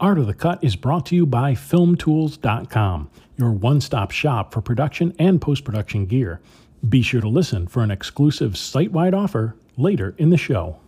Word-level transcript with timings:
Art 0.00 0.18
of 0.18 0.26
the 0.26 0.32
Cut 0.32 0.64
is 0.64 0.76
brought 0.76 1.04
to 1.06 1.14
you 1.14 1.26
by 1.26 1.52
FilmTools.com, 1.52 3.10
your 3.36 3.50
one 3.50 3.82
stop 3.82 4.10
shop 4.12 4.50
for 4.50 4.62
production 4.62 5.14
and 5.18 5.42
post 5.42 5.62
production 5.62 6.06
gear. 6.06 6.40
Be 6.88 7.02
sure 7.02 7.20
to 7.20 7.28
listen 7.28 7.66
for 7.66 7.82
an 7.82 7.90
exclusive 7.90 8.56
site 8.56 8.92
wide 8.92 9.12
offer 9.12 9.56
later 9.76 10.14
in 10.16 10.30
the 10.30 10.38
show. 10.38 10.78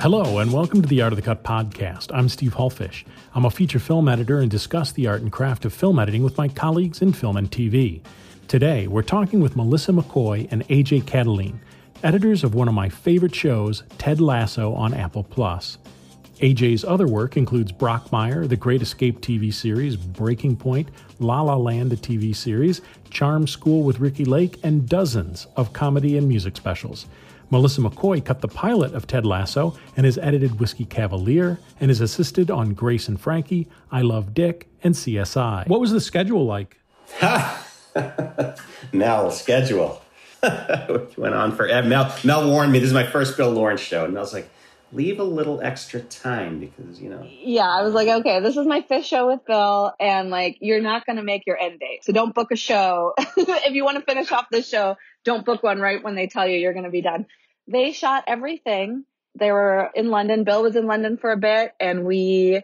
Hello, 0.00 0.38
and 0.38 0.54
welcome 0.54 0.80
to 0.80 0.88
the 0.88 1.02
Art 1.02 1.12
of 1.12 1.16
the 1.16 1.22
Cut 1.22 1.44
podcast. 1.44 2.10
I'm 2.14 2.30
Steve 2.30 2.54
Hullfish. 2.54 3.04
I'm 3.34 3.44
a 3.44 3.50
feature 3.50 3.78
film 3.78 4.08
editor 4.08 4.40
and 4.40 4.50
discuss 4.50 4.90
the 4.90 5.06
art 5.06 5.20
and 5.20 5.30
craft 5.30 5.66
of 5.66 5.74
film 5.74 5.98
editing 5.98 6.22
with 6.22 6.38
my 6.38 6.48
colleagues 6.48 7.02
in 7.02 7.12
film 7.12 7.36
and 7.36 7.50
TV. 7.50 8.00
Today, 8.48 8.86
we're 8.86 9.02
talking 9.02 9.40
with 9.40 9.54
Melissa 9.54 9.92
McCoy 9.92 10.48
and 10.50 10.66
AJ 10.68 11.02
Catoline, 11.02 11.58
editors 12.06 12.44
of 12.44 12.54
one 12.54 12.68
of 12.68 12.74
my 12.74 12.88
favorite 12.88 13.34
shows, 13.34 13.82
Ted 13.98 14.20
Lasso 14.20 14.72
on 14.74 14.94
Apple 14.94 15.24
Plus. 15.24 15.76
AJ's 16.36 16.84
other 16.84 17.08
work 17.08 17.36
includes 17.36 17.72
Brockmire, 17.72 18.48
the 18.48 18.54
Great 18.54 18.80
Escape 18.80 19.20
TV 19.20 19.52
series, 19.52 19.96
Breaking 19.96 20.54
Point, 20.54 20.88
La 21.18 21.42
La 21.42 21.56
Land, 21.56 21.90
the 21.90 21.96
TV 21.96 22.36
series, 22.36 22.80
Charm 23.10 23.48
School 23.48 23.82
with 23.82 23.98
Ricki 23.98 24.24
Lake, 24.24 24.60
and 24.62 24.88
dozens 24.88 25.48
of 25.56 25.72
comedy 25.72 26.16
and 26.16 26.28
music 26.28 26.56
specials. 26.56 27.06
Melissa 27.50 27.80
McCoy 27.80 28.24
cut 28.24 28.40
the 28.40 28.46
pilot 28.46 28.94
of 28.94 29.08
Ted 29.08 29.26
Lasso 29.26 29.76
and 29.96 30.06
has 30.06 30.16
edited 30.16 30.60
Whiskey 30.60 30.84
Cavalier 30.84 31.58
and 31.80 31.90
is 31.90 32.00
assisted 32.00 32.52
on 32.52 32.74
Grace 32.74 33.08
and 33.08 33.20
Frankie, 33.20 33.66
I 33.90 34.02
Love 34.02 34.32
Dick, 34.32 34.68
and 34.84 34.94
CSI. 34.94 35.66
What 35.66 35.80
was 35.80 35.90
the 35.90 36.00
schedule 36.00 36.46
like? 36.46 36.78
now, 38.92 39.28
schedule. 39.30 40.02
went 41.16 41.34
on 41.34 41.52
for 41.52 41.66
Mel. 41.82 42.14
Mel 42.24 42.50
warned 42.50 42.72
me. 42.72 42.78
This 42.78 42.88
is 42.88 42.94
my 42.94 43.06
first 43.06 43.36
Bill 43.36 43.50
Lawrence 43.50 43.80
show, 43.80 44.04
and 44.04 44.14
Mel's 44.14 44.32
like, 44.32 44.48
"Leave 44.92 45.18
a 45.18 45.24
little 45.24 45.60
extra 45.60 46.00
time 46.00 46.60
because 46.60 47.00
you 47.00 47.08
know." 47.08 47.26
Yeah, 47.26 47.68
I 47.68 47.82
was 47.82 47.94
like, 47.94 48.08
okay, 48.08 48.40
this 48.40 48.56
is 48.56 48.66
my 48.66 48.82
fifth 48.82 49.06
show 49.06 49.26
with 49.28 49.44
Bill, 49.46 49.92
and 49.98 50.30
like, 50.30 50.58
you're 50.60 50.82
not 50.82 51.06
going 51.06 51.16
to 51.16 51.22
make 51.22 51.46
your 51.46 51.58
end 51.58 51.80
date, 51.80 52.04
so 52.04 52.12
don't 52.12 52.34
book 52.34 52.50
a 52.50 52.56
show. 52.56 53.14
if 53.18 53.74
you 53.74 53.84
want 53.84 53.98
to 53.98 54.04
finish 54.04 54.30
off 54.32 54.46
this 54.50 54.68
show, 54.68 54.96
don't 55.24 55.44
book 55.44 55.62
one 55.62 55.80
right 55.80 56.02
when 56.02 56.14
they 56.14 56.26
tell 56.26 56.46
you 56.46 56.58
you're 56.58 56.74
going 56.74 56.84
to 56.84 56.90
be 56.90 57.02
done. 57.02 57.26
They 57.66 57.92
shot 57.92 58.24
everything. 58.26 59.04
They 59.38 59.52
were 59.52 59.90
in 59.94 60.10
London. 60.10 60.44
Bill 60.44 60.62
was 60.62 60.76
in 60.76 60.86
London 60.86 61.16
for 61.16 61.32
a 61.32 61.36
bit, 61.36 61.72
and 61.80 62.04
we 62.04 62.62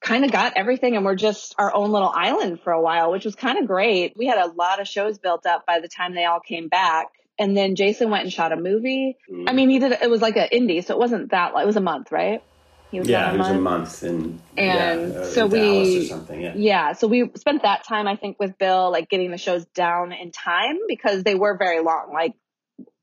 kind 0.00 0.24
of 0.24 0.30
got 0.30 0.52
everything 0.56 0.96
and 0.96 1.04
we're 1.04 1.16
just 1.16 1.54
our 1.58 1.74
own 1.74 1.90
little 1.90 2.12
island 2.14 2.60
for 2.60 2.72
a 2.72 2.80
while, 2.80 3.10
which 3.10 3.24
was 3.24 3.34
kind 3.34 3.58
of 3.58 3.66
great. 3.66 4.16
We 4.16 4.26
had 4.26 4.38
a 4.38 4.46
lot 4.46 4.80
of 4.80 4.88
shows 4.88 5.18
built 5.18 5.46
up 5.46 5.66
by 5.66 5.80
the 5.80 5.88
time 5.88 6.14
they 6.14 6.24
all 6.24 6.40
came 6.40 6.68
back. 6.68 7.08
And 7.40 7.56
then 7.56 7.76
Jason 7.76 8.10
went 8.10 8.24
and 8.24 8.32
shot 8.32 8.52
a 8.52 8.56
movie. 8.56 9.16
Mm. 9.30 9.48
I 9.48 9.52
mean, 9.52 9.70
he 9.70 9.78
did, 9.78 9.92
it 9.92 10.10
was 10.10 10.20
like 10.20 10.36
an 10.36 10.48
indie, 10.52 10.84
so 10.84 10.94
it 10.94 10.98
wasn't 10.98 11.30
that, 11.30 11.52
it 11.56 11.66
was 11.66 11.76
a 11.76 11.80
month, 11.80 12.10
right? 12.10 12.42
He 12.90 13.00
was 13.00 13.08
yeah, 13.08 13.34
it 13.34 13.38
was 13.38 13.48
a 13.48 13.60
month 13.60 14.02
in, 14.02 14.40
and 14.56 15.12
yeah, 15.12 15.24
so 15.24 15.46
we, 15.46 16.10
yeah. 16.10 16.54
yeah, 16.56 16.92
so 16.94 17.06
we 17.06 17.30
spent 17.36 17.62
that 17.62 17.84
time, 17.84 18.08
I 18.08 18.16
think, 18.16 18.40
with 18.40 18.56
Bill, 18.56 18.90
like 18.90 19.10
getting 19.10 19.30
the 19.30 19.36
shows 19.36 19.66
down 19.66 20.12
in 20.12 20.32
time 20.32 20.78
because 20.88 21.22
they 21.22 21.34
were 21.34 21.58
very 21.58 21.82
long. 21.82 22.12
Like 22.14 22.32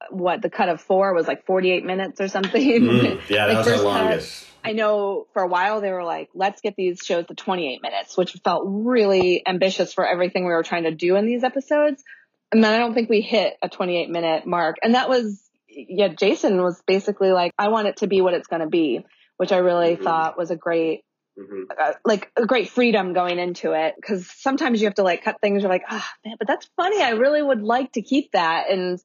what 0.09 0.41
the 0.41 0.49
cut 0.49 0.69
of 0.69 0.81
four 0.81 1.13
was 1.13 1.27
like 1.27 1.45
48 1.45 1.85
minutes 1.85 2.21
or 2.21 2.27
something. 2.27 2.61
Mm, 2.61 3.21
yeah, 3.29 3.45
like 3.45 3.57
that 3.57 3.57
was 3.57 3.67
our 3.67 3.83
longest. 3.83 4.45
Cut, 4.45 4.69
I 4.69 4.73
know 4.73 5.27
for 5.33 5.43
a 5.43 5.47
while 5.47 5.81
they 5.81 5.91
were 5.91 6.03
like, 6.03 6.29
let's 6.33 6.61
get 6.61 6.75
these 6.75 6.99
shows 7.03 7.27
to 7.27 7.35
28 7.35 7.81
minutes, 7.81 8.17
which 8.17 8.33
felt 8.43 8.63
really 8.65 9.45
ambitious 9.45 9.93
for 9.93 10.07
everything 10.07 10.45
we 10.45 10.51
were 10.51 10.63
trying 10.63 10.83
to 10.83 10.91
do 10.91 11.15
in 11.15 11.25
these 11.25 11.43
episodes. 11.43 12.03
And 12.51 12.63
then 12.63 12.73
I 12.73 12.77
don't 12.77 12.93
think 12.93 13.09
we 13.09 13.21
hit 13.21 13.55
a 13.61 13.69
28 13.69 14.09
minute 14.09 14.47
mark. 14.47 14.77
And 14.81 14.95
that 14.95 15.07
was, 15.09 15.39
yeah, 15.67 16.07
Jason 16.07 16.61
was 16.61 16.81
basically 16.87 17.31
like, 17.31 17.51
I 17.57 17.67
want 17.67 17.87
it 17.87 17.97
to 17.97 18.07
be 18.07 18.21
what 18.21 18.33
it's 18.33 18.47
going 18.47 18.61
to 18.61 18.67
be, 18.67 19.05
which 19.37 19.51
I 19.51 19.57
really 19.57 19.95
mm-hmm. 19.95 20.03
thought 20.03 20.37
was 20.37 20.51
a 20.51 20.55
great 20.55 21.03
Mm-hmm. 21.37 21.63
Uh, 21.77 21.91
like 22.05 22.31
a 22.37 22.45
great 22.45 22.69
freedom 22.69 23.11
going 23.11 23.39
into 23.39 23.73
it 23.73 23.95
because 23.97 24.31
sometimes 24.37 24.79
you 24.79 24.87
have 24.87 24.95
to 24.95 25.03
like 25.03 25.21
cut 25.21 25.35
things. 25.41 25.63
You're 25.63 25.69
like, 25.69 25.83
ah, 25.89 26.09
oh, 26.09 26.29
man, 26.29 26.37
but 26.39 26.47
that's 26.47 26.69
funny. 26.77 27.01
I 27.01 27.09
really 27.09 27.41
would 27.41 27.61
like 27.61 27.91
to 27.93 28.01
keep 28.01 28.31
that, 28.31 28.69
and 28.69 28.97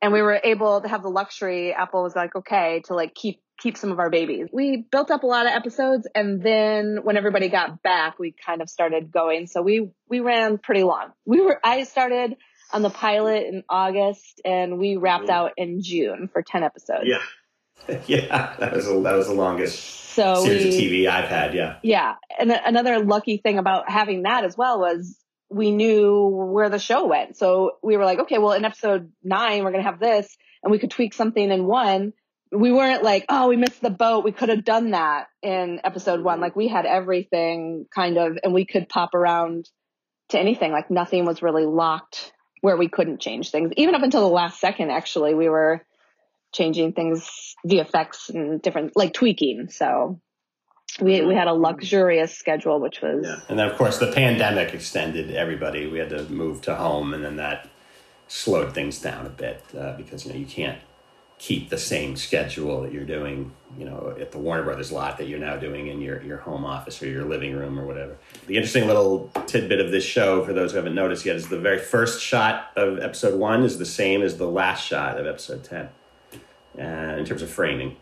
and 0.00 0.12
we 0.12 0.22
were 0.22 0.40
able 0.42 0.80
to 0.80 0.88
have 0.88 1.02
the 1.02 1.10
luxury. 1.10 1.72
Apple 1.72 2.02
was 2.02 2.14
like, 2.14 2.34
okay, 2.36 2.82
to 2.86 2.94
like 2.94 3.14
keep 3.14 3.40
keep 3.58 3.76
some 3.76 3.90
of 3.90 3.98
our 3.98 4.10
babies. 4.10 4.48
We 4.52 4.84
built 4.90 5.10
up 5.10 5.24
a 5.24 5.26
lot 5.26 5.46
of 5.46 5.52
episodes 5.52 6.06
and 6.14 6.42
then 6.42 7.00
when 7.02 7.16
everybody 7.16 7.48
got 7.48 7.82
back, 7.82 8.18
we 8.18 8.34
kind 8.46 8.62
of 8.62 8.70
started 8.70 9.10
going. 9.10 9.46
So 9.48 9.62
we, 9.62 9.90
we 10.08 10.20
ran 10.20 10.58
pretty 10.58 10.84
long. 10.84 11.10
We 11.26 11.40
were, 11.40 11.58
I 11.64 11.82
started 11.84 12.36
on 12.72 12.82
the 12.82 12.90
pilot 12.90 13.46
in 13.46 13.64
August 13.68 14.40
and 14.44 14.78
we 14.78 14.96
wrapped 14.96 15.24
mm-hmm. 15.24 15.32
out 15.32 15.52
in 15.56 15.82
June 15.82 16.28
for 16.32 16.42
10 16.42 16.62
episodes. 16.62 17.04
Yeah. 17.04 17.18
Yeah. 18.06 18.54
That 18.58 18.74
was, 18.74 18.88
a, 18.88 19.00
that 19.00 19.14
was 19.14 19.28
the 19.28 19.34
longest 19.34 19.78
so 20.14 20.44
series 20.44 20.64
we, 20.64 20.68
of 20.68 21.08
TV 21.08 21.08
I've 21.08 21.28
had. 21.28 21.54
Yeah. 21.54 21.76
Yeah. 21.82 22.16
And 22.38 22.50
another 22.50 22.98
lucky 22.98 23.38
thing 23.38 23.58
about 23.58 23.88
having 23.88 24.22
that 24.22 24.44
as 24.44 24.56
well 24.56 24.80
was 24.80 25.16
we 25.50 25.70
knew 25.70 26.28
where 26.28 26.68
the 26.68 26.78
show 26.78 27.06
went. 27.06 27.36
So 27.36 27.72
we 27.82 27.96
were 27.96 28.04
like, 28.04 28.20
okay, 28.20 28.38
well, 28.38 28.52
in 28.52 28.64
episode 28.64 29.12
nine, 29.22 29.64
we're 29.64 29.70
going 29.72 29.84
to 29.84 29.90
have 29.90 30.00
this 30.00 30.36
and 30.62 30.70
we 30.70 30.78
could 30.78 30.90
tweak 30.90 31.14
something 31.14 31.50
in 31.50 31.66
one 31.66 32.12
we 32.50 32.72
weren't 32.72 33.02
like, 33.02 33.26
oh, 33.28 33.48
we 33.48 33.56
missed 33.56 33.82
the 33.82 33.90
boat. 33.90 34.24
We 34.24 34.32
could 34.32 34.48
have 34.48 34.64
done 34.64 34.92
that 34.92 35.26
in 35.42 35.80
episode 35.84 36.22
one. 36.22 36.40
Like 36.40 36.56
we 36.56 36.68
had 36.68 36.86
everything 36.86 37.86
kind 37.94 38.16
of, 38.16 38.38
and 38.42 38.54
we 38.54 38.64
could 38.64 38.88
pop 38.88 39.14
around 39.14 39.68
to 40.30 40.38
anything. 40.38 40.72
Like 40.72 40.90
nothing 40.90 41.24
was 41.24 41.42
really 41.42 41.66
locked 41.66 42.32
where 42.60 42.76
we 42.76 42.88
couldn't 42.88 43.20
change 43.20 43.50
things. 43.50 43.72
Even 43.76 43.94
up 43.94 44.02
until 44.02 44.22
the 44.22 44.34
last 44.34 44.60
second, 44.60 44.90
actually, 44.90 45.34
we 45.34 45.48
were 45.48 45.84
changing 46.52 46.92
things, 46.92 47.54
the 47.64 47.78
effects 47.78 48.30
and 48.30 48.62
different, 48.62 48.96
like 48.96 49.12
tweaking. 49.12 49.68
So 49.68 50.20
we, 51.00 51.22
we 51.22 51.34
had 51.34 51.48
a 51.48 51.52
luxurious 51.52 52.34
schedule, 52.36 52.80
which 52.80 53.00
was. 53.02 53.24
Yeah. 53.24 53.40
And 53.48 53.58
then, 53.58 53.68
of 53.68 53.76
course, 53.76 53.98
the 53.98 54.12
pandemic 54.12 54.74
extended 54.74 55.30
everybody. 55.30 55.86
We 55.86 55.98
had 55.98 56.10
to 56.10 56.24
move 56.24 56.62
to 56.62 56.74
home, 56.74 57.14
and 57.14 57.24
then 57.24 57.36
that 57.36 57.68
slowed 58.28 58.74
things 58.74 59.00
down 59.00 59.26
a 59.26 59.30
bit 59.30 59.62
uh, 59.76 59.96
because, 59.96 60.26
you 60.26 60.32
know, 60.32 60.38
you 60.38 60.46
can't 60.46 60.78
keep 61.38 61.70
the 61.70 61.78
same 61.78 62.16
schedule 62.16 62.82
that 62.82 62.92
you're 62.92 63.04
doing, 63.04 63.52
you 63.78 63.84
know, 63.84 64.14
at 64.20 64.32
the 64.32 64.38
Warner 64.38 64.64
Brothers 64.64 64.90
lot 64.90 65.18
that 65.18 65.28
you're 65.28 65.38
now 65.38 65.56
doing 65.56 65.86
in 65.86 66.00
your, 66.00 66.20
your 66.22 66.38
home 66.38 66.64
office 66.64 67.00
or 67.00 67.06
your 67.06 67.24
living 67.24 67.54
room 67.54 67.78
or 67.78 67.86
whatever. 67.86 68.16
The 68.48 68.56
interesting 68.56 68.86
little 68.88 69.30
tidbit 69.46 69.80
of 69.80 69.92
this 69.92 70.04
show, 70.04 70.44
for 70.44 70.52
those 70.52 70.72
who 70.72 70.78
haven't 70.78 70.96
noticed 70.96 71.24
yet, 71.24 71.36
is 71.36 71.48
the 71.48 71.58
very 71.58 71.78
first 71.78 72.20
shot 72.20 72.72
of 72.76 72.98
episode 72.98 73.38
one 73.38 73.62
is 73.62 73.78
the 73.78 73.86
same 73.86 74.22
as 74.22 74.36
the 74.36 74.48
last 74.48 74.84
shot 74.84 75.18
of 75.18 75.26
episode 75.26 75.62
10 75.62 75.88
uh, 76.78 77.16
in 77.16 77.24
terms 77.24 77.42
of 77.42 77.50
framing. 77.50 77.96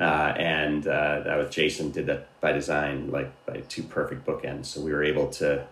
Uh, 0.00 0.34
and 0.36 0.86
uh, 0.86 1.20
that 1.20 1.38
with 1.38 1.50
Jason 1.50 1.90
did 1.90 2.06
that 2.06 2.28
by 2.40 2.52
design, 2.52 3.10
like 3.10 3.30
by 3.46 3.60
two 3.68 3.82
perfect 3.82 4.26
bookends. 4.26 4.66
So 4.66 4.80
we 4.80 4.92
were 4.92 5.04
able 5.04 5.28
to, 5.32 5.66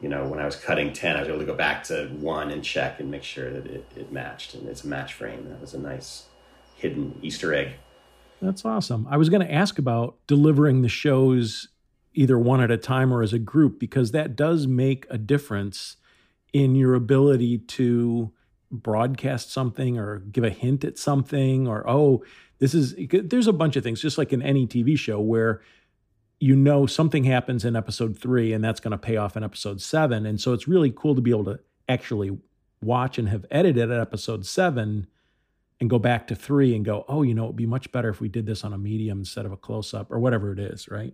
you 0.00 0.08
know, 0.08 0.24
when 0.26 0.38
I 0.38 0.44
was 0.44 0.56
cutting 0.56 0.92
10, 0.92 1.16
I 1.16 1.20
was 1.20 1.28
able 1.28 1.40
to 1.40 1.44
go 1.44 1.54
back 1.54 1.84
to 1.84 2.08
one 2.20 2.50
and 2.50 2.62
check 2.62 3.00
and 3.00 3.10
make 3.10 3.24
sure 3.24 3.50
that 3.50 3.66
it, 3.66 3.84
it 3.96 4.12
matched. 4.12 4.54
And 4.54 4.68
it's 4.68 4.84
a 4.84 4.88
match 4.88 5.14
frame. 5.14 5.48
That 5.48 5.60
was 5.60 5.74
a 5.74 5.78
nice 5.78 6.26
hidden 6.76 7.18
Easter 7.22 7.52
egg. 7.52 7.74
That's 8.40 8.64
awesome. 8.64 9.06
I 9.10 9.16
was 9.16 9.28
going 9.28 9.46
to 9.46 9.52
ask 9.52 9.78
about 9.78 10.16
delivering 10.26 10.82
the 10.82 10.88
shows 10.88 11.68
either 12.14 12.38
one 12.38 12.60
at 12.60 12.70
a 12.70 12.76
time 12.76 13.12
or 13.12 13.22
as 13.22 13.32
a 13.32 13.38
group 13.38 13.78
because 13.78 14.10
that 14.12 14.36
does 14.36 14.66
make 14.66 15.06
a 15.08 15.18
difference 15.18 15.96
in 16.52 16.74
your 16.74 16.94
ability 16.94 17.58
to 17.58 18.32
broadcast 18.70 19.52
something 19.52 19.98
or 19.98 20.20
give 20.20 20.44
a 20.44 20.50
hint 20.50 20.84
at 20.84 20.98
something 20.98 21.68
or 21.68 21.88
oh 21.88 22.22
this 22.62 22.74
is 22.74 22.94
there's 23.10 23.48
a 23.48 23.52
bunch 23.52 23.74
of 23.74 23.82
things 23.82 24.00
just 24.00 24.16
like 24.16 24.32
in 24.32 24.40
any 24.40 24.68
TV 24.68 24.96
show 24.96 25.20
where 25.20 25.60
you 26.38 26.54
know 26.54 26.86
something 26.86 27.24
happens 27.24 27.64
in 27.64 27.74
episode 27.74 28.16
3 28.16 28.52
and 28.52 28.62
that's 28.62 28.78
going 28.78 28.92
to 28.92 28.98
pay 28.98 29.16
off 29.16 29.36
in 29.36 29.42
episode 29.42 29.80
7 29.80 30.24
and 30.24 30.40
so 30.40 30.52
it's 30.52 30.68
really 30.68 30.92
cool 30.94 31.16
to 31.16 31.20
be 31.20 31.30
able 31.30 31.44
to 31.44 31.58
actually 31.88 32.38
watch 32.80 33.18
and 33.18 33.28
have 33.28 33.44
edited 33.50 33.90
at 33.90 33.98
episode 33.98 34.46
7 34.46 35.08
and 35.80 35.90
go 35.90 35.98
back 35.98 36.28
to 36.28 36.36
three 36.36 36.76
and 36.76 36.84
go, 36.84 37.04
oh, 37.08 37.22
you 37.22 37.34
know, 37.34 37.46
it'd 37.46 37.56
be 37.56 37.66
much 37.66 37.90
better 37.90 38.08
if 38.08 38.20
we 38.20 38.28
did 38.28 38.46
this 38.46 38.62
on 38.62 38.72
a 38.72 38.78
medium 38.78 39.18
instead 39.18 39.44
of 39.44 39.50
a 39.50 39.56
close 39.56 39.92
up 39.92 40.12
or 40.12 40.20
whatever 40.20 40.52
it 40.52 40.60
is, 40.60 40.88
right? 40.88 41.12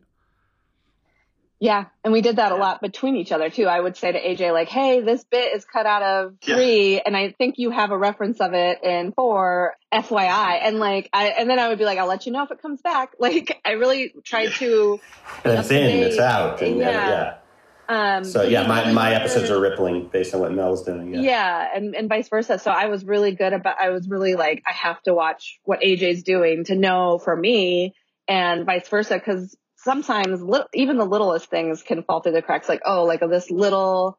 Yeah. 1.61 1.87
And 2.05 2.13
we 2.13 2.21
did 2.21 2.37
that 2.37 2.53
a 2.53 2.57
lot 2.57 2.81
between 2.81 3.17
each 3.17 3.33
other 3.33 3.51
too. 3.51 3.67
I 3.67 3.81
would 3.81 3.97
say 3.97 4.13
to 4.13 4.21
AJ, 4.21 4.53
like, 4.53 4.69
hey, 4.69 5.01
this 5.01 5.25
bit 5.25 5.55
is 5.57 5.65
cut 5.65 5.87
out 5.87 6.03
of 6.03 6.35
three. 6.41 6.95
Yeah. 6.95 7.03
And 7.05 7.17
I 7.17 7.31
think 7.31 7.57
you 7.59 7.71
have 7.71 7.91
a 7.91 7.99
reference 7.99 8.41
of 8.41 8.55
it 8.55 8.83
in 8.85 9.13
four, 9.13 9.75
FYI. 9.93 10.61
And 10.63 10.79
like, 10.79 11.11
I, 11.13 11.29
and 11.31 11.51
then 11.51 11.59
I 11.59 11.69
would 11.69 11.79
be 11.79 11.85
like, 11.85 11.99
I'll 11.99 12.07
let 12.07 12.27
you 12.27 12.33
know 12.33 12.45
if 12.45 12.51
it 12.53 12.63
comes 12.63 12.81
back. 12.81 13.13
Like, 13.21 13.61
I 13.65 13.73
really 13.73 14.15
tried 14.25 14.53
to. 14.53 15.01
and 15.45 15.59
it's 15.59 15.71
in, 15.71 15.99
it's 15.99 16.19
out. 16.19 16.63
And 16.63 16.79
yeah. 16.79 17.09
yeah. 17.09 18.17
Um, 18.17 18.25
so 18.25 18.43
yeah, 18.43 18.67
my, 18.67 18.93
my 18.93 19.15
episodes 19.15 19.51
are 19.51 19.61
rippling 19.61 20.09
based 20.09 20.35
on 20.35 20.41
what 20.41 20.53
Mel's 20.53 20.85
doing. 20.85 21.15
Yeah. 21.15 21.21
yeah, 21.21 21.69
and, 21.75 21.95
and 21.95 22.09
vice 22.09 22.29
versa. 22.29 22.59
So 22.59 22.71
I 22.71 22.87
was 22.87 23.05
really 23.05 23.33
good 23.33 23.53
about, 23.53 23.77
I 23.81 23.91
was 23.91 24.09
really 24.09 24.35
like, 24.35 24.63
I 24.67 24.73
have 24.73 25.03
to 25.03 25.15
watch 25.15 25.59
what 25.65 25.81
AJ's 25.81 26.23
doing 26.23 26.65
to 26.65 26.75
know 26.75 27.19
for 27.19 27.35
me 27.35 27.95
and 28.29 28.65
vice 28.65 28.89
versa. 28.89 29.19
Cause 29.21 29.57
sometimes 29.79 30.41
even 30.75 30.99
the 30.99 31.05
littlest 31.05 31.51
things 31.51 31.83
can 31.83 32.03
fall 32.03 32.21
through 32.21 32.33
the 32.33 32.43
cracks. 32.43 32.69
Like, 32.69 32.83
oh, 32.85 33.05
like 33.05 33.21
this 33.21 33.51
little 33.51 34.19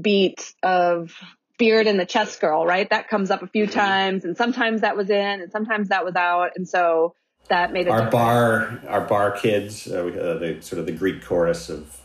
beat 0.00 0.54
of 0.62 1.14
Beard 1.58 1.86
and 1.86 1.98
the 1.98 2.06
Chess 2.06 2.38
Girl, 2.38 2.64
right? 2.64 2.88
That 2.88 3.08
comes 3.08 3.30
up 3.30 3.42
a 3.42 3.46
few 3.46 3.66
times, 3.66 4.24
and 4.24 4.36
sometimes 4.36 4.80
that 4.80 4.96
was 4.96 5.10
in, 5.10 5.40
and 5.40 5.52
sometimes 5.52 5.88
that 5.88 6.04
was 6.04 6.16
out, 6.16 6.52
and 6.56 6.68
so 6.68 7.14
that 7.48 7.72
made 7.72 7.86
it. 7.86 7.90
Our 7.90 8.06
different. 8.06 8.12
bar, 8.12 8.82
our 8.88 9.00
bar 9.02 9.30
kids, 9.32 9.86
uh, 9.86 10.04
uh, 10.04 10.38
the 10.38 10.58
sort 10.60 10.80
of 10.80 10.86
the 10.86 10.92
Greek 10.92 11.24
chorus 11.24 11.68
of 11.68 11.98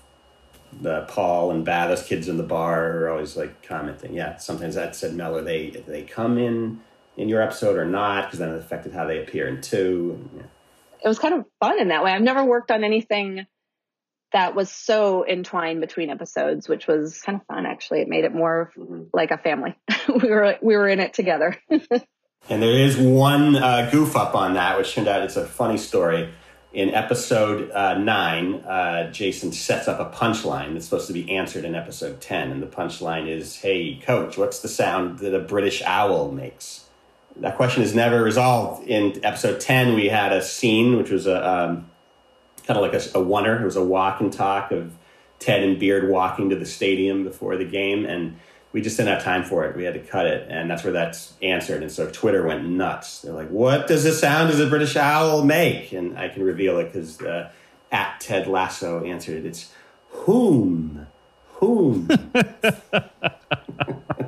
the 0.82 1.06
Paul 1.08 1.52
and 1.52 1.66
Ba, 1.66 1.98
kids 2.06 2.28
in 2.28 2.38
the 2.38 2.44
bar 2.44 3.04
are 3.04 3.10
always 3.10 3.38
like 3.38 3.64
commenting. 3.64 4.14
Yeah, 4.14 4.38
sometimes 4.38 4.76
that 4.76 4.96
said 4.96 5.14
Mel, 5.14 5.42
they 5.44 5.70
they 5.70 6.04
come 6.04 6.38
in 6.38 6.82
in 7.18 7.28
your 7.28 7.42
episode 7.42 7.78
or 7.78 7.86
not? 7.86 8.26
Because 8.26 8.40
then 8.40 8.50
it 8.50 8.58
affected 8.58 8.94
how 8.94 9.06
they 9.06 9.20
appear 9.20 9.48
in 9.48 9.62
two. 9.62 10.30
Yeah. 10.36 10.44
It 11.04 11.08
was 11.08 11.20
kind 11.20 11.34
of 11.34 11.46
fun 11.60 11.80
in 11.80 11.90
that 11.90 12.04
way. 12.04 12.12
I've 12.12 12.22
never 12.22 12.44
worked 12.44 12.72
on 12.72 12.84
anything 12.84 13.46
that 14.34 14.56
was 14.56 14.70
so 14.72 15.26
entwined 15.26 15.82
between 15.82 16.10
episodes, 16.10 16.68
which 16.68 16.88
was 16.88 17.22
kind 17.22 17.40
of 17.40 17.46
fun. 17.48 17.66
Actually, 17.66 18.02
it 18.02 18.08
made 18.08 18.26
it 18.26 18.34
more 18.34 18.72
mm-hmm. 18.78 19.04
like 19.14 19.32
a 19.32 19.38
family. 19.38 19.76
we 20.22 20.30
were 20.30 20.58
we 20.62 20.76
were 20.76 20.88
in 20.88 21.00
it 21.00 21.14
together. 21.14 21.58
and 21.70 22.62
there 22.62 22.78
is 22.78 22.98
one 22.98 23.56
uh, 23.56 23.90
goof 23.92 24.16
up 24.16 24.36
on 24.36 24.56
that, 24.56 24.78
which 24.78 24.94
turned 24.94 25.08
out 25.08 25.22
it's 25.22 25.38
a 25.38 25.46
funny 25.46 25.78
story. 25.78 26.34
In 26.74 26.94
episode 26.94 27.72
uh, 27.72 27.98
nine, 27.98 28.56
uh, 28.56 29.10
Jason 29.12 29.52
sets 29.52 29.88
up 29.88 30.00
a 30.00 30.16
punchline 30.16 30.74
that's 30.74 30.86
supposed 30.86 31.08
to 31.08 31.14
be 31.14 31.36
answered 31.36 31.64
in 31.66 31.74
episode 31.74 32.20
ten, 32.20 32.52
and 32.52 32.62
the 32.62 32.68
punchline 32.68 33.28
is, 33.28 33.56
"Hey, 33.56 33.96
coach, 33.96 34.38
what's 34.38 34.60
the 34.60 34.68
sound 34.68 35.20
that 35.20 35.34
a 35.34 35.40
British 35.40 35.82
owl 35.84 36.32
makes?" 36.32 36.87
That 37.42 37.56
question 37.56 37.84
is 37.84 37.94
never 37.94 38.24
resolved. 38.24 38.88
In 38.88 39.24
episode 39.24 39.60
ten, 39.60 39.94
we 39.94 40.08
had 40.08 40.34
a 40.34 40.42
scene 40.42 40.98
which 40.98 41.12
was 41.12 41.28
a 41.28 41.48
um, 41.48 41.90
kind 42.66 42.78
of 42.78 42.82
like 42.82 42.94
a, 42.94 43.20
a 43.20 43.24
oneer. 43.24 43.62
It 43.62 43.66
was 43.66 43.76
a 43.76 43.84
walk 43.84 44.20
and 44.22 44.32
talk 44.32 44.72
of 44.72 44.94
Ted 45.40 45.64
and 45.64 45.80
Beard 45.80 46.10
walking 46.10 46.50
to 46.50 46.56
the 46.56 46.66
stadium 46.66 47.24
before 47.24 47.58
the 47.58 47.66
game, 47.66 48.06
and 48.06 48.38
we 48.72 48.82
just 48.82 48.98
didn't 48.98 49.14
have 49.14 49.24
time 49.24 49.44
for 49.44 49.66
it. 49.66 49.76
We 49.76 49.84
had 49.84 49.94
to 49.94 50.00
cut 50.00 50.26
it, 50.26 50.48
and 50.50 50.70
that's 50.70 50.84
where 50.84 50.94
that's 50.94 51.34
answered. 51.42 51.82
And 51.82 51.92
so 51.92 52.10
Twitter 52.12 52.46
went 52.46 52.66
nuts. 52.66 53.22
They're 53.22 53.34
like, 53.34 53.50
"What 53.50 53.88
does 53.88 54.04
the 54.04 54.12
sound 54.12 54.52
does 54.52 54.60
a 54.60 54.68
British 54.68 54.96
owl 54.96 55.44
make?" 55.44 55.92
And 55.94 56.18
I 56.18 56.30
can 56.30 56.44
reveal 56.44 56.80
it 56.80 56.92
because 56.92 57.22
uh, 57.22 57.52
at 57.92 58.20
Ted 58.20 58.48
Lasso 58.48 59.04
answered 59.04 59.38
it. 59.38 59.46
It's 59.46 59.72
whom, 60.10 61.08
whom. 61.56 62.08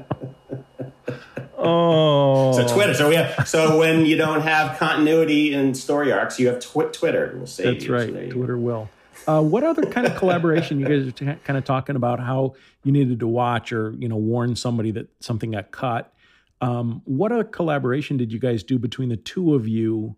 Oh. 1.59 2.53
So 2.53 2.73
Twitter. 2.73 2.93
So 2.93 3.09
we 3.09 3.15
have. 3.15 3.47
So 3.47 3.77
when 3.77 4.05
you 4.05 4.15
don't 4.15 4.41
have 4.41 4.77
continuity 4.77 5.53
in 5.53 5.73
story 5.73 6.11
arcs, 6.11 6.39
you 6.39 6.47
have 6.47 6.59
tw- 6.59 6.93
Twitter. 6.93 7.33
We'll 7.35 7.47
say 7.47 7.73
that's 7.73 7.87
right. 7.87 8.09
So 8.09 8.29
Twitter 8.29 8.57
will. 8.57 8.89
Uh, 9.27 9.41
what 9.41 9.63
other 9.63 9.83
kind 9.83 10.07
of 10.07 10.15
collaboration 10.15 10.79
you 10.79 10.87
guys 10.87 11.07
are 11.07 11.11
t- 11.11 11.25
kind 11.43 11.57
of 11.57 11.63
talking 11.65 11.95
about? 11.95 12.19
How 12.19 12.55
you 12.83 12.91
needed 12.91 13.19
to 13.19 13.27
watch 13.27 13.71
or 13.71 13.93
you 13.99 14.07
know 14.07 14.15
warn 14.15 14.55
somebody 14.55 14.91
that 14.91 15.09
something 15.19 15.51
got 15.51 15.71
cut. 15.71 16.13
Um, 16.61 17.01
what 17.05 17.31
other 17.31 17.43
collaboration 17.43 18.17
did 18.17 18.31
you 18.33 18.39
guys 18.39 18.63
do 18.63 18.79
between 18.79 19.09
the 19.09 19.17
two 19.17 19.55
of 19.55 19.67
you 19.67 20.15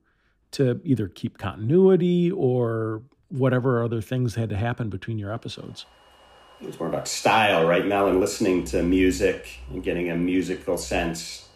to 0.52 0.80
either 0.84 1.08
keep 1.08 1.38
continuity 1.38 2.32
or 2.32 3.04
whatever 3.30 3.84
other 3.84 4.02
things 4.02 4.36
had 4.36 4.50
to 4.50 4.58
happen 4.58 4.90
between 4.90 5.18
your 5.18 5.34
episodes? 5.34 5.86
It 6.62 6.68
was 6.68 6.80
more 6.80 6.90
about 6.90 7.08
style, 7.08 7.66
right, 7.66 7.86
Mel, 7.86 8.08
and 8.08 8.20
listening 8.20 8.64
to 8.66 8.84
music 8.84 9.60
and 9.72 9.84
getting 9.84 10.12
a 10.12 10.16
musical 10.16 10.78
sense. 10.78 11.48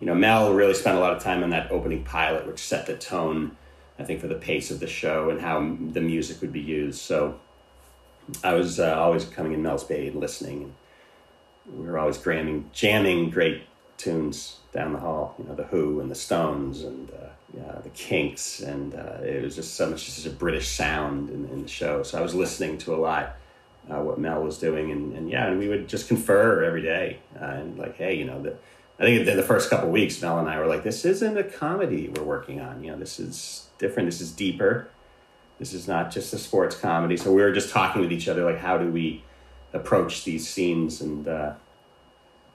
You 0.00 0.06
know, 0.06 0.14
Mel 0.14 0.54
really 0.54 0.74
spent 0.74 0.96
a 0.96 1.00
lot 1.00 1.12
of 1.12 1.22
time 1.22 1.42
on 1.42 1.50
that 1.50 1.70
opening 1.70 2.04
pilot, 2.04 2.46
which 2.46 2.58
set 2.58 2.86
the 2.86 2.96
tone, 2.96 3.56
I 3.98 4.04
think, 4.04 4.20
for 4.20 4.28
the 4.28 4.34
pace 4.34 4.70
of 4.70 4.80
the 4.80 4.86
show 4.86 5.28
and 5.28 5.40
how 5.40 5.60
the 5.60 6.00
music 6.00 6.40
would 6.40 6.52
be 6.52 6.60
used. 6.60 7.00
So 7.00 7.38
I 8.42 8.54
was 8.54 8.80
uh, 8.80 8.94
always 8.98 9.26
coming 9.26 9.52
in 9.52 9.62
Mel's 9.62 9.84
Bay 9.84 10.06
and 10.08 10.20
listening. 10.20 10.74
And 11.66 11.78
we 11.78 11.86
were 11.86 11.98
always 11.98 12.18
jamming, 12.18 12.70
jamming 12.72 13.30
great 13.30 13.62
tunes 13.98 14.58
down 14.72 14.94
the 14.94 15.00
hall. 15.00 15.34
You 15.38 15.44
know, 15.44 15.54
the 15.54 15.64
Who 15.64 16.00
and 16.00 16.10
the 16.10 16.14
Stones 16.14 16.82
and 16.82 17.10
uh, 17.10 17.28
yeah, 17.54 17.80
the 17.82 17.90
Kinks, 17.90 18.60
and 18.60 18.94
uh, 18.94 19.18
it 19.22 19.42
was 19.42 19.54
just 19.54 19.74
so 19.74 19.88
much 19.88 20.06
just 20.06 20.26
a 20.26 20.30
British 20.30 20.68
sound 20.68 21.30
in, 21.30 21.48
in 21.48 21.62
the 21.62 21.68
show. 21.68 22.02
So 22.02 22.18
I 22.18 22.22
was 22.22 22.34
listening 22.34 22.78
to 22.78 22.94
a 22.94 22.96
lot 22.96 23.36
uh, 23.90 24.00
what 24.00 24.18
Mel 24.18 24.42
was 24.42 24.58
doing, 24.58 24.90
and, 24.90 25.16
and 25.16 25.30
yeah, 25.30 25.46
and 25.46 25.58
we 25.58 25.68
would 25.68 25.88
just 25.88 26.08
confer 26.08 26.64
every 26.64 26.82
day, 26.82 27.20
uh, 27.40 27.44
and 27.44 27.78
like, 27.78 27.96
hey, 27.96 28.14
you 28.16 28.24
know, 28.24 28.42
the, 28.42 28.56
I 28.98 29.02
think 29.02 29.26
in 29.26 29.36
the 29.36 29.42
first 29.42 29.70
couple 29.70 29.90
weeks, 29.90 30.20
Mel 30.22 30.38
and 30.38 30.48
I 30.48 30.58
were 30.58 30.66
like, 30.66 30.82
this 30.82 31.04
isn't 31.04 31.36
a 31.36 31.44
comedy 31.44 32.08
we're 32.08 32.24
working 32.24 32.60
on, 32.60 32.82
you 32.82 32.90
know, 32.90 32.98
this 32.98 33.20
is 33.20 33.68
different, 33.78 34.08
this 34.08 34.20
is 34.20 34.32
deeper, 34.32 34.88
this 35.58 35.72
is 35.72 35.86
not 35.86 36.10
just 36.10 36.32
a 36.32 36.38
sports 36.38 36.76
comedy. 36.76 37.16
So 37.16 37.32
we 37.32 37.42
were 37.42 37.52
just 37.52 37.70
talking 37.70 38.00
with 38.02 38.12
each 38.12 38.28
other, 38.28 38.44
like, 38.44 38.58
how 38.58 38.78
do 38.78 38.90
we 38.90 39.22
approach 39.72 40.24
these 40.24 40.48
scenes, 40.48 41.00
and 41.00 41.28
uh, 41.28 41.52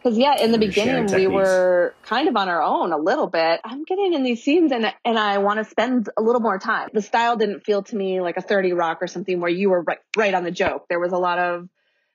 because 0.02 0.18
yeah, 0.18 0.42
in 0.42 0.52
the 0.52 0.58
beginning 0.58 1.14
we 1.14 1.28
were 1.28 1.94
kind 2.04 2.28
of 2.28 2.36
on 2.36 2.50
our 2.50 2.62
own 2.62 2.92
a 2.92 2.98
little 2.98 3.28
bit. 3.28 3.62
I'm 3.64 3.84
getting 3.84 4.14
in 4.14 4.24
these 4.24 4.44
scenes 4.44 4.72
and 4.72 4.92
and 5.06 5.20
I 5.20 5.38
want 5.38 5.60
to 5.60 5.66
spend 5.66 6.10
a 6.18 6.22
little 6.22 6.42
more 6.42 6.58
time. 6.58 6.90
The 6.94 7.02
style 7.02 7.38
didn't 7.38 7.62
feel 7.62 7.84
to 7.84 7.96
me 7.96 8.22
like 8.22 8.38
a 8.38 8.42
30 8.42 8.74
Rock 8.74 9.00
or 9.02 9.08
something 9.08 9.40
where 9.40 9.52
you 9.52 9.70
were 9.70 9.82
right, 9.82 10.00
right 10.18 10.34
on 10.34 10.44
the 10.44 10.52
joke. 10.52 10.88
There 10.90 11.00
was 11.00 11.12
a 11.12 11.18
lot 11.18 11.38
of 11.38 11.70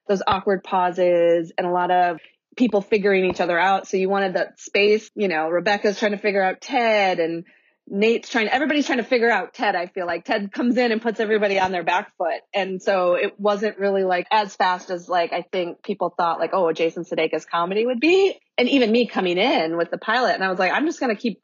those 0.09 0.23
awkward 0.27 0.65
pauses 0.65 1.53
and 1.57 1.67
a 1.67 1.71
lot 1.71 1.91
of 1.91 2.19
people 2.57 2.81
figuring 2.81 3.25
each 3.27 3.41
other 3.41 3.59
out. 3.59 3.87
So 3.87 3.97
you 3.97 4.09
wanted 4.09 4.35
that 4.35 4.59
space. 4.61 5.11
You 5.15 5.29
know, 5.29 5.49
Rebecca's 5.49 5.99
trying 5.99 6.13
to 6.13 6.19
figure 6.19 6.43
out 6.43 6.61
Ted 6.61 7.21
and 7.21 7.45
Nate's 7.89 8.29
trying, 8.29 8.49
everybody's 8.49 8.87
trying 8.87 8.99
to 8.99 9.05
figure 9.05 9.31
out 9.31 9.55
Ted. 9.55 9.77
I 9.77 9.87
feel 9.87 10.07
like 10.07 10.25
Ted 10.25 10.51
comes 10.53 10.77
in 10.77 10.91
and 10.91 11.01
puts 11.01 11.21
everybody 11.21 11.61
on 11.61 11.71
their 11.71 11.85
back 11.85 12.13
foot. 12.19 12.41
And 12.53 12.83
so 12.83 13.15
it 13.15 13.39
wasn't 13.39 13.79
really 13.79 14.03
like 14.03 14.27
as 14.33 14.57
fast 14.57 14.91
as 14.91 15.09
like 15.09 15.33
I 15.33 15.43
think 15.43 15.83
people 15.85 16.13
thought 16.17 16.41
like, 16.41 16.51
oh, 16.53 16.73
Jason 16.73 17.05
Sudeikis 17.05 17.47
comedy 17.47 17.87
would 17.87 18.01
be. 18.01 18.37
And 18.59 18.69
even 18.69 18.91
me 18.91 19.07
coming 19.07 19.39
in 19.39 19.77
with 19.77 19.91
the 19.91 19.99
pilot 19.99 20.35
and 20.35 20.43
I 20.43 20.51
was 20.51 20.59
like, 20.59 20.73
I'm 20.73 20.87
just 20.87 20.99
going 20.99 21.15
to 21.15 21.21
keep 21.21 21.41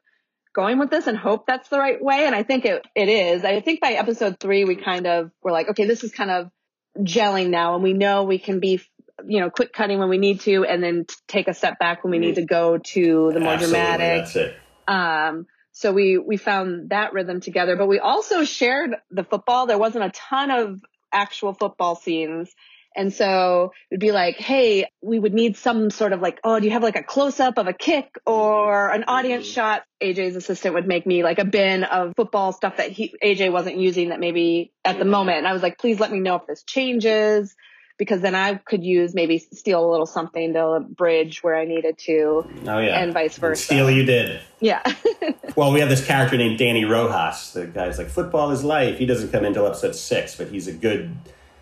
going 0.53 0.79
with 0.79 0.89
this 0.89 1.07
and 1.07 1.17
hope 1.17 1.47
that's 1.47 1.69
the 1.69 1.79
right 1.79 2.03
way. 2.03 2.25
And 2.25 2.35
I 2.35 2.43
think 2.43 2.65
it, 2.65 2.85
it 2.93 3.07
is. 3.07 3.45
I 3.45 3.61
think 3.61 3.79
by 3.79 3.93
episode 3.93 4.39
three, 4.39 4.65
we 4.65 4.75
kind 4.75 5.07
of 5.07 5.31
were 5.41 5.51
like, 5.51 5.69
okay, 5.69 5.85
this 5.85 6.03
is 6.03 6.11
kind 6.11 6.29
of 6.29 6.51
gelling 6.99 7.49
now 7.49 7.75
and 7.75 7.83
we 7.83 7.93
know 7.93 8.23
we 8.23 8.37
can 8.37 8.59
be 8.59 8.81
you 9.25 9.39
know, 9.39 9.49
quick 9.49 9.73
cutting 9.73 9.99
when 9.99 10.09
we 10.09 10.17
need 10.17 10.41
to, 10.41 10.65
and 10.65 10.83
then 10.83 11.05
take 11.27 11.47
a 11.47 11.53
step 11.53 11.79
back 11.79 12.03
when 12.03 12.11
we 12.11 12.19
need 12.19 12.35
to 12.35 12.45
go 12.45 12.77
to 12.77 13.31
the 13.31 13.39
more 13.39 13.53
Absolutely, 13.53 13.79
dramatic. 13.79 14.25
That's 14.25 14.35
it. 14.35 14.55
Um, 14.87 15.47
so 15.73 15.91
we, 15.91 16.17
we 16.19 16.37
found 16.37 16.91
that 16.91 17.13
rhythm 17.13 17.41
together, 17.41 17.75
but 17.75 17.87
we 17.87 17.99
also 17.99 18.45
shared 18.45 18.95
the 19.09 19.23
football. 19.23 19.65
There 19.65 19.77
wasn't 19.77 20.05
a 20.05 20.11
ton 20.11 20.51
of 20.51 20.81
actual 21.11 21.53
football 21.53 21.95
scenes. 21.95 22.53
And 22.95 23.11
so 23.11 23.73
it'd 23.89 23.99
be 23.99 24.11
like, 24.11 24.37
Hey, 24.37 24.85
we 25.01 25.17
would 25.17 25.33
need 25.33 25.57
some 25.57 25.89
sort 25.89 26.13
of 26.13 26.21
like, 26.21 26.39
Oh, 26.43 26.59
do 26.59 26.65
you 26.65 26.71
have 26.71 26.83
like 26.83 26.95
a 26.95 27.01
close 27.01 27.39
up 27.39 27.57
of 27.57 27.67
a 27.67 27.73
kick 27.73 28.13
or 28.27 28.89
an 28.89 29.05
audience 29.07 29.45
mm-hmm. 29.47 29.53
shot? 29.53 29.83
AJ's 29.99 30.35
assistant 30.35 30.75
would 30.75 30.87
make 30.87 31.07
me 31.07 31.23
like 31.23 31.39
a 31.39 31.45
bin 31.45 31.83
of 31.83 32.13
football 32.15 32.53
stuff 32.53 32.77
that 32.77 32.91
he, 32.91 33.15
AJ 33.23 33.51
wasn't 33.51 33.77
using 33.77 34.09
that 34.09 34.19
maybe 34.19 34.71
at 34.85 34.99
the 34.99 35.05
moment. 35.05 35.39
And 35.39 35.47
I 35.47 35.53
was 35.53 35.63
like, 35.63 35.79
please 35.79 35.99
let 35.99 36.11
me 36.11 36.19
know 36.19 36.35
if 36.35 36.45
this 36.45 36.63
changes 36.63 37.55
because 38.03 38.19
then 38.19 38.35
I 38.35 38.55
could 38.55 38.83
use 38.83 39.15
maybe 39.15 39.39
steal 39.39 39.85
a 39.85 39.89
little 39.89 40.05
something 40.05 40.53
to 40.53 40.81
bridge 40.81 41.41
where 41.41 41.55
I 41.55 41.63
needed 41.63 41.97
to. 41.99 42.45
Oh 42.67 42.79
yeah, 42.79 43.01
and 43.01 43.13
vice 43.13 43.37
versa. 43.37 43.49
And 43.49 43.57
steal 43.77 43.89
you 43.89 44.03
did. 44.03 44.41
Yeah. 44.59 44.81
well, 45.55 45.71
we 45.71 45.79
have 45.79 45.87
this 45.87 46.05
character 46.05 46.35
named 46.35 46.59
Danny 46.59 46.83
Rojas. 46.83 47.53
The 47.53 47.65
guy's 47.65 47.97
like 47.97 48.09
football 48.09 48.51
is 48.51 48.63
life. 48.63 48.97
He 48.97 49.05
doesn't 49.05 49.31
come 49.31 49.45
until 49.45 49.65
episode 49.65 49.95
six, 49.95 50.35
but 50.35 50.49
he's 50.49 50.67
a 50.67 50.73
good 50.73 51.15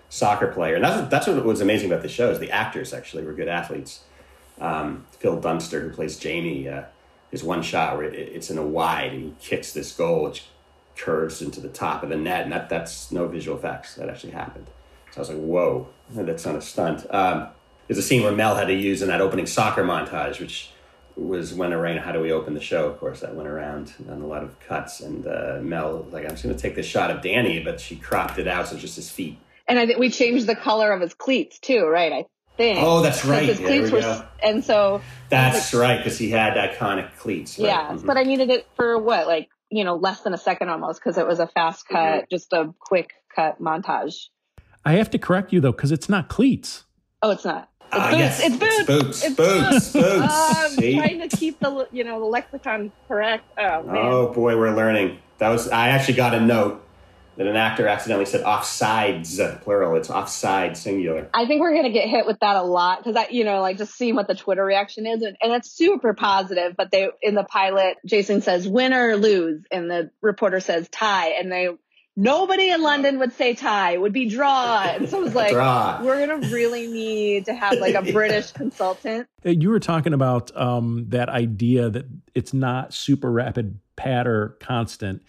soccer 0.10 0.48
player, 0.48 0.76
and 0.76 0.84
that's 0.84 1.10
that's 1.10 1.28
what 1.28 1.46
was 1.46 1.62
amazing 1.62 1.92
about 1.92 2.02
the 2.02 2.10
show 2.10 2.32
is 2.32 2.40
the 2.40 2.52
actors 2.52 2.92
actually 2.92 3.24
were 3.24 3.34
good 3.34 3.48
athletes. 3.48 4.02
Um, 4.60 5.06
Phil 5.20 5.40
Dunster, 5.40 5.82
who 5.82 5.90
plays 5.92 6.18
Jamie, 6.18 6.68
uh, 6.68 6.86
is 7.32 7.44
one 7.44 7.62
shot 7.62 7.98
where 7.98 8.06
it, 8.06 8.16
it's 8.16 8.50
in 8.50 8.58
a 8.58 8.66
wide 8.66 9.14
and 9.14 9.24
he 9.24 9.34
kicks 9.40 9.74
this 9.74 9.92
goal 9.92 10.24
which 10.24 10.46
curves 10.96 11.42
into 11.42 11.60
the 11.60 11.70
top 11.70 12.02
of 12.02 12.10
the 12.10 12.18
net, 12.18 12.44
and 12.44 12.52
that 12.52 12.68
that's 12.68 13.12
no 13.12 13.28
visual 13.28 13.58
effects. 13.58 13.96
That 13.96 14.10
actually 14.10 14.34
happened. 14.34 14.68
So 15.12 15.18
I 15.18 15.20
was 15.20 15.30
like, 15.30 15.40
whoa, 15.40 15.88
that's 16.10 16.46
not 16.46 16.56
a 16.56 16.62
stunt. 16.62 17.06
Um, 17.10 17.48
there's 17.88 17.98
a 17.98 18.04
scene 18.04 18.24
where 18.24 18.32
Mel 18.32 18.56
had 18.56 18.68
to 18.68 18.74
use 18.74 19.02
in 19.02 19.10
that 19.10 19.22
opening 19.22 19.46
soccer 19.46 19.84
montage, 19.84 20.40
which 20.40 20.72
was 21.16 21.54
when 21.54 21.74
around 21.74 21.98
how 22.00 22.12
do 22.12 22.20
we 22.20 22.32
open 22.32 22.54
the 22.54 22.62
show 22.62 22.88
of 22.88 23.00
course 23.00 23.20
that 23.20 23.36
went 23.36 23.48
around 23.48 23.94
on 24.10 24.22
a 24.22 24.28
lot 24.28 24.44
of 24.44 24.60
cuts 24.60 25.02
and 25.02 25.28
uh, 25.28 25.60
mel 25.62 26.00
was 26.00 26.14
like 26.14 26.24
i'm 26.24 26.32
just 26.32 26.44
going 26.44 26.56
to 26.56 26.62
take 26.62 26.76
this 26.76 26.86
shot 26.86 27.12
of 27.12 27.22
danny 27.22 27.62
but 27.62 27.80
she 27.80 27.96
cropped 27.96 28.40
it 28.40 28.48
out 28.48 28.68
so 28.68 28.74
it's 28.74 28.82
just 28.82 28.96
his 28.96 29.10
feet 29.10 29.38
and 29.68 29.78
i 29.78 29.86
think 29.86 30.00
we 30.00 30.10
changed 30.10 30.48
the 30.48 30.56
color 30.56 30.92
of 30.92 31.02
his 31.02 31.14
cleats 31.14 31.60
too 31.60 31.86
right 31.86 32.12
i 32.14 32.26
think 32.58 32.80
oh 32.82 33.02
that's 33.02 33.26
right 33.26 33.48
his 33.48 33.60
yeah, 33.60 33.68
cleats 33.68 33.92
were, 33.92 34.28
and 34.42 34.64
so 34.64 35.02
that's 35.30 35.74
like, 35.74 35.82
right 35.82 35.98
because 35.98 36.18
he 36.18 36.30
had 36.30 36.54
iconic 36.54 37.16
cleats 37.18 37.60
right? 37.60 37.68
yeah 37.68 37.90
mm-hmm. 37.90 38.06
but 38.06 38.18
i 38.18 38.24
needed 38.24 38.50
it 38.50 38.68
for 38.76 38.98
what 38.98 39.28
like 39.28 39.50
you 39.70 39.84
know 39.84 39.96
less 39.96 40.22
than 40.22 40.34
a 40.34 40.38
second 40.38 40.70
almost 40.70 41.00
because 41.00 41.18
it 41.18 41.28
was 41.28 41.40
a 41.40 41.48
fast 41.48 41.88
cut 41.88 41.98
mm-hmm. 41.98 42.26
just 42.32 42.52
a 42.54 42.74
quick 42.80 43.12
cut 43.36 43.62
montage 43.62 44.28
I 44.86 44.94
have 44.94 45.10
to 45.12 45.20
correct 45.20 45.54
you 45.54 45.60
though, 45.60 45.72
because 45.72 45.92
it's 45.92 46.10
not 46.10 46.30
cleats. 46.30 46.86
Oh, 47.22 47.32
it's 47.32 47.46
not. 47.46 47.70
It's 47.94 48.00
uh, 48.00 48.10
boots. 48.10 48.20
Yes. 48.20 48.42
It's 48.44 48.58
boots. 48.58 48.78
It's 48.78 48.88
boots. 48.88 49.24
It's 49.24 49.36
boots. 49.36 49.92
boots. 49.92 49.94
boots. 49.94 50.34
I'm 50.56 50.76
trying 50.76 51.30
to 51.30 51.38
keep 51.38 51.60
the 51.60 51.88
you 51.92 52.04
know 52.04 52.20
the 52.20 52.26
lexicon 52.26 52.92
correct. 53.08 53.44
Oh 53.58 53.84
man. 53.84 53.98
Oh 53.98 54.34
boy, 54.34 54.58
we're 54.58 54.76
learning. 54.76 55.20
That 55.40 55.50
was 55.50 55.68
I 55.68 55.90
actually 55.90 56.16
got 56.16 56.34
a 56.34 56.40
note 56.40 56.86
that 57.38 57.48
an 57.48 57.56
actor 57.56 57.88
accidentally 57.88 58.26
said 58.26 58.44
offsides 58.44 59.62
plural. 59.64 59.96
It's 59.96 60.10
offside 60.10 60.78
singular. 60.78 61.30
I 61.34 61.46
think 61.46 61.62
we're 61.62 61.76
gonna 61.76 61.92
get 61.92 62.08
hit 62.08 62.26
with 62.26 62.40
that 62.40 62.56
a 62.56 62.62
lot 62.62 63.00
because 63.00 63.16
I, 63.16 63.28
you 63.30 63.44
know, 63.44 63.62
like 63.62 63.78
just 63.78 63.96
seeing 63.96 64.16
what 64.16 64.28
the 64.28 64.36
Twitter 64.36 64.64
reaction 64.64 65.06
is, 65.06 65.22
and, 65.22 65.36
and 65.42 65.52
it's 65.52 65.72
super 65.72 66.14
positive. 66.14 66.76
But 66.78 66.92
they 66.92 67.10
in 67.22 67.36
the 67.36 67.44
pilot, 67.44 67.98
Jason 68.06 68.42
says 68.42 68.68
win 68.68 68.94
or 68.94 69.18
lose, 69.18 69.64
and 69.72 69.90
the 69.90 70.12
reporter 70.22 70.60
says 70.60 70.88
tie, 70.90 71.30
and 71.30 71.52
they 71.52 71.70
nobody 72.16 72.70
in 72.70 72.82
London 72.82 73.20
would 73.20 73.34
say 73.34 73.54
tie, 73.54 73.94
it 73.94 74.02
would 74.02 74.14
be 74.14 74.28
draw. 74.28 74.84
And 74.84 75.10
so 75.10 75.20
it 75.20 75.24
was 75.24 75.36
like, 75.36 75.54
draw. 75.54 76.02
we're 76.04 76.26
going 76.26 76.42
to 76.42 76.48
really 76.50 76.88
need 76.88 77.46
to 77.46 77.54
have 77.54 77.80
like 77.80 77.96
a 77.96 78.02
British 78.12 78.52
consultant. 78.52 79.28
You 79.44 79.70
were 79.70 79.80
talking 79.80 80.14
about 80.14 80.56
um, 80.56 81.06
that 81.10 81.30
idea 81.30 81.90
that 81.90 82.06
it's 82.36 82.54
not 82.54 82.94
super 82.94 83.32
rapid 83.32 83.80
patter 83.96 84.58
constant. 84.60 85.24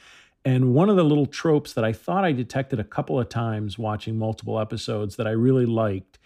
And 0.45 0.75
one 0.75 0.91
of 0.91 0.97
the 0.97 1.05
little 1.05 1.27
tropes 1.27 1.73
that 1.75 1.85
I 1.85 1.93
thought 1.93 2.25
I 2.25 2.33
detected 2.33 2.81
a 2.81 2.85
couple 2.85 3.19
of 3.19 3.29
times 3.29 3.79
watching 3.79 4.19
multiple 4.19 4.59
episodes 4.59 5.17
that 5.17 5.27
I 5.27 5.31
really 5.31 5.67
liked, 5.67 6.19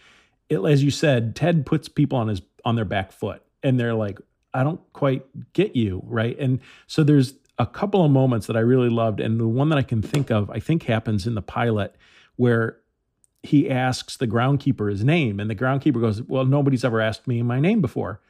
it, 0.48 0.58
as 0.58 0.82
you 0.82 0.90
said, 0.90 1.36
Ted 1.36 1.66
puts 1.66 1.88
people 1.88 2.18
on 2.18 2.28
his 2.28 2.40
on 2.64 2.76
their 2.76 2.84
back 2.84 3.12
foot, 3.12 3.42
and 3.62 3.78
they're 3.78 3.94
like, 3.94 4.18
"I 4.54 4.64
don't 4.64 4.80
quite 4.92 5.26
get 5.52 5.76
you," 5.76 6.02
right? 6.06 6.38
And 6.38 6.60
so 6.86 7.04
there's 7.04 7.34
a 7.58 7.66
couple 7.66 8.04
of 8.04 8.10
moments 8.10 8.46
that 8.46 8.56
I 8.56 8.60
really 8.60 8.90
loved, 8.90 9.20
and 9.20 9.40
the 9.40 9.48
one 9.48 9.68
that 9.70 9.78
I 9.78 9.82
can 9.82 10.02
think 10.02 10.30
of, 10.30 10.50
I 10.50 10.60
think 10.60 10.84
happens 10.84 11.26
in 11.26 11.34
the 11.34 11.42
pilot, 11.42 11.94
where 12.36 12.78
he 13.42 13.70
asks 13.70 14.16
the 14.16 14.26
groundkeeper 14.26 14.90
his 14.90 15.04
name, 15.04 15.40
and 15.40 15.48
the 15.48 15.54
groundkeeper 15.54 16.00
goes, 16.00 16.22
"Well, 16.22 16.44
nobody's 16.44 16.84
ever 16.84 17.00
asked 17.00 17.26
me 17.26 17.42
my 17.42 17.60
name 17.60 17.80
before." 17.80 18.20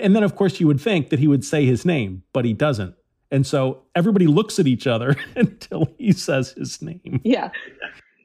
And 0.00 0.16
then, 0.16 0.24
of 0.24 0.34
course, 0.34 0.58
you 0.58 0.66
would 0.66 0.80
think 0.80 1.10
that 1.10 1.20
he 1.20 1.28
would 1.28 1.44
say 1.44 1.64
his 1.64 1.84
name, 1.84 2.24
but 2.32 2.44
he 2.44 2.52
doesn't. 2.52 2.96
And 3.30 3.46
so 3.46 3.82
everybody 3.94 4.26
looks 4.26 4.58
at 4.58 4.66
each 4.66 4.86
other 4.86 5.16
until 5.36 5.88
he 5.98 6.12
says 6.12 6.52
his 6.52 6.80
name. 6.82 7.20
Yeah. 7.24 7.50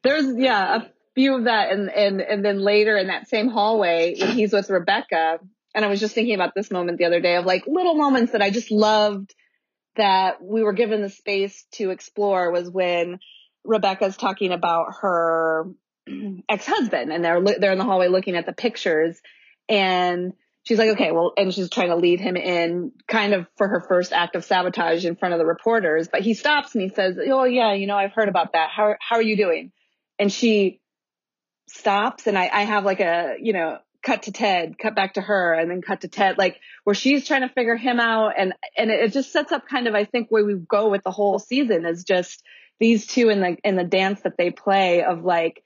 There's 0.03 0.35
yeah, 0.37 0.77
a 0.77 0.81
few 1.13 1.35
of 1.35 1.43
that 1.43 1.71
and 1.71 1.89
and 1.91 2.21
and 2.21 2.43
then 2.43 2.59
later 2.59 2.97
in 2.97 3.07
that 3.07 3.27
same 3.27 3.49
hallway 3.49 4.15
when 4.19 4.31
he's 4.31 4.53
with 4.53 4.69
Rebecca, 4.69 5.39
and 5.75 5.85
I 5.85 5.87
was 5.87 5.99
just 5.99 6.15
thinking 6.15 6.33
about 6.33 6.55
this 6.55 6.71
moment 6.71 6.97
the 6.97 7.05
other 7.05 7.19
day 7.19 7.35
of 7.35 7.45
like 7.45 7.67
little 7.67 7.95
moments 7.95 8.31
that 8.31 8.41
I 8.41 8.49
just 8.49 8.71
loved 8.71 9.35
that 9.95 10.43
we 10.43 10.63
were 10.63 10.73
given 10.73 11.01
the 11.01 11.09
space 11.09 11.65
to 11.73 11.89
explore 11.89 12.51
was 12.51 12.69
when 12.69 13.19
Rebecca's 13.63 14.17
talking 14.17 14.51
about 14.51 14.87
her 15.01 15.67
ex-husband 16.49 17.11
and 17.11 17.23
they're 17.23 17.41
they're 17.41 17.71
in 17.71 17.77
the 17.77 17.83
hallway 17.83 18.07
looking 18.07 18.35
at 18.35 18.45
the 18.45 18.53
pictures 18.53 19.21
and 19.69 20.33
she's 20.63 20.77
like, 20.77 20.91
okay, 20.91 21.11
well, 21.11 21.33
and 21.37 21.53
she's 21.53 21.69
trying 21.69 21.89
to 21.89 21.95
lead 21.95 22.19
him 22.19 22.35
in 22.37 22.91
kind 23.07 23.33
of 23.33 23.47
for 23.57 23.67
her 23.67 23.81
first 23.81 24.13
act 24.13 24.35
of 24.35 24.43
sabotage 24.43 25.05
in 25.05 25.15
front 25.15 25.33
of 25.33 25.39
the 25.39 25.45
reporters. 25.45 26.07
But 26.11 26.21
he 26.21 26.33
stops 26.33 26.75
and 26.75 26.81
he 26.81 26.89
says, 26.89 27.17
oh, 27.19 27.45
yeah, 27.45 27.73
you 27.73 27.87
know, 27.87 27.95
I've 27.97 28.13
heard 28.13 28.29
about 28.29 28.53
that. 28.53 28.69
How, 28.69 28.95
how 28.99 29.17
are 29.17 29.21
you 29.21 29.37
doing? 29.37 29.71
And 30.19 30.31
she 30.31 30.81
stops 31.67 32.27
and 32.27 32.37
I, 32.37 32.49
I 32.51 32.63
have 32.63 32.83
like 32.83 32.99
a, 32.99 33.35
you 33.39 33.53
know, 33.53 33.79
cut 34.03 34.23
to 34.23 34.31
Ted, 34.31 34.77
cut 34.77 34.95
back 34.95 35.13
to 35.13 35.21
her 35.21 35.53
and 35.53 35.69
then 35.69 35.81
cut 35.81 36.01
to 36.01 36.07
Ted, 36.07 36.37
like 36.37 36.59
where 36.83 36.95
she's 36.95 37.27
trying 37.27 37.41
to 37.41 37.53
figure 37.53 37.75
him 37.75 37.99
out. 37.99 38.33
And, 38.37 38.53
and 38.77 38.89
it 38.89 39.13
just 39.13 39.31
sets 39.31 39.51
up 39.51 39.67
kind 39.67 39.87
of, 39.87 39.93
I 39.93 40.05
think 40.05 40.27
where 40.29 40.43
we 40.43 40.55
go 40.55 40.89
with 40.89 41.03
the 41.03 41.11
whole 41.11 41.39
season 41.39 41.85
is 41.85 42.03
just 42.03 42.43
these 42.79 43.05
two 43.05 43.29
in 43.29 43.41
the, 43.41 43.57
in 43.63 43.75
the 43.75 43.83
dance 43.83 44.21
that 44.21 44.37
they 44.37 44.49
play 44.49 45.03
of 45.03 45.23
like, 45.23 45.63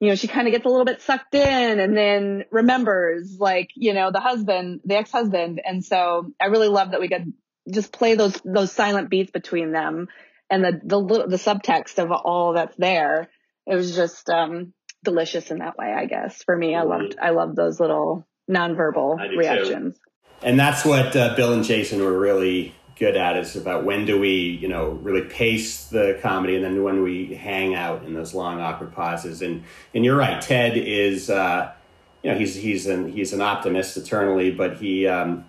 you 0.00 0.08
know, 0.08 0.14
she 0.14 0.28
kind 0.28 0.46
of 0.46 0.52
gets 0.52 0.64
a 0.64 0.68
little 0.68 0.84
bit 0.84 1.02
sucked 1.02 1.34
in 1.34 1.80
and 1.80 1.96
then 1.96 2.44
remembers 2.50 3.36
like, 3.38 3.70
you 3.74 3.94
know, 3.94 4.10
the 4.12 4.20
husband, 4.20 4.80
the 4.84 4.96
ex-husband. 4.96 5.60
And 5.64 5.84
so 5.84 6.32
I 6.40 6.46
really 6.46 6.68
love 6.68 6.92
that 6.92 7.00
we 7.00 7.08
could 7.08 7.32
just 7.72 7.92
play 7.92 8.14
those, 8.14 8.40
those 8.44 8.72
silent 8.72 9.10
beats 9.10 9.30
between 9.30 9.72
them 9.72 10.08
and 10.50 10.64
the, 10.64 10.80
the, 10.82 11.26
the 11.28 11.36
subtext 11.36 11.98
of 11.98 12.10
all 12.10 12.54
that's 12.54 12.76
there. 12.76 13.28
It 13.66 13.74
was 13.74 13.94
just, 13.94 14.30
um, 14.30 14.72
delicious 15.08 15.50
in 15.50 15.58
that 15.58 15.78
way, 15.78 15.92
I 15.92 16.04
guess. 16.04 16.42
For 16.42 16.56
me, 16.56 16.74
I 16.74 16.82
loved, 16.82 17.16
I 17.20 17.30
loved 17.30 17.56
those 17.56 17.80
little 17.80 18.26
nonverbal 18.50 19.36
reactions. 19.36 19.94
Too. 19.94 20.00
And 20.42 20.60
that's 20.60 20.84
what 20.84 21.16
uh, 21.16 21.34
Bill 21.34 21.52
and 21.52 21.64
Jason 21.64 22.02
were 22.02 22.18
really 22.18 22.74
good 22.98 23.16
at 23.16 23.36
is 23.36 23.56
about 23.56 23.84
when 23.84 24.04
do 24.04 24.18
we, 24.18 24.30
you 24.30 24.68
know, 24.68 24.90
really 24.90 25.22
pace 25.22 25.86
the 25.86 26.18
comedy 26.20 26.56
and 26.56 26.64
then 26.64 26.82
when 26.82 27.02
we 27.02 27.34
hang 27.34 27.74
out 27.74 28.04
in 28.04 28.12
those 28.12 28.34
long 28.34 28.60
awkward 28.60 28.92
pauses. 28.92 29.40
And 29.40 29.64
and 29.94 30.04
you're 30.04 30.16
right, 30.16 30.40
Ted 30.42 30.76
is, 30.76 31.30
uh, 31.30 31.72
you 32.22 32.30
know, 32.32 32.38
he's 32.38 32.54
he's 32.54 32.86
an 32.86 33.10
he's 33.10 33.32
an 33.32 33.40
optimist 33.40 33.96
eternally, 33.96 34.50
but 34.50 34.76
he 34.76 35.06
um, 35.06 35.44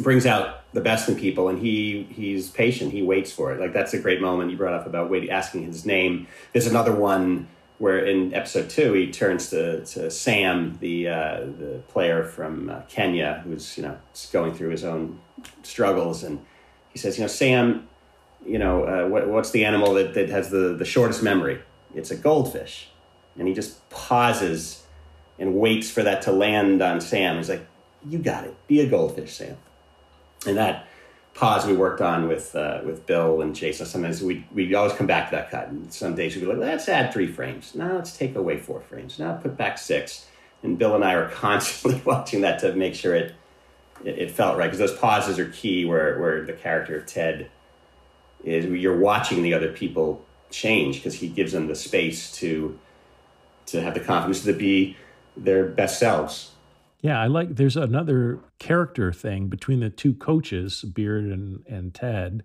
brings 0.00 0.26
out 0.26 0.72
the 0.72 0.80
best 0.80 1.08
in 1.08 1.16
people, 1.16 1.48
and 1.48 1.58
he 1.58 2.06
he's 2.10 2.50
patient. 2.50 2.92
He 2.92 3.02
waits 3.02 3.32
for 3.32 3.52
it. 3.52 3.60
Like 3.60 3.72
that's 3.72 3.94
a 3.94 3.98
great 3.98 4.20
moment 4.20 4.50
you 4.50 4.56
brought 4.56 4.74
up 4.74 4.86
about 4.86 5.10
waiting, 5.10 5.30
asking 5.30 5.64
his 5.64 5.86
name. 5.86 6.26
There's 6.52 6.66
another 6.66 6.94
one 6.94 7.48
where 7.78 7.98
in 7.98 8.32
episode 8.34 8.70
two 8.70 8.92
he 8.94 9.10
turns 9.10 9.50
to, 9.50 9.84
to 9.84 10.10
Sam, 10.10 10.78
the 10.80 11.08
uh, 11.08 11.40
the 11.40 11.82
player 11.88 12.24
from 12.24 12.70
uh, 12.70 12.80
Kenya, 12.88 13.42
who's 13.44 13.76
you 13.76 13.82
know 13.82 13.98
going 14.32 14.54
through 14.54 14.70
his 14.70 14.84
own 14.84 15.20
struggles 15.62 16.22
and 16.22 16.40
he 16.96 17.00
says, 17.00 17.18
you 17.18 17.24
know, 17.24 17.28
Sam, 17.28 17.86
you 18.46 18.58
know, 18.58 18.84
uh, 18.84 19.06
what, 19.06 19.28
what's 19.28 19.50
the 19.50 19.66
animal 19.66 19.92
that, 19.92 20.14
that 20.14 20.30
has 20.30 20.48
the, 20.48 20.74
the 20.74 20.86
shortest 20.86 21.22
memory? 21.22 21.60
It's 21.94 22.10
a 22.10 22.16
goldfish. 22.16 22.88
And 23.38 23.46
he 23.46 23.52
just 23.52 23.86
pauses 23.90 24.82
and 25.38 25.56
waits 25.56 25.90
for 25.90 26.02
that 26.02 26.22
to 26.22 26.32
land 26.32 26.80
on 26.80 27.02
Sam. 27.02 27.36
He's 27.36 27.50
like, 27.50 27.66
you 28.08 28.18
got 28.18 28.44
it. 28.44 28.56
Be 28.66 28.80
a 28.80 28.88
goldfish, 28.88 29.34
Sam. 29.34 29.58
And 30.46 30.56
that 30.56 30.85
pause 31.36 31.66
we 31.66 31.74
worked 31.74 32.00
on 32.00 32.28
with 32.28 32.56
uh, 32.56 32.80
with 32.84 33.06
Bill 33.06 33.42
and 33.42 33.54
Jason. 33.54 33.86
Sometimes 33.86 34.22
we 34.22 34.44
we 34.52 34.74
always 34.74 34.94
come 34.94 35.06
back 35.06 35.30
to 35.30 35.36
that 35.36 35.50
cut. 35.50 35.68
And 35.68 35.92
some 35.92 36.14
days 36.14 36.34
we'd 36.34 36.42
be 36.42 36.46
like, 36.46 36.58
let's 36.58 36.88
add 36.88 37.12
three 37.12 37.26
frames. 37.26 37.74
Now 37.74 37.94
let's 37.94 38.16
take 38.16 38.34
away 38.34 38.58
four 38.58 38.80
frames. 38.80 39.18
Now 39.18 39.34
put 39.34 39.56
back 39.56 39.78
six. 39.78 40.26
And 40.62 40.78
Bill 40.78 40.94
and 40.94 41.04
I 41.04 41.14
are 41.14 41.28
constantly 41.30 42.00
watching 42.04 42.40
that 42.40 42.58
to 42.60 42.74
make 42.74 42.94
sure 42.94 43.14
it 43.14 43.34
it, 44.04 44.18
it 44.18 44.30
felt 44.30 44.58
right 44.58 44.66
because 44.66 44.78
those 44.78 44.98
pauses 44.98 45.38
are 45.38 45.48
key 45.50 45.84
where, 45.84 46.18
where 46.18 46.44
the 46.44 46.52
character 46.52 46.96
of 46.96 47.06
Ted 47.06 47.50
is 48.44 48.66
you're 48.66 48.98
watching 48.98 49.42
the 49.42 49.54
other 49.54 49.72
people 49.72 50.24
change 50.50 50.96
because 50.96 51.14
he 51.14 51.28
gives 51.28 51.52
them 51.52 51.66
the 51.66 51.74
space 51.74 52.32
to 52.32 52.78
to 53.66 53.82
have 53.82 53.94
the 53.94 54.00
confidence 54.00 54.44
to 54.44 54.52
be 54.52 54.96
their 55.36 55.66
best 55.66 55.98
selves. 55.98 56.52
Yeah, 57.06 57.20
I 57.20 57.28
like 57.28 57.54
there's 57.54 57.76
another 57.76 58.40
character 58.58 59.12
thing 59.12 59.46
between 59.46 59.78
the 59.78 59.90
two 59.90 60.12
coaches, 60.14 60.82
Beard 60.82 61.26
and, 61.26 61.64
and 61.68 61.94
Ted, 61.94 62.42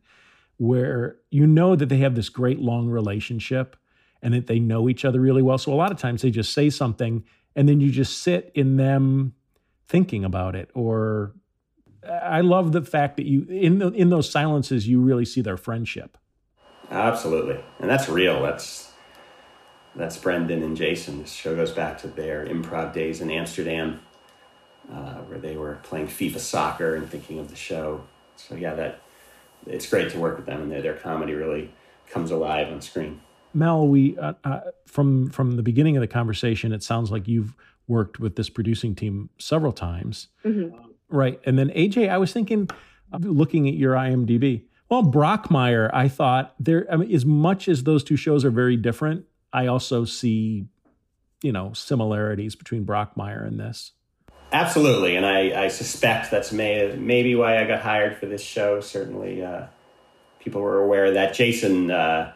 where 0.57 1.17
you 1.31 1.47
know 1.47 1.75
that 1.75 1.89
they 1.89 1.97
have 1.97 2.13
this 2.13 2.29
great 2.29 2.59
long 2.59 2.87
relationship 2.87 3.75
and 4.21 4.35
that 4.35 4.45
they 4.45 4.59
know 4.59 4.87
each 4.87 5.03
other 5.03 5.19
really 5.19 5.41
well. 5.41 5.57
So 5.57 5.73
a 5.73 5.75
lot 5.75 5.91
of 5.91 5.97
times 5.97 6.21
they 6.21 6.29
just 6.29 6.53
say 6.53 6.69
something 6.69 7.23
and 7.55 7.67
then 7.67 7.79
you 7.79 7.89
just 7.89 8.19
sit 8.21 8.51
in 8.53 8.77
them 8.77 9.33
thinking 9.87 10.23
about 10.23 10.55
it 10.55 10.69
or 10.75 11.33
I 12.07 12.41
love 12.41 12.71
the 12.71 12.83
fact 12.83 13.17
that 13.17 13.25
you 13.25 13.47
in 13.49 13.79
the, 13.79 13.87
in 13.87 14.09
those 14.11 14.29
silences 14.29 14.87
you 14.87 15.01
really 15.01 15.25
see 15.25 15.41
their 15.41 15.57
friendship. 15.57 16.19
Absolutely, 16.91 17.63
and 17.79 17.89
that's 17.89 18.07
real. 18.07 18.43
That's 18.43 18.91
that's 19.95 20.17
Brendan 20.17 20.61
and 20.61 20.77
Jason. 20.77 21.19
This 21.19 21.31
show 21.31 21.55
goes 21.55 21.71
back 21.71 21.97
to 22.01 22.07
their 22.07 22.45
improv 22.45 22.93
days 22.93 23.21
in 23.21 23.31
Amsterdam, 23.31 24.01
uh, 24.91 25.15
where 25.21 25.39
they 25.39 25.57
were 25.57 25.79
playing 25.83 26.07
FIFA 26.07 26.39
soccer 26.39 26.95
and 26.95 27.09
thinking 27.09 27.39
of 27.39 27.49
the 27.49 27.55
show. 27.55 28.03
So 28.35 28.55
yeah, 28.55 28.75
that 28.75 29.01
it's 29.65 29.89
great 29.89 30.11
to 30.11 30.19
work 30.19 30.37
with 30.37 30.45
them, 30.45 30.61
and 30.63 30.71
their, 30.71 30.81
their 30.81 30.95
comedy 30.95 31.33
really 31.33 31.71
comes 32.09 32.31
alive 32.31 32.71
on 32.71 32.81
screen. 32.81 33.21
Mel, 33.53 33.87
we 33.87 34.17
uh, 34.17 34.33
uh, 34.43 34.59
from 34.85 35.29
from 35.29 35.55
the 35.55 35.63
beginning 35.63 35.97
of 35.97 36.01
the 36.01 36.07
conversation, 36.07 36.71
it 36.71 36.83
sounds 36.83 37.11
like 37.11 37.27
you've 37.27 37.55
worked 37.87 38.19
with 38.19 38.35
this 38.35 38.49
producing 38.49 38.95
team 38.95 39.29
several 39.37 39.71
times. 39.71 40.29
Mm-hmm. 40.45 40.75
Right. 41.09 41.39
And 41.45 41.59
then 41.59 41.69
AJ, 41.69 42.09
I 42.09 42.17
was 42.17 42.31
thinking, 42.31 42.69
looking 43.19 43.67
at 43.67 43.73
your 43.75 43.93
IMDb. 43.95 44.63
Well, 44.89 45.03
Brockmire, 45.03 45.89
I 45.93 46.07
thought 46.07 46.55
there, 46.59 46.85
I 46.91 46.97
mean, 46.97 47.13
as 47.13 47.25
much 47.25 47.67
as 47.67 47.83
those 47.83 48.03
two 48.03 48.15
shows 48.15 48.43
are 48.43 48.51
very 48.51 48.77
different, 48.77 49.25
I 49.53 49.67
also 49.67 50.05
see, 50.05 50.65
you 51.43 51.51
know, 51.51 51.73
similarities 51.73 52.55
between 52.55 52.85
Brockmire 52.85 53.45
and 53.45 53.59
this. 53.59 53.91
Absolutely. 54.51 55.15
And 55.15 55.25
I, 55.25 55.63
I 55.63 55.67
suspect 55.69 56.29
that's 56.29 56.51
may, 56.51 56.95
maybe 56.97 57.35
why 57.35 57.61
I 57.61 57.65
got 57.65 57.81
hired 57.81 58.17
for 58.17 58.25
this 58.25 58.41
show. 58.41 58.81
Certainly, 58.81 59.43
uh, 59.43 59.67
people 60.39 60.61
were 60.61 60.79
aware 60.79 61.05
of 61.05 61.13
that. 61.13 61.33
Jason 61.33 61.89
uh, 61.89 62.33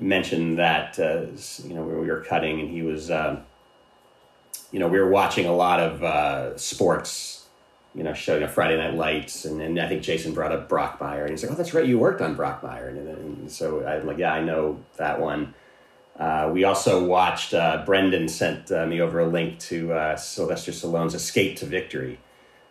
mentioned 0.00 0.58
that, 0.58 0.98
uh, 0.98 1.26
you 1.66 1.74
know, 1.74 1.82
we 1.82 2.06
were 2.06 2.20
cutting 2.20 2.60
and 2.60 2.70
he 2.70 2.82
was, 2.82 3.10
uh, 3.10 3.40
you 4.70 4.78
know, 4.78 4.88
we 4.88 4.98
were 4.98 5.10
watching 5.10 5.46
a 5.46 5.54
lot 5.54 5.80
of 5.80 6.02
uh, 6.04 6.56
sports 6.56 7.42
you 7.94 8.02
know, 8.02 8.14
showing 8.14 8.42
up 8.42 8.50
Friday 8.50 8.76
Night 8.76 8.94
Lights, 8.94 9.44
and, 9.44 9.60
and 9.60 9.78
I 9.78 9.88
think 9.88 10.02
Jason 10.02 10.32
brought 10.32 10.52
up 10.52 10.68
Brockmire, 10.68 11.22
and 11.22 11.30
he's 11.30 11.42
like, 11.42 11.52
"Oh, 11.52 11.54
that's 11.54 11.74
right, 11.74 11.84
you 11.84 11.98
worked 11.98 12.22
on 12.22 12.36
Brockmire," 12.36 12.88
and, 12.88 13.08
and 13.08 13.50
so 13.50 13.86
I'm 13.86 14.06
like, 14.06 14.18
"Yeah, 14.18 14.32
I 14.32 14.42
know 14.42 14.80
that 14.96 15.20
one." 15.20 15.54
Uh, 16.18 16.50
we 16.52 16.64
also 16.64 17.04
watched. 17.04 17.54
Uh, 17.54 17.82
Brendan 17.84 18.28
sent 18.28 18.70
uh, 18.70 18.86
me 18.86 19.00
over 19.00 19.20
a 19.20 19.26
link 19.26 19.58
to 19.58 19.92
uh, 19.92 20.16
Sylvester 20.16 20.72
Stallone's 20.72 21.14
Escape 21.14 21.56
to 21.58 21.66
Victory, 21.66 22.18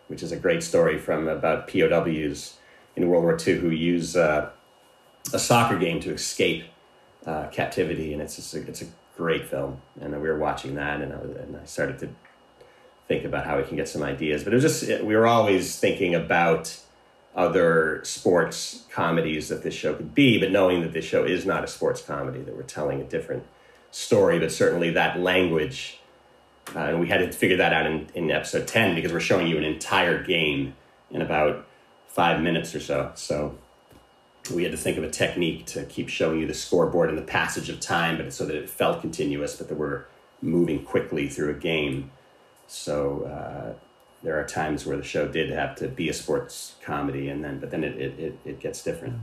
which 0.08 0.22
is 0.22 0.32
a 0.32 0.36
great 0.36 0.62
story 0.62 0.98
from 0.98 1.28
about 1.28 1.68
POWs 1.68 2.58
in 2.94 3.08
World 3.08 3.24
War 3.24 3.38
II 3.44 3.54
who 3.54 3.70
use 3.70 4.16
uh, 4.16 4.50
a 5.32 5.38
soccer 5.38 5.78
game 5.78 6.00
to 6.00 6.12
escape 6.12 6.64
captivity, 7.52 8.12
and 8.12 8.20
it's 8.20 8.54
a, 8.54 8.60
it's 8.62 8.82
a 8.82 8.86
great 9.16 9.46
film. 9.46 9.80
And 10.00 10.12
we 10.12 10.28
were 10.28 10.38
watching 10.38 10.74
that, 10.74 11.00
and 11.00 11.12
I, 11.12 11.16
was, 11.16 11.30
and 11.36 11.56
I 11.56 11.64
started 11.64 11.98
to 12.00 12.08
think 13.08 13.24
about 13.24 13.46
how 13.46 13.58
we 13.58 13.64
can 13.64 13.76
get 13.76 13.88
some 13.88 14.02
ideas. 14.02 14.44
But 14.44 14.52
it 14.52 14.56
was 14.56 14.80
just 14.80 15.02
we 15.02 15.16
were 15.16 15.26
always 15.26 15.78
thinking 15.78 16.14
about 16.14 16.78
other 17.34 18.00
sports 18.04 18.84
comedies 18.90 19.48
that 19.48 19.62
this 19.62 19.74
show 19.74 19.94
could 19.94 20.14
be, 20.14 20.38
but 20.38 20.50
knowing 20.50 20.82
that 20.82 20.92
this 20.92 21.04
show 21.04 21.24
is 21.24 21.46
not 21.46 21.64
a 21.64 21.66
sports 21.66 22.02
comedy, 22.02 22.40
that 22.42 22.54
we're 22.54 22.62
telling 22.62 23.00
a 23.00 23.04
different 23.04 23.44
story, 23.90 24.38
but 24.38 24.52
certainly 24.52 24.90
that 24.90 25.18
language. 25.18 25.98
Uh, 26.74 26.80
and 26.80 27.00
we 27.00 27.08
had 27.08 27.18
to 27.18 27.32
figure 27.32 27.56
that 27.56 27.72
out 27.72 27.86
in, 27.86 28.08
in 28.14 28.30
episode 28.30 28.68
10 28.68 28.94
because 28.94 29.12
we're 29.12 29.20
showing 29.20 29.46
you 29.46 29.56
an 29.56 29.64
entire 29.64 30.22
game 30.22 30.74
in 31.10 31.22
about 31.22 31.66
five 32.06 32.40
minutes 32.40 32.74
or 32.74 32.80
so. 32.80 33.12
So 33.14 33.56
we 34.54 34.62
had 34.62 34.72
to 34.72 34.78
think 34.78 34.98
of 34.98 35.04
a 35.04 35.10
technique 35.10 35.66
to 35.66 35.84
keep 35.84 36.08
showing 36.08 36.40
you 36.40 36.46
the 36.46 36.54
scoreboard 36.54 37.08
and 37.08 37.18
the 37.18 37.22
passage 37.22 37.68
of 37.68 37.80
time, 37.80 38.18
but 38.18 38.32
so 38.32 38.44
that 38.44 38.56
it 38.56 38.68
felt 38.68 39.00
continuous, 39.00 39.56
but 39.56 39.68
that 39.68 39.76
we're 39.76 40.04
moving 40.40 40.84
quickly 40.84 41.28
through 41.28 41.50
a 41.50 41.58
game. 41.58 42.10
So 42.66 43.24
uh, 43.24 43.74
there 44.22 44.38
are 44.38 44.44
times 44.44 44.86
where 44.86 44.96
the 44.96 45.02
show 45.02 45.28
did 45.28 45.50
have 45.50 45.74
to 45.76 45.88
be 45.88 46.08
a 46.08 46.12
sports 46.12 46.76
comedy, 46.82 47.28
and 47.28 47.44
then 47.44 47.58
but 47.58 47.70
then 47.70 47.84
it 47.84 47.96
it, 48.00 48.18
it, 48.18 48.38
it 48.44 48.60
gets 48.60 48.82
different. 48.82 49.20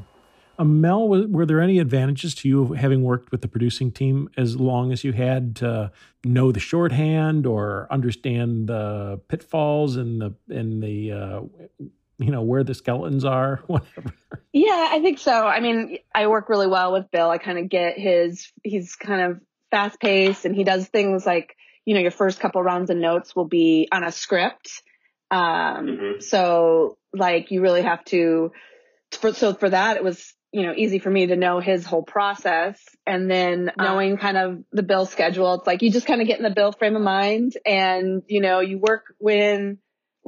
Uh, 0.59 0.65
Mel, 0.65 1.07
were 1.07 1.45
there 1.45 1.61
any 1.61 1.79
advantages 1.79 2.35
to 2.35 2.49
you 2.49 2.63
of 2.63 2.77
having 2.77 3.01
worked 3.03 3.31
with 3.31 3.41
the 3.41 3.47
producing 3.47 3.91
team 3.91 4.29
as 4.35 4.57
long 4.57 4.91
as 4.91 5.05
you 5.05 5.13
had 5.13 5.55
to 5.55 5.89
know 6.25 6.51
the 6.51 6.59
shorthand 6.59 7.45
or 7.45 7.87
understand 7.89 8.67
the 8.67 9.21
pitfalls 9.29 9.95
and 9.95 10.21
the 10.21 10.33
and 10.49 10.83
the 10.83 11.13
uh, 11.13 11.41
you 12.17 12.29
know 12.29 12.41
where 12.41 12.65
the 12.65 12.73
skeletons 12.73 13.23
are 13.23 13.63
whatever? 13.67 14.13
Yeah 14.51 14.89
i 14.91 14.99
think 15.01 15.19
so. 15.19 15.31
I 15.31 15.61
mean 15.61 15.97
i 16.13 16.27
work 16.27 16.49
really 16.49 16.67
well 16.67 16.91
with 16.91 17.09
bill. 17.09 17.29
I 17.29 17.37
kind 17.37 17.57
of 17.57 17.69
get 17.69 17.97
his 17.97 18.51
he's 18.61 18.95
kind 18.97 19.21
of 19.21 19.39
fast 19.71 19.99
paced 20.01 20.43
and 20.43 20.53
he 20.53 20.65
does 20.65 20.87
things 20.87 21.25
like 21.25 21.55
you 21.85 21.93
know 21.93 22.01
your 22.01 22.11
first 22.11 22.41
couple 22.41 22.61
rounds 22.61 22.89
of 22.89 22.97
notes 22.97 23.33
will 23.33 23.47
be 23.47 23.87
on 23.93 24.03
a 24.03 24.11
script 24.11 24.83
um 25.31 25.85
mm-hmm. 25.85 26.19
so 26.21 26.97
like 27.13 27.51
you 27.51 27.61
really 27.61 27.81
have 27.81 28.03
to 28.05 28.51
for, 29.11 29.33
so 29.33 29.53
for 29.53 29.69
that 29.69 29.97
it 29.97 30.03
was 30.03 30.33
you 30.51 30.63
know 30.63 30.73
easy 30.75 30.99
for 30.99 31.09
me 31.09 31.27
to 31.27 31.35
know 31.35 31.59
his 31.59 31.85
whole 31.85 32.03
process 32.03 32.79
and 33.05 33.29
then 33.29 33.71
knowing 33.77 34.17
kind 34.17 34.37
of 34.37 34.63
the 34.71 34.83
bill 34.83 35.05
schedule 35.05 35.55
it's 35.55 35.67
like 35.67 35.81
you 35.81 35.91
just 35.91 36.07
kind 36.07 36.21
of 36.21 36.27
get 36.27 36.37
in 36.37 36.43
the 36.43 36.49
bill 36.49 36.71
frame 36.71 36.95
of 36.95 37.01
mind 37.01 37.53
and 37.65 38.23
you 38.27 38.41
know 38.41 38.59
you 38.59 38.79
work 38.79 39.05
when 39.19 39.77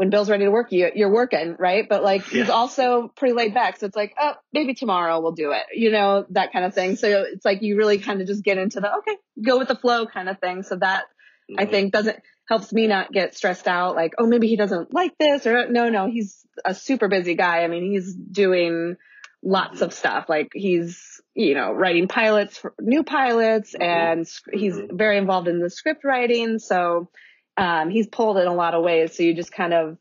when 0.01 0.09
Bill's 0.09 0.29
ready 0.29 0.45
to 0.45 0.51
work, 0.51 0.71
you, 0.71 0.89
you're 0.95 1.11
working, 1.11 1.55
right? 1.59 1.87
But 1.87 2.01
like 2.01 2.25
he's 2.25 2.49
also 2.49 3.09
pretty 3.15 3.35
laid 3.35 3.53
back. 3.53 3.77
So 3.77 3.85
it's 3.85 3.95
like, 3.95 4.15
oh, 4.19 4.33
maybe 4.53 4.73
tomorrow 4.73 5.19
we'll 5.19 5.33
do 5.33 5.51
it, 5.51 5.63
you 5.75 5.91
know, 5.91 6.25
that 6.31 6.53
kind 6.53 6.65
of 6.65 6.73
thing. 6.73 6.95
So 6.95 7.25
it's 7.31 7.45
like 7.45 7.61
you 7.61 7.77
really 7.77 7.99
kind 7.99 8.21
of 8.21 8.27
just 8.27 8.43
get 8.43 8.57
into 8.57 8.79
the, 8.79 8.91
okay, 8.97 9.17
go 9.45 9.59
with 9.59 9.67
the 9.67 9.75
flow 9.75 10.05
kind 10.07 10.29
of 10.29 10.39
thing. 10.39 10.63
So 10.63 10.77
that 10.77 11.03
mm-hmm. 11.51 11.59
I 11.59 11.65
think 11.65 11.93
doesn't, 11.93 12.17
helps 12.51 12.73
me 12.73 12.85
not 12.85 13.13
get 13.13 13.33
stressed 13.33 13.65
out. 13.65 13.95
Like, 13.95 14.15
oh, 14.17 14.27
maybe 14.27 14.49
he 14.49 14.57
doesn't 14.57 14.93
like 14.93 15.17
this 15.17 15.47
or 15.47 15.69
no, 15.69 15.87
no, 15.87 16.11
he's 16.11 16.45
a 16.65 16.75
super 16.75 17.07
busy 17.07 17.33
guy. 17.33 17.63
I 17.63 17.69
mean, 17.69 17.89
he's 17.89 18.13
doing 18.13 18.97
lots 19.41 19.79
of 19.79 19.93
stuff. 19.93 20.25
Like 20.27 20.49
he's, 20.53 21.21
you 21.33 21.55
know, 21.55 21.71
writing 21.71 22.09
pilots 22.09 22.57
for 22.57 22.73
new 22.77 23.03
pilots 23.03 23.73
mm-hmm. 23.73 23.83
and 23.83 24.27
he's 24.51 24.75
mm-hmm. 24.75 24.97
very 24.97 25.17
involved 25.17 25.47
in 25.47 25.61
the 25.61 25.69
script 25.69 26.03
writing. 26.03 26.59
So, 26.59 27.09
um, 27.55 27.89
he's 27.89 28.07
pulled 28.07 28.37
in 28.37 28.47
a 28.47 28.53
lot 28.53 28.73
of 28.73 28.83
ways. 28.83 29.15
So 29.15 29.23
you 29.23 29.33
just 29.33 29.53
kind 29.53 29.73
of 29.73 29.97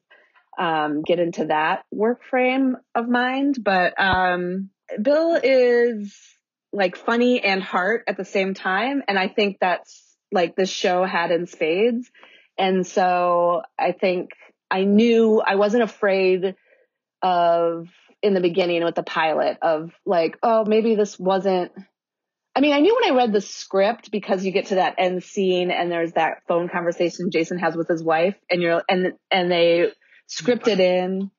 um, 0.59 1.03
get 1.03 1.21
into 1.21 1.47
that 1.47 1.85
work 1.93 2.25
frame 2.25 2.77
of 2.97 3.09
mind. 3.09 3.63
But 3.63 3.95
um, 3.97 4.71
Bill 5.01 5.39
is 5.41 6.19
like 6.73 6.97
funny 6.97 7.45
and 7.45 7.63
heart 7.63 8.03
at 8.09 8.17
the 8.17 8.25
same 8.25 8.55
time. 8.55 9.05
And 9.07 9.17
I 9.17 9.29
think 9.29 9.59
that's 9.61 10.17
like 10.33 10.57
this 10.57 10.69
show 10.69 11.05
had 11.05 11.31
in 11.31 11.47
spades. 11.47 12.11
And 12.61 12.87
so 12.87 13.63
I 13.79 13.93
think 13.93 14.31
I 14.71 14.85
knew 14.85 15.41
I 15.45 15.57
wasn't 15.57 15.83
afraid 15.83 16.55
of 17.23 17.89
in 18.23 18.35
the 18.35 18.41
beginning 18.41 18.85
with 18.85 18.95
the 18.95 19.03
pilot 19.03 19.59
of 19.63 19.91
like, 20.05 20.37
oh, 20.43 20.65
maybe 20.65 20.95
this 20.95 21.19
wasn't 21.19 21.73
I 22.55 22.61
mean, 22.61 22.73
I 22.73 22.81
knew 22.81 22.99
when 23.01 23.13
I 23.13 23.17
read 23.17 23.33
the 23.33 23.41
script 23.41 24.11
because 24.11 24.45
you 24.45 24.51
get 24.51 24.67
to 24.67 24.75
that 24.77 24.97
end 24.99 25.23
scene 25.23 25.71
and 25.71 25.91
there's 25.91 26.13
that 26.13 26.43
phone 26.49 26.69
conversation 26.69 27.31
Jason 27.31 27.59
has 27.59 27.77
with 27.77 27.89
his 27.89 28.03
wife 28.03 28.35
and 28.51 28.61
you're, 28.61 28.83
and, 28.89 29.13
and 29.31 29.51
they 29.51 29.93
scripted 30.29 30.81
in, 30.81 31.31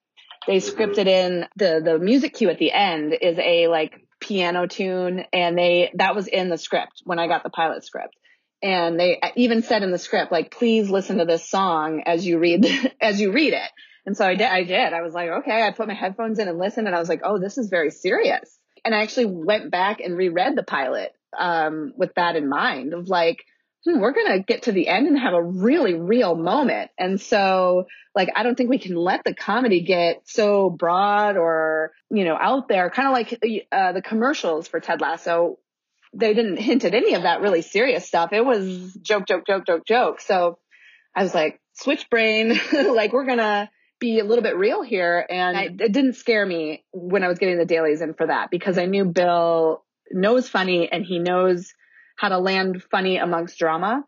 they 0.47 0.57
scripted 0.57 1.07
in 1.07 1.45
the, 1.57 1.81
the 1.83 1.99
music 1.99 2.33
cue 2.33 2.49
at 2.49 2.59
the 2.59 2.71
end 2.71 3.13
is 3.21 3.37
a 3.37 3.67
like 3.67 3.93
piano 4.21 4.67
tune 4.67 5.25
and 5.33 5.57
they, 5.57 5.91
that 5.95 6.15
was 6.15 6.27
in 6.27 6.49
the 6.49 6.57
script 6.57 7.01
when 7.03 7.19
I 7.19 7.27
got 7.27 7.43
the 7.43 7.49
pilot 7.49 7.83
script. 7.83 8.15
And 8.63 8.99
they 8.99 9.19
even 9.35 9.63
said 9.63 9.83
in 9.83 9.91
the 9.91 9.97
script, 9.97 10.31
like, 10.31 10.51
please 10.51 10.89
listen 10.89 11.17
to 11.17 11.25
this 11.25 11.49
song 11.49 12.03
as 12.05 12.25
you 12.25 12.37
read, 12.37 12.65
as 13.01 13.19
you 13.19 13.31
read 13.31 13.53
it. 13.53 13.71
And 14.05 14.15
so 14.17 14.25
I 14.25 14.35
did, 14.35 14.47
I 14.47 14.63
did. 14.63 14.93
I 14.93 15.01
was 15.01 15.13
like, 15.13 15.29
okay, 15.29 15.61
I 15.61 15.71
put 15.71 15.87
my 15.87 15.93
headphones 15.93 16.39
in 16.39 16.47
and 16.47 16.57
listened 16.57 16.87
and 16.87 16.95
I 16.95 16.99
was 16.99 17.09
like, 17.09 17.21
oh, 17.23 17.39
this 17.39 17.57
is 17.57 17.69
very 17.69 17.91
serious 17.91 18.57
and 18.83 18.95
I 18.95 19.01
actually 19.01 19.27
went 19.27 19.71
back 19.71 19.99
and 19.99 20.17
reread 20.17 20.55
the 20.55 20.63
pilot 20.63 21.13
um, 21.37 21.93
with 21.95 22.13
that 22.15 22.35
in 22.35 22.49
mind 22.49 22.93
of 22.93 23.07
like, 23.07 23.43
hmm, 23.85 23.99
we're 23.99 24.13
going 24.13 24.31
to 24.31 24.43
get 24.43 24.63
to 24.63 24.71
the 24.71 24.87
end 24.87 25.07
and 25.07 25.17
have 25.17 25.33
a 25.33 25.43
really 25.43 25.93
real 25.93 26.35
moment. 26.35 26.91
And 26.97 27.19
so, 27.19 27.87
like, 28.15 28.29
I 28.35 28.43
don't 28.43 28.55
think 28.55 28.69
we 28.69 28.79
can 28.79 28.95
let 28.95 29.23
the 29.23 29.33
comedy 29.33 29.81
get 29.81 30.21
so 30.25 30.69
broad 30.69 31.37
or, 31.37 31.91
you 32.09 32.25
know, 32.25 32.37
out 32.39 32.67
there, 32.67 32.89
kind 32.89 33.07
of 33.07 33.13
like 33.13 33.65
uh, 33.71 33.93
the 33.93 34.01
commercials 34.01 34.67
for 34.67 34.79
Ted 34.79 35.01
Lasso. 35.01 35.57
They 36.13 36.33
didn't 36.33 36.57
hint 36.57 36.83
at 36.83 36.93
any 36.93 37.13
of 37.13 37.23
that 37.23 37.41
really 37.41 37.61
serious 37.61 38.05
stuff. 38.05 38.33
It 38.33 38.45
was 38.45 38.93
joke, 39.01 39.27
joke, 39.27 39.45
joke, 39.47 39.65
joke, 39.65 39.85
joke. 39.85 40.21
So 40.21 40.57
I 41.15 41.23
was 41.23 41.33
like, 41.33 41.61
switch 41.73 42.09
brain. 42.09 42.59
like, 42.73 43.13
we're 43.13 43.25
going 43.25 43.37
to, 43.37 43.69
be 44.01 44.19
a 44.19 44.25
little 44.25 44.43
bit 44.43 44.57
real 44.57 44.81
here. 44.81 45.25
And 45.29 45.55
I, 45.55 45.63
it 45.65 45.93
didn't 45.93 46.15
scare 46.15 46.45
me 46.45 46.83
when 46.91 47.23
I 47.23 47.29
was 47.29 47.39
getting 47.39 47.57
the 47.57 47.65
dailies 47.65 48.01
in 48.01 48.15
for 48.15 48.27
that 48.27 48.49
because 48.51 48.77
I 48.77 48.85
knew 48.87 49.05
Bill 49.05 49.85
knows 50.11 50.49
funny 50.49 50.91
and 50.91 51.05
he 51.05 51.19
knows 51.19 51.73
how 52.17 52.27
to 52.27 52.39
land 52.39 52.83
funny 52.91 53.17
amongst 53.17 53.57
drama. 53.57 54.03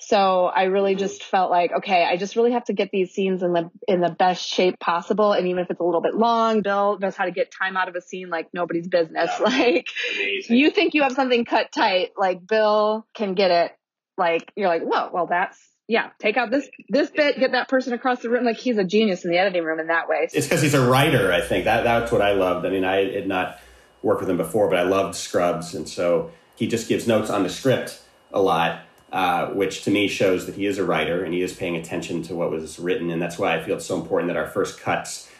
So 0.00 0.46
I 0.46 0.64
really 0.64 0.92
mm-hmm. 0.92 1.00
just 1.00 1.22
felt 1.24 1.50
like, 1.50 1.72
okay, 1.78 2.04
I 2.04 2.16
just 2.16 2.36
really 2.36 2.52
have 2.52 2.64
to 2.64 2.72
get 2.72 2.90
these 2.90 3.12
scenes 3.12 3.42
in 3.42 3.52
the 3.52 3.70
in 3.86 4.00
the 4.00 4.10
best 4.10 4.46
shape 4.46 4.78
possible. 4.78 5.32
And 5.32 5.46
even 5.48 5.60
if 5.60 5.70
it's 5.70 5.80
a 5.80 5.84
little 5.84 6.00
bit 6.00 6.14
long, 6.14 6.62
Bill 6.62 6.98
knows 6.98 7.16
how 7.16 7.24
to 7.24 7.30
get 7.30 7.52
time 7.52 7.76
out 7.76 7.88
of 7.88 7.94
a 7.94 8.00
scene 8.00 8.28
like 8.30 8.48
nobody's 8.52 8.88
business. 8.88 9.30
Yeah, 9.38 9.44
like 9.44 9.88
amazing. 10.14 10.56
you 10.56 10.70
think 10.70 10.94
you 10.94 11.02
have 11.02 11.12
something 11.12 11.44
cut 11.44 11.72
tight, 11.72 12.10
like 12.16 12.46
Bill 12.46 13.06
can 13.14 13.34
get 13.34 13.50
it. 13.50 13.72
Like 14.16 14.52
you're 14.56 14.68
like, 14.68 14.82
whoa, 14.82 15.10
well 15.12 15.26
that's 15.26 15.58
yeah, 15.88 16.10
take 16.18 16.36
out 16.36 16.50
this 16.50 16.68
this 16.88 17.10
bit, 17.10 17.38
get 17.38 17.52
that 17.52 17.68
person 17.68 17.94
across 17.94 18.20
the 18.20 18.28
room. 18.28 18.44
Like 18.44 18.58
he's 18.58 18.76
a 18.76 18.84
genius 18.84 19.24
in 19.24 19.30
the 19.30 19.38
editing 19.38 19.64
room 19.64 19.80
in 19.80 19.86
that 19.86 20.08
way. 20.08 20.28
It's 20.32 20.46
because 20.46 20.60
he's 20.60 20.74
a 20.74 20.86
writer. 20.86 21.32
I 21.32 21.40
think 21.40 21.64
that 21.64 21.82
that's 21.82 22.12
what 22.12 22.20
I 22.20 22.32
loved. 22.32 22.66
I 22.66 22.70
mean, 22.70 22.84
I 22.84 23.10
had 23.10 23.26
not 23.26 23.58
worked 24.02 24.20
with 24.20 24.28
him 24.28 24.36
before, 24.36 24.68
but 24.68 24.78
I 24.78 24.82
loved 24.82 25.16
Scrubs, 25.16 25.74
and 25.74 25.88
so 25.88 26.30
he 26.56 26.66
just 26.66 26.88
gives 26.88 27.06
notes 27.06 27.30
on 27.30 27.42
the 27.42 27.48
script 27.48 28.02
a 28.32 28.40
lot, 28.42 28.82
uh, 29.12 29.46
which 29.48 29.82
to 29.84 29.90
me 29.90 30.08
shows 30.08 30.46
that 30.46 30.54
he 30.54 30.66
is 30.66 30.78
a 30.78 30.84
writer 30.84 31.24
and 31.24 31.32
he 31.32 31.42
is 31.42 31.54
paying 31.54 31.76
attention 31.76 32.22
to 32.24 32.34
what 32.34 32.50
was 32.50 32.78
written, 32.78 33.10
and 33.10 33.20
that's 33.20 33.38
why 33.38 33.56
I 33.56 33.62
feel 33.62 33.76
it's 33.76 33.86
so 33.86 34.00
important 34.00 34.28
that 34.28 34.36
our 34.36 34.48
first 34.48 34.80
cuts 34.80 35.30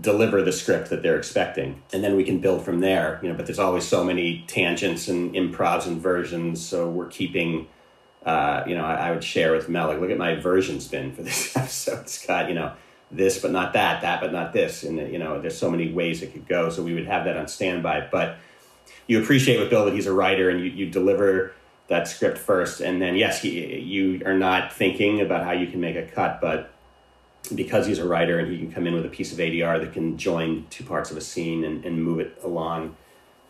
deliver 0.00 0.42
the 0.42 0.52
script 0.52 0.90
that 0.90 1.02
they're 1.02 1.18
expecting 1.18 1.82
and 1.92 2.04
then 2.04 2.14
we 2.14 2.22
can 2.22 2.38
build 2.38 2.64
from 2.64 2.78
there 2.78 3.18
you 3.20 3.28
know 3.28 3.34
but 3.34 3.46
there's 3.46 3.58
always 3.58 3.82
so 3.82 4.04
many 4.04 4.44
tangents 4.46 5.08
and 5.08 5.34
improvs 5.34 5.88
and 5.88 6.00
versions 6.00 6.64
so 6.64 6.88
we're 6.88 7.08
keeping 7.08 7.66
uh, 8.24 8.62
you 8.66 8.74
know, 8.74 8.84
I, 8.84 9.08
I, 9.08 9.10
would 9.12 9.24
share 9.24 9.52
with 9.52 9.68
Mel, 9.68 9.88
like, 9.88 10.00
look 10.00 10.10
at 10.10 10.18
my 10.18 10.34
version 10.34 10.80
spin 10.80 11.12
for 11.12 11.22
this 11.22 11.56
episode. 11.56 12.00
It's 12.00 12.26
got, 12.26 12.48
you 12.48 12.54
know, 12.54 12.72
this 13.10 13.38
but 13.38 13.52
not 13.52 13.72
that, 13.72 14.02
that 14.02 14.20
but 14.20 14.32
not 14.32 14.52
this. 14.52 14.82
And, 14.82 14.98
you 15.10 15.18
know, 15.18 15.40
there's 15.40 15.56
so 15.56 15.70
many 15.70 15.90
ways 15.90 16.22
it 16.22 16.32
could 16.32 16.46
go. 16.46 16.68
So 16.68 16.82
we 16.82 16.92
would 16.92 17.06
have 17.06 17.24
that 17.24 17.36
on 17.36 17.48
standby. 17.48 18.08
But 18.12 18.36
you 19.06 19.22
appreciate 19.22 19.58
with 19.58 19.70
Bill 19.70 19.86
that 19.86 19.94
he's 19.94 20.06
a 20.06 20.12
writer 20.12 20.50
and 20.50 20.60
you, 20.60 20.66
you 20.66 20.90
deliver 20.90 21.54
that 21.88 22.08
script 22.08 22.38
first. 22.38 22.80
And 22.80 23.00
then, 23.00 23.16
yes, 23.16 23.42
he, 23.42 23.78
you 23.78 24.22
are 24.24 24.38
not 24.38 24.72
thinking 24.72 25.20
about 25.20 25.44
how 25.44 25.52
you 25.52 25.66
can 25.66 25.80
make 25.80 25.96
a 25.96 26.02
cut, 26.02 26.40
but 26.40 26.70
because 27.54 27.86
he's 27.86 27.98
a 27.98 28.06
writer 28.06 28.38
and 28.38 28.50
he 28.50 28.58
can 28.58 28.70
come 28.70 28.86
in 28.86 28.94
with 28.94 29.06
a 29.06 29.08
piece 29.08 29.32
of 29.32 29.38
ADR 29.38 29.80
that 29.80 29.92
can 29.92 30.18
join 30.18 30.66
two 30.70 30.84
parts 30.84 31.10
of 31.10 31.16
a 31.16 31.20
scene 31.20 31.64
and, 31.64 31.84
and 31.84 32.02
move 32.02 32.20
it 32.20 32.38
along 32.42 32.94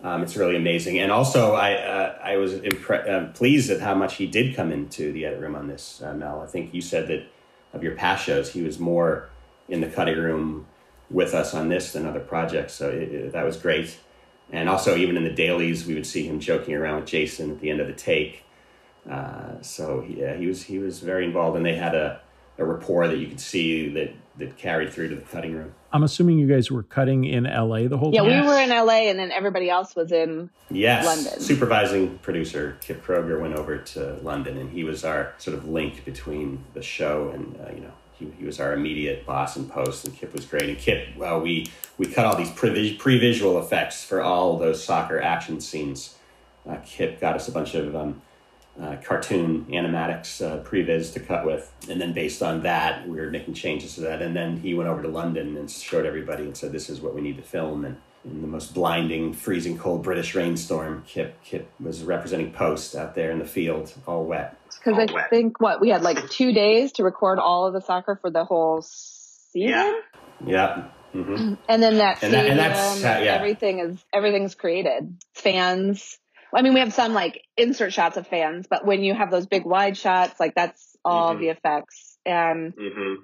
um, 0.03 0.23
it's 0.23 0.37
really 0.37 0.57
amazing, 0.57 0.99
and 1.01 1.11
also 1.11 1.55
I 1.55 1.75
uh, 1.75 2.19
I 2.23 2.37
was 2.37 2.55
impre- 2.55 3.09
uh, 3.09 3.33
pleased 3.33 3.69
at 3.71 3.81
how 3.81 3.95
much 3.95 4.15
he 4.15 4.27
did 4.27 4.55
come 4.55 4.71
into 4.71 5.13
the 5.13 5.27
edit 5.27 5.41
room 5.41 5.57
on 5.57 5.67
this. 5.67 6.01
Uh, 6.01 6.15
Mel, 6.15 6.41
I 6.41 6.47
think 6.47 6.73
you 6.73 6.81
said 6.81 7.09
that 7.09 7.27
of 7.73 7.83
your 7.83 7.97
past 7.97 8.25
shows, 8.25 8.53
he 8.53 8.63
was 8.63 8.79
more 8.79 9.29
in 9.69 9.81
the 9.81 9.89
cutting 9.89 10.17
room 10.17 10.67
with 11.11 11.35
us 11.35 11.53
on 11.53 11.69
this 11.69 11.93
than 11.93 12.07
other 12.07 12.21
projects, 12.21 12.75
so 12.75 12.91
it, 12.91 13.13
it, 13.13 13.33
that 13.33 13.45
was 13.45 13.57
great. 13.57 13.99
And 14.51 14.69
also, 14.69 14.97
even 14.97 15.17
in 15.17 15.25
the 15.25 15.31
dailies, 15.33 15.87
we 15.87 15.95
would 15.95 16.07
see 16.07 16.27
him 16.27 16.41
joking 16.41 16.75
around 16.75 16.97
with 17.01 17.07
Jason 17.07 17.51
at 17.51 17.61
the 17.61 17.71
end 17.71 17.81
of 17.81 17.87
the 17.87 17.93
take. 17.93 18.45
Uh, 19.09 19.61
so 19.63 20.05
yeah, 20.09 20.37
he 20.37 20.47
was 20.47 20.63
he 20.65 20.79
was 20.79 21.01
very 21.01 21.25
involved, 21.25 21.57
and 21.57 21.65
they 21.67 21.75
had 21.77 21.95
a, 21.95 22.21
a 22.59 22.65
rapport 22.65 23.09
that 23.09 23.17
you 23.19 23.27
could 23.27 23.41
see 23.41 23.89
that 23.91 24.13
that 24.39 24.57
carried 24.57 24.93
through 24.93 25.09
to 25.09 25.17
the 25.17 25.23
cutting 25.23 25.55
room. 25.55 25.75
I'm 25.93 26.03
assuming 26.03 26.39
you 26.39 26.47
guys 26.47 26.71
were 26.71 26.83
cutting 26.83 27.25
in 27.25 27.45
LA 27.45 27.89
the 27.89 27.97
whole 27.99 28.13
Yeah, 28.15 28.21
time. 28.23 28.43
we 28.43 28.47
were 28.47 28.59
in 28.61 28.69
LA, 28.71 29.09
and 29.11 29.19
then 29.19 29.31
everybody 29.33 29.69
else 29.71 29.97
was 29.97 30.13
in 30.13 30.51
Yes, 30.71 31.05
London. 31.07 31.41
supervising 31.41 32.19
producer 32.19 32.77
Kip 32.83 33.03
Kroeger 33.05 33.41
went 33.41 33.55
over 33.55 33.79
to 33.79 34.15
London, 34.23 34.59
and 34.59 34.71
he 34.71 34.85
was 34.85 35.05
our 35.05 35.33
sort 35.39 35.57
of 35.57 35.67
link 35.69 36.05
between 36.05 36.65
the 36.75 36.83
show 36.83 37.31
and 37.31 37.59
uh, 37.67 37.71
you 37.75 37.81
know 37.81 37.93
he, 38.19 38.31
he 38.39 38.45
was 38.45 38.61
our 38.61 38.73
immediate 38.73 39.25
boss 39.25 39.57
in 39.57 39.69
post, 39.69 40.07
and 40.07 40.17
Kip 40.17 40.33
was 40.33 40.45
great. 40.45 40.69
And 40.69 40.79
Kip, 40.79 41.09
well, 41.17 41.41
we 41.41 41.71
we 41.97 42.07
cut 42.07 42.27
all 42.27 42.37
these 42.37 42.51
pre 42.51 43.19
visual 43.19 43.59
effects 43.59 44.05
for 44.05 44.23
all 44.23 44.59
those 44.59 44.83
soccer 44.83 45.21
action 45.21 45.61
scenes. 45.61 46.17
Uh, 46.69 46.77
Kip 46.85 47.21
got 47.21 47.37
us 47.37 47.49
a 47.49 47.53
bunch 47.53 47.75
of 47.75 47.95
um, 47.97 48.21
uh, 48.81 48.97
cartoon 49.03 49.67
animatics 49.71 50.45
uh, 50.45 50.63
previs 50.63 51.13
to 51.13 51.21
cut 51.21 51.47
with, 51.47 51.73
and 51.89 52.01
then 52.01 52.13
based 52.13 52.43
on 52.43 52.63
that, 52.63 53.09
we 53.09 53.17
were 53.17 53.31
making 53.31 53.55
changes 53.55 53.95
to 53.95 54.01
that. 54.03 54.21
And 54.21 54.37
then 54.37 54.59
he 54.59 54.75
went 54.75 54.89
over 54.89 55.03
to 55.03 55.09
London 55.09 55.57
and 55.57 55.71
showed 55.71 56.07
everybody 56.07 56.45
and 56.45 56.57
said, 56.57 56.73
"This 56.73 56.91
is 56.91 57.01
what 57.01 57.15
we 57.15 57.21
need 57.21 57.37
to 57.37 57.43
film." 57.43 57.85
And 57.85 57.97
in 58.25 58.43
the 58.43 58.49
most 58.49 58.75
blinding, 58.75 59.33
freezing 59.33 59.79
cold 59.79 60.03
British 60.03 60.35
rainstorm, 60.35 61.05
Kip 61.07 61.43
Kip 61.43 61.71
was 61.81 62.03
representing 62.03 62.53
post 62.53 62.95
out 62.95 63.15
there 63.15 63.31
in 63.31 63.39
the 63.39 63.47
field, 63.47 63.93
all 64.07 64.25
wet. 64.25 64.58
Because 64.79 64.99
I 64.99 65.13
wet. 65.13 65.31
think 65.31 65.61
what 65.61 65.81
we 65.81 65.89
had 65.91 66.03
like 66.03 66.29
two 66.31 66.53
days 66.53 66.93
to 66.93 67.05
record 67.05 67.39
all 67.39 67.67
of 67.67 67.73
the 67.75 67.81
soccer 67.81 68.17
for 68.21 68.31
the 68.31 68.45
whole 68.45 68.83
season, 68.83 69.71
Yeah. 69.73 69.93
Yeah. 70.47 70.89
hmm 71.13 71.55
and 71.69 71.83
then 71.83 71.99
that 71.99 72.23
And 72.23 72.33
that- 72.35 72.47
and 72.47 72.59
that's 72.59 73.03
how- 73.03 73.19
yeah. 73.21 73.35
everything 73.35 73.81
is 73.81 74.05
everything's 74.13 74.55
created. 74.55 75.17
Fans. 75.35 76.19
I 76.55 76.63
mean, 76.63 76.73
we 76.73 76.81
have 76.81 76.95
some 76.95 77.13
like 77.13 77.43
insert 77.57 77.93
shots 77.93 78.17
of 78.17 78.27
fans, 78.27 78.67
but 78.69 78.87
when 78.87 79.03
you 79.03 79.13
have 79.15 79.31
those 79.31 79.47
big 79.47 79.65
wide 79.67 79.97
shots, 79.99 80.39
like 80.41 80.55
that's 80.55 80.97
all 81.05 81.35
Mhm. 81.35 81.41
the 81.41 81.49
effects, 81.49 82.19
and 82.25 82.73
hmm 82.77 83.15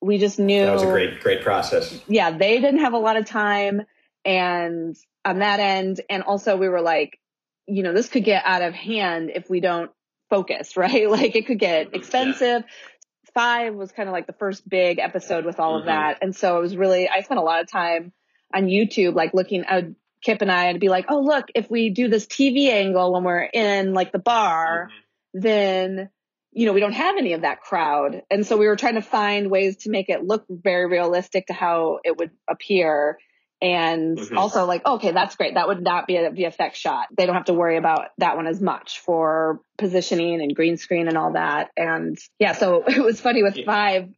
we 0.00 0.18
just 0.18 0.38
knew 0.38 0.66
That 0.66 0.72
was 0.74 0.82
a 0.82 0.86
great, 0.86 1.20
great 1.20 1.42
process. 1.42 1.98
yeah, 2.06 2.30
they 2.36 2.60
didn't 2.60 2.80
have 2.80 2.92
a 2.92 2.98
lot 2.98 3.16
of 3.16 3.24
time 3.24 3.82
and 4.24 4.94
on 5.24 5.38
that 5.38 5.60
end, 5.60 6.00
and 6.10 6.22
also 6.22 6.56
we 6.58 6.68
were 6.68 6.82
like, 6.82 7.18
you 7.66 7.82
know, 7.82 7.94
this 7.94 8.08
could 8.10 8.24
get 8.24 8.42
out 8.44 8.60
of 8.62 8.74
hand 8.74 9.30
if 9.34 9.48
we 9.48 9.60
don't 9.60 9.90
focus, 10.30 10.76
right? 10.76 11.08
Like 11.10 11.36
it 11.36 11.46
could 11.46 11.58
get 11.58 11.92
Mhm, 11.92 11.94
expensive. 11.96 12.64
Five 13.32 13.74
was 13.74 13.90
kind 13.90 14.08
of 14.08 14.12
like 14.12 14.26
the 14.26 14.32
first 14.34 14.68
big 14.68 14.98
episode 14.98 15.44
with 15.44 15.58
all 15.58 15.76
of 15.76 15.82
Mhm. 15.82 15.86
that. 15.86 16.18
And 16.22 16.34
so 16.36 16.58
it 16.58 16.60
was 16.60 16.76
really, 16.76 17.08
I 17.08 17.20
spent 17.22 17.40
a 17.40 17.42
lot 17.42 17.62
of 17.62 17.70
time 17.70 18.12
on 18.54 18.66
YouTube, 18.66 19.14
like 19.14 19.34
looking 19.34 19.64
at 19.64 19.84
Kip 20.22 20.40
and 20.40 20.50
I 20.52 20.70
would 20.72 20.80
be 20.80 20.88
like, 20.88 21.06
oh, 21.08 21.20
look, 21.20 21.46
if 21.54 21.70
we 21.70 21.90
do 21.90 22.08
this 22.08 22.26
TV 22.26 22.68
angle 22.70 23.12
when 23.12 23.24
we're 23.24 23.42
in 23.42 23.92
like 23.92 24.12
the 24.12 24.18
bar, 24.18 24.90
then 25.34 26.10
you 26.52 26.66
know 26.66 26.72
we 26.72 26.78
don't 26.78 26.92
have 26.92 27.16
any 27.18 27.32
of 27.32 27.40
that 27.40 27.60
crowd 27.60 28.22
and 28.30 28.46
so 28.46 28.56
we 28.56 28.68
were 28.68 28.76
trying 28.76 28.94
to 28.94 29.02
find 29.02 29.50
ways 29.50 29.78
to 29.78 29.90
make 29.90 30.08
it 30.08 30.22
look 30.22 30.44
very 30.48 30.86
realistic 30.86 31.48
to 31.48 31.52
how 31.52 31.98
it 32.04 32.16
would 32.16 32.30
appear 32.48 33.18
and 33.64 34.18
Mhm. 34.18 34.36
also 34.36 34.66
like 34.66 34.84
okay 34.86 35.12
that's 35.12 35.36
great. 35.36 35.54
That 35.54 35.66
would 35.68 35.82
not 35.82 36.06
be 36.06 36.16
a 36.16 36.30
vfx 36.30 36.74
shot. 36.74 37.08
They 37.16 37.26
don't 37.26 37.34
have 37.34 37.46
to 37.46 37.54
worry 37.54 37.76
about 37.78 38.08
that 38.18 38.36
one 38.36 38.46
as 38.46 38.60
much 38.60 39.00
for 39.00 39.60
positioning 39.78 40.40
and 40.42 40.54
green 40.54 40.76
screen 40.76 41.08
and 41.08 41.16
all 41.16 41.32
that. 41.32 41.70
And 41.76 42.18
yeah 42.38 42.52
so 42.52 42.84
it 42.86 43.02
was 43.02 43.20
funny 43.20 43.42
with 43.42 43.56
Yeah. 43.56 43.64
five 43.66 44.08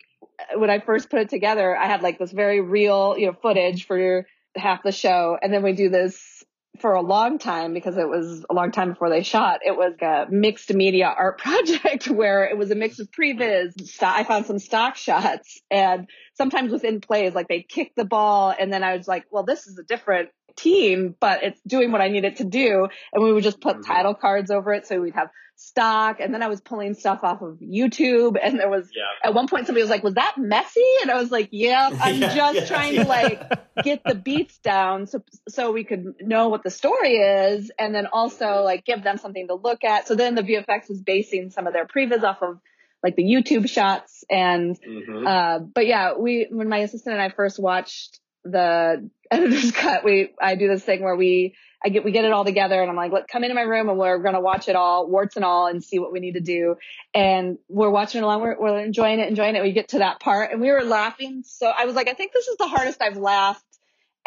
when 0.57 0.69
i 0.69 0.81
first 0.81 1.09
put 1.09 1.21
it 1.21 1.31
together 1.31 1.75
i 1.75 1.87
had 1.87 2.03
like 2.03 2.19
this 2.19 2.31
very 2.31 2.61
real 2.61 3.17
you 3.17 3.27
know 3.27 3.33
footage 3.33 3.87
for 3.87 4.27
half 4.55 4.83
the 4.83 4.93
show. 4.93 5.37
And 5.41 5.53
then 5.53 5.63
we 5.63 5.73
do 5.75 5.91
this 5.91 6.36
for 6.81 6.95
a 6.95 7.01
long 7.01 7.39
time 7.39 7.75
because 7.75 7.97
it 7.97 8.09
was 8.09 8.45
a 8.49 8.55
long 8.55 8.73
time 8.73 8.91
before 8.91 9.11
they 9.11 9.23
shot. 9.23 9.61
It 9.65 9.77
was 9.77 9.95
a 10.01 10.27
mixed 10.31 10.73
media 10.73 11.07
art 11.07 11.39
project 11.41 12.09
where 12.09 12.45
it 12.45 12.57
was 12.57 12.71
a 12.71 12.75
mix 12.75 12.99
of 12.99 13.11
previs. 13.11 14.03
I 14.03 14.25
found 14.25 14.47
some 14.47 14.59
stock 14.59 14.97
shots 14.97 15.61
and 15.71 16.09
sometimes 16.35 16.73
within 16.73 17.01
plays, 17.01 17.35
like 17.35 17.49
they'd 17.49 17.69
kick 17.69 17.93
the 17.97 18.05
ball 18.05 18.55
and 18.59 18.73
then 18.73 18.83
I 18.83 18.97
was 18.97 19.09
like, 19.09 19.25
well, 19.31 19.45
this 19.45 19.67
is 19.67 19.79
a 19.79 19.85
different 19.85 20.31
team, 20.57 21.15
but 21.21 21.43
it's 21.43 21.61
doing 21.67 21.93
what 21.93 22.01
I 22.01 22.09
need 22.09 22.25
it 22.25 22.37
to 22.37 22.45
do. 22.45 22.89
And 23.13 23.25
we 23.25 23.33
would 23.33 23.45
just 23.45 23.61
put 23.61 23.79
Mhm. 23.79 23.87
title 23.87 24.15
cards 24.15 24.51
over 24.51 24.73
it. 24.73 24.87
So 24.87 25.01
we'd 25.01 25.15
have 25.15 25.31
stock 25.59 26.21
and 26.21 26.35
then 26.35 26.43
I 26.43 26.49
was 26.49 26.61
pulling 26.61 26.95
stuff 26.95 27.21
off 27.23 27.41
of 27.41 27.59
YouTube 27.61 28.37
and 28.43 28.59
there 28.61 28.69
was 28.69 28.91
Yeah. 28.95 29.03
at 29.29 29.35
one 29.35 29.49
point 29.49 29.67
somebody 29.67 29.83
was 29.83 29.91
like, 29.91 30.03
was 30.03 30.15
that 30.15 30.35
messy? 30.37 30.85
And 31.03 31.11
I 31.11 31.15
was 31.21 31.31
like, 31.31 31.49
yeah, 31.53 31.91
I'm 32.01 32.21
Yeah, 32.21 32.35
just 32.35 32.57
yeah, 32.61 32.67
trying 32.67 32.97
to 32.97 33.05
like 33.05 33.41
get 33.83 34.03
the 34.07 34.15
beats 34.15 34.59
down 34.59 35.07
so 35.07 35.23
so 35.49 35.71
we 35.71 35.85
could 35.85 36.15
know 36.21 36.49
what 36.49 36.63
the 36.63 36.71
story 36.71 37.17
is 37.17 37.71
and 37.79 37.95
then 37.95 38.07
also 38.07 38.63
like 38.63 38.85
give 38.85 39.03
them 39.03 39.17
something 39.19 39.47
to 39.49 39.55
look 39.55 39.85
at. 39.85 40.07
So 40.09 40.15
then 40.15 40.35
the 40.35 40.43
VFX 40.43 40.89
was 40.89 41.01
basing 41.01 41.51
some 41.51 41.67
of 41.67 41.73
their 41.73 41.87
previs 41.87 42.23
off 42.23 42.43
of 42.43 42.59
like 43.03 43.17
the 43.17 43.23
YouTube 43.25 43.69
shots 43.69 44.25
and 44.31 44.77
hmm 44.85 45.27
uh 45.27 45.59
but 45.61 45.87
yeah, 45.87 46.15
we 46.19 46.49
when 46.51 46.69
my 46.69 46.79
assistant 46.79 47.15
and 47.15 47.23
I 47.23 47.29
first 47.31 47.59
watched 47.59 48.21
the 48.53 49.11
editor's 49.31 49.73
cut, 49.73 50.05
we 50.05 50.35
I 50.41 50.57
do 50.57 50.69
this 50.69 50.85
thing 50.85 51.03
where 51.03 51.17
we 51.17 51.57
I 51.85 51.91
get 51.91 52.05
we 52.05 52.13
get 52.13 52.25
it 52.27 52.33
all 52.33 52.45
together 52.45 52.81
and 52.81 52.91
I'm 52.91 52.97
like, 52.97 53.13
let 53.13 53.29
come 53.29 53.45
into 53.45 53.55
my 53.55 53.63
room 53.63 53.89
and 53.91 53.99
we're 53.99 54.19
gonna 54.19 54.41
watch 54.41 54.69
it 54.69 54.77
all, 54.77 55.09
warts 55.09 55.37
and 55.37 55.45
all, 55.45 55.69
and 55.69 55.85
see 55.85 55.99
what 56.01 56.13
we 56.13 56.21
need 56.21 56.35
to 56.35 56.41
do. 56.41 56.77
And 57.15 57.59
we're 57.69 57.91
watching 57.91 58.21
it 58.21 58.25
along, 58.25 58.43
we're, 58.43 58.61
we're 58.61 58.81
enjoying 58.81 59.21
it, 59.21 59.29
enjoying 59.29 59.57
it. 59.57 59.63
We 59.63 59.73
get 59.73 59.91
to 59.91 60.01
that 60.01 60.21
part 60.21 60.53
and 60.53 60.61
we 60.61 60.71
were 60.73 60.85
laughing. 60.85 61.43
So 61.47 61.69
I 61.77 61.87
was 61.87 61.95
like, 61.97 62.09
I 62.09 62.15
think 62.15 62.33
this 62.33 62.49
is 62.49 62.57
the 62.59 62.69
hardest 62.69 63.03
I've 63.03 63.19
laughed 63.19 63.65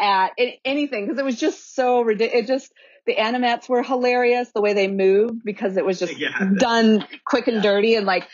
at 0.00 0.32
in, 0.38 0.52
anything 0.64 1.06
because 1.06 1.18
it 1.18 1.24
was 1.24 1.36
just 1.38 1.74
so 1.74 2.02
ridiculous. 2.02 2.44
It 2.44 2.48
just 2.48 2.72
the 3.06 3.16
animats 3.16 3.68
were 3.68 3.82
hilarious 3.82 4.50
the 4.54 4.60
way 4.62 4.74
they 4.74 4.88
moved 4.88 5.42
because 5.44 5.76
it 5.76 5.84
was 5.84 5.98
just 5.98 6.18
Yeah. 6.18 6.50
done 6.58 7.06
quick 7.26 7.48
and 7.48 7.56
Yeah. 7.56 7.62
dirty 7.62 7.94
and 7.96 8.06
like 8.06 8.28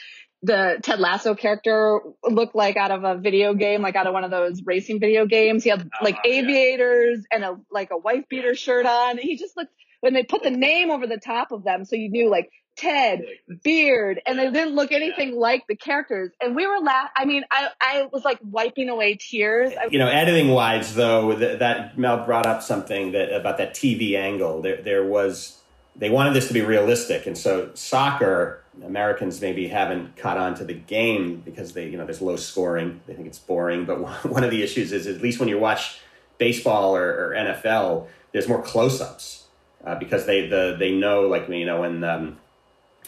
the 0.46 0.78
Ted 0.82 1.00
Lasso 1.00 1.34
character 1.34 2.00
looked 2.24 2.54
like 2.54 2.76
out 2.76 2.90
of 2.90 3.04
a 3.04 3.16
video 3.16 3.54
game, 3.54 3.82
like 3.82 3.96
out 3.96 4.06
of 4.06 4.12
one 4.12 4.24
of 4.24 4.30
those 4.30 4.62
racing 4.64 5.00
video 5.00 5.26
games. 5.26 5.64
He 5.64 5.70
had 5.70 5.88
like 6.02 6.14
Uh-huh, 6.16 6.22
yeah. 6.28 6.40
aviators 6.40 7.24
and 7.32 7.44
a 7.44 7.58
like 7.70 7.90
a 7.90 7.96
wife 7.98 8.24
beater 8.28 8.54
shirt 8.54 8.86
on. 8.86 9.18
He 9.18 9.36
just 9.36 9.56
looked 9.56 9.72
when 10.00 10.14
they 10.14 10.22
put 10.22 10.42
the 10.42 10.50
name 10.50 10.90
over 10.90 11.06
the 11.06 11.18
top 11.18 11.52
of 11.52 11.64
them, 11.64 11.84
so 11.84 11.96
you 11.96 12.10
knew 12.10 12.30
like 12.30 12.50
Ted 12.76 13.22
beard, 13.64 14.20
and 14.26 14.38
they 14.38 14.50
didn't 14.50 14.74
look 14.74 14.92
anything 14.92 15.34
like 15.34 15.64
the 15.66 15.76
characters. 15.76 16.30
And 16.42 16.54
we 16.54 16.66
were 16.66 16.78
laugh. 16.78 17.08
I 17.16 17.24
mean, 17.24 17.42
I 17.50 17.68
I 17.80 18.08
was 18.12 18.22
like 18.24 18.38
wiping 18.42 18.90
away 18.90 19.16
tears. 19.18 19.72
You 19.90 19.98
know, 19.98 20.08
editing 20.08 20.48
wise, 20.50 20.94
though, 20.94 21.36
th- 21.36 21.58
that 21.60 21.96
Mel 21.98 22.24
brought 22.26 22.44
up 22.46 22.62
something 22.62 23.12
that 23.12 23.34
about 23.34 23.56
that 23.58 23.74
TV 23.74 24.14
angle. 24.16 24.60
There, 24.60 24.82
there 24.82 25.04
was 25.04 25.58
they 25.96 26.10
wanted 26.10 26.34
this 26.34 26.48
to 26.48 26.54
be 26.54 26.60
realistic, 26.60 27.26
and 27.26 27.36
so 27.36 27.70
soccer 27.72 28.62
Americans 28.84 29.40
maybe 29.40 29.68
haven't 29.68 30.16
caught 30.16 30.36
on 30.36 30.54
to 30.56 30.64
the 30.64 30.74
game 30.74 31.42
because 31.44 31.72
they, 31.72 31.88
you 31.88 31.96
know, 31.96 32.04
there's 32.04 32.20
low 32.20 32.36
scoring. 32.36 33.00
They 33.06 33.14
think 33.14 33.26
it's 33.26 33.38
boring. 33.38 33.84
But 33.84 34.00
one 34.30 34.44
of 34.44 34.50
the 34.50 34.62
issues 34.62 34.92
is 34.92 35.06
at 35.06 35.20
least 35.20 35.40
when 35.40 35.48
you 35.48 35.58
watch 35.58 36.00
baseball 36.38 36.96
or, 36.96 37.08
or 37.08 37.34
NFL, 37.34 38.06
there's 38.32 38.48
more 38.48 38.62
close-ups 38.62 39.44
uh, 39.84 39.94
because 39.94 40.26
they 40.26 40.46
the 40.48 40.76
they 40.78 40.92
know 40.92 41.22
like 41.22 41.48
you 41.48 41.66
know 41.66 41.80
when. 41.80 42.04
Um, 42.04 42.38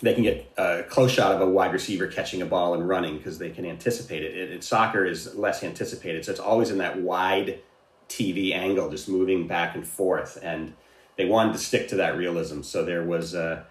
they 0.00 0.14
can 0.14 0.22
get 0.22 0.52
a 0.56 0.84
close 0.88 1.10
shot 1.10 1.34
of 1.34 1.40
a 1.40 1.46
wide 1.46 1.72
receiver 1.72 2.06
catching 2.06 2.40
a 2.40 2.46
ball 2.46 2.74
and 2.74 2.88
running 2.88 3.16
because 3.16 3.38
they 3.38 3.50
can 3.50 3.66
anticipate 3.66 4.22
it. 4.22 4.62
Soccer 4.62 5.04
is 5.04 5.34
less 5.34 5.64
anticipated, 5.64 6.24
so 6.24 6.30
it's 6.30 6.40
always 6.40 6.70
in 6.70 6.78
that 6.78 7.00
wide 7.00 7.60
TV 8.08 8.54
angle, 8.54 8.90
just 8.90 9.08
moving 9.08 9.46
back 9.46 9.74
and 9.74 9.86
forth. 9.86 10.38
And 10.42 10.74
they 11.16 11.24
wanted 11.24 11.54
to 11.54 11.58
stick 11.58 11.88
to 11.88 11.96
that 11.96 12.16
realism, 12.16 12.62
so 12.62 12.84
there 12.84 13.02
was, 13.02 13.34
uh, 13.34 13.64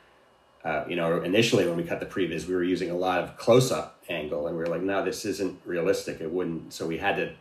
uh, 0.64 0.84
you 0.88 0.96
know, 0.96 1.22
initially 1.22 1.66
when 1.68 1.78
we 1.78 1.84
cut 1.84 2.00
the 2.00 2.06
previs, 2.06 2.48
we 2.48 2.56
were 2.56 2.64
using 2.64 2.90
a 2.90 2.96
lot 2.96 3.20
of 3.20 3.38
close-up 3.38 4.02
angle, 4.10 4.48
and 4.48 4.58
we 4.58 4.64
were 4.64 4.70
like, 4.70 4.82
no, 4.82 5.04
this 5.04 5.26
isn't 5.26 5.60
realistic. 5.66 6.20
It 6.20 6.32
wouldn't. 6.32 6.74
So 6.74 6.86
we 6.86 6.98
had 6.98 7.16
to 7.18 7.34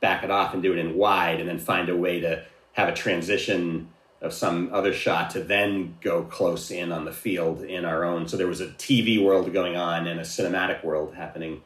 back 0.00 0.22
it 0.24 0.30
off 0.30 0.52
and 0.52 0.62
do 0.62 0.72
it 0.72 0.78
in 0.78 0.96
wide, 0.96 1.40
and 1.40 1.48
then 1.48 1.58
find 1.58 1.88
a 1.88 1.96
way 1.96 2.20
to 2.20 2.44
have 2.72 2.88
a 2.88 2.94
transition 2.94 3.88
of 4.20 4.32
some 4.32 4.70
other 4.72 4.92
shot 4.92 5.30
to 5.30 5.42
then 5.42 5.96
go 6.00 6.22
close 6.22 6.70
in 6.70 6.90
on 6.92 7.04
the 7.04 7.12
field 7.12 7.62
in 7.62 7.84
our 7.84 8.04
own. 8.04 8.28
So 8.28 8.36
there 8.36 8.46
was 8.46 8.60
a 8.60 8.68
TV 8.68 9.22
world 9.22 9.52
going 9.52 9.76
on 9.76 10.06
and 10.06 10.18
a 10.18 10.24
cinematic 10.24 10.84
world 10.84 11.14
happening 11.14 11.62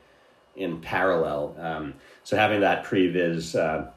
in 0.56 0.80
parallel. 0.80 1.56
Um, 1.58 1.94
so 2.24 2.36
having 2.36 2.60
that 2.60 2.84
previs 2.84 3.58
uh, 3.58 3.90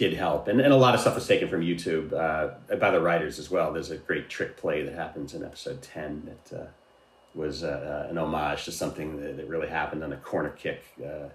did 0.00 0.14
help, 0.14 0.48
and, 0.48 0.62
and 0.62 0.72
a 0.72 0.76
lot 0.76 0.94
of 0.94 1.00
stuff 1.00 1.14
was 1.14 1.26
taken 1.26 1.46
from 1.46 1.60
YouTube 1.60 2.14
uh, 2.14 2.76
by 2.76 2.90
the 2.90 3.00
writers 3.00 3.38
as 3.38 3.50
well. 3.50 3.70
There's 3.70 3.90
a 3.90 3.98
great 3.98 4.30
trick 4.30 4.56
play 4.56 4.82
that 4.82 4.94
happens 4.94 5.34
in 5.34 5.44
episode 5.44 5.82
ten 5.82 6.22
that 6.24 6.58
uh, 6.58 6.66
was 7.34 7.62
uh, 7.62 8.06
an 8.08 8.16
homage 8.16 8.64
to 8.64 8.72
something 8.72 9.20
that, 9.20 9.36
that 9.36 9.46
really 9.46 9.68
happened 9.68 10.02
on 10.02 10.14
a 10.14 10.16
corner 10.16 10.48
kick. 10.48 10.84
Uh, 10.98 11.28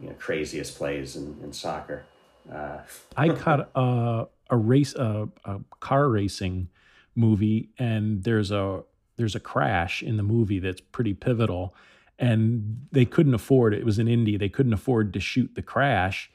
you 0.00 0.08
know, 0.08 0.14
craziest 0.18 0.76
plays 0.76 1.14
in, 1.14 1.38
in 1.44 1.52
soccer. 1.52 2.04
Uh, 2.52 2.78
I 3.16 3.28
caught 3.28 3.70
a 3.76 4.26
a 4.50 4.56
race 4.56 4.92
a, 4.96 5.28
a 5.44 5.60
car 5.78 6.08
racing 6.08 6.68
movie, 7.14 7.68
and 7.78 8.24
there's 8.24 8.50
a 8.50 8.82
there's 9.16 9.36
a 9.36 9.40
crash 9.40 10.02
in 10.02 10.16
the 10.16 10.24
movie 10.24 10.58
that's 10.58 10.80
pretty 10.80 11.14
pivotal, 11.14 11.76
and 12.18 12.88
they 12.90 13.04
couldn't 13.04 13.34
afford 13.34 13.72
it. 13.72 13.84
was 13.84 14.00
in 14.00 14.08
Indy. 14.08 14.36
They 14.36 14.48
couldn't 14.48 14.72
afford 14.72 15.12
to 15.12 15.20
shoot 15.20 15.54
the 15.54 15.62
crash, 15.62 16.28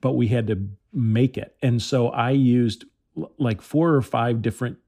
but 0.00 0.12
we 0.12 0.28
had 0.28 0.46
to 0.48 0.68
make 0.92 1.36
it, 1.38 1.56
and 1.62 1.80
so 1.80 2.08
I 2.08 2.30
used 2.30 2.84
like 3.38 3.60
four 3.60 3.94
or 3.94 4.02
five 4.02 4.42
different 4.42 4.78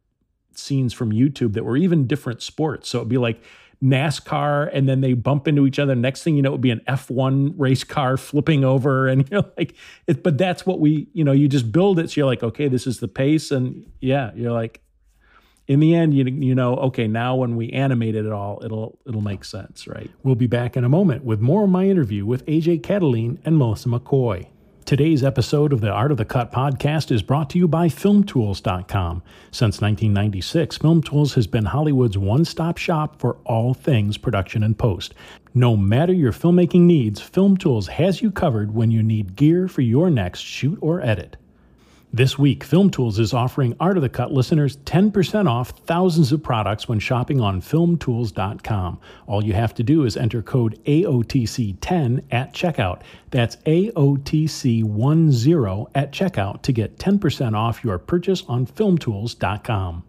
scenes 0.54 0.92
from 0.92 1.12
YouTube 1.12 1.54
that 1.54 1.64
were 1.64 1.76
even 1.76 2.06
different 2.06 2.42
sports. 2.42 2.88
So 2.88 2.98
it'd 2.98 3.08
be 3.08 3.18
like 3.18 3.42
NASCAR 3.82 4.70
and 4.72 4.88
then 4.88 5.00
they 5.00 5.14
bump 5.14 5.48
into 5.48 5.66
each 5.66 5.78
other. 5.78 5.94
Next 5.94 6.22
thing 6.22 6.36
you 6.36 6.42
know, 6.42 6.50
it 6.50 6.52
would 6.52 6.60
be 6.60 6.70
an 6.70 6.82
F1 6.86 7.54
race 7.56 7.84
car 7.84 8.16
flipping 8.16 8.64
over. 8.64 9.08
And 9.12 9.28
you're 9.30 9.44
like, 9.58 9.74
it, 10.06 10.22
but 10.22 10.38
that's 10.38 10.64
what 10.64 10.80
we, 10.80 11.08
you 11.12 11.24
know, 11.24 11.32
you 11.32 11.48
just 11.48 11.72
build 11.72 11.98
it. 11.98 12.10
So 12.10 12.20
you're 12.20 12.26
like, 12.26 12.42
okay, 12.42 12.68
this 12.68 12.86
is 12.86 13.00
the 13.00 13.08
pace. 13.08 13.50
And 13.50 13.90
yeah, 14.00 14.30
you're 14.34 14.52
like, 14.52 14.80
in 15.68 15.80
the 15.80 15.94
end, 15.94 16.14
you, 16.14 16.24
you 16.24 16.54
know, 16.54 16.76
okay, 16.76 17.06
now 17.06 17.36
when 17.36 17.56
we 17.56 17.70
animate 17.70 18.14
it 18.14 18.30
all, 18.30 18.60
it'll 18.64 18.98
it'll 19.06 19.20
make 19.20 19.44
sense, 19.44 19.86
right? 19.86 20.10
We'll 20.22 20.34
be 20.34 20.48
back 20.48 20.76
in 20.76 20.84
a 20.84 20.88
moment 20.88 21.24
with 21.24 21.40
more 21.40 21.64
of 21.64 21.70
my 21.70 21.84
interview 21.84 22.26
with 22.26 22.44
AJ 22.46 22.80
Catoline 22.82 23.38
and 23.44 23.56
Melissa 23.56 23.88
McCoy. 23.88 24.48
Today's 24.84 25.22
episode 25.22 25.72
of 25.72 25.80
the 25.80 25.90
Art 25.90 26.10
of 26.10 26.16
the 26.16 26.24
Cut 26.24 26.50
podcast 26.50 27.12
is 27.12 27.22
brought 27.22 27.48
to 27.50 27.58
you 27.58 27.68
by 27.68 27.86
FilmTools.com. 27.86 29.22
Since 29.52 29.80
1996, 29.80 30.78
FilmTools 30.78 31.34
has 31.34 31.46
been 31.46 31.66
Hollywood's 31.66 32.18
one 32.18 32.44
stop 32.44 32.78
shop 32.78 33.18
for 33.20 33.36
all 33.44 33.74
things 33.74 34.18
production 34.18 34.62
and 34.64 34.76
post. 34.76 35.14
No 35.54 35.76
matter 35.76 36.12
your 36.12 36.32
filmmaking 36.32 36.80
needs, 36.80 37.20
FilmTools 37.20 37.88
has 37.88 38.20
you 38.20 38.30
covered 38.32 38.74
when 38.74 38.90
you 38.90 39.02
need 39.02 39.36
gear 39.36 39.68
for 39.68 39.82
your 39.82 40.10
next 40.10 40.40
shoot 40.40 40.78
or 40.82 41.00
edit. 41.00 41.36
This 42.14 42.38
week, 42.38 42.62
Film 42.62 42.90
Tools 42.90 43.18
is 43.18 43.32
offering 43.32 43.74
Art 43.80 43.96
of 43.96 44.02
the 44.02 44.08
Cut 44.10 44.30
listeners 44.30 44.76
10% 44.76 45.48
off 45.48 45.70
thousands 45.86 46.30
of 46.30 46.42
products 46.42 46.86
when 46.86 46.98
shopping 46.98 47.40
on 47.40 47.62
filmtools.com. 47.62 49.00
All 49.26 49.42
you 49.42 49.54
have 49.54 49.72
to 49.76 49.82
do 49.82 50.04
is 50.04 50.18
enter 50.18 50.42
code 50.42 50.78
AOTC10 50.84 52.24
at 52.30 52.52
checkout. 52.52 53.00
That's 53.30 53.56
AOTC10 53.56 55.90
at 55.94 56.12
checkout 56.12 56.60
to 56.60 56.72
get 56.72 56.98
10% 56.98 57.54
off 57.54 57.82
your 57.82 57.96
purchase 57.96 58.44
on 58.46 58.66
filmtools.com. 58.66 60.04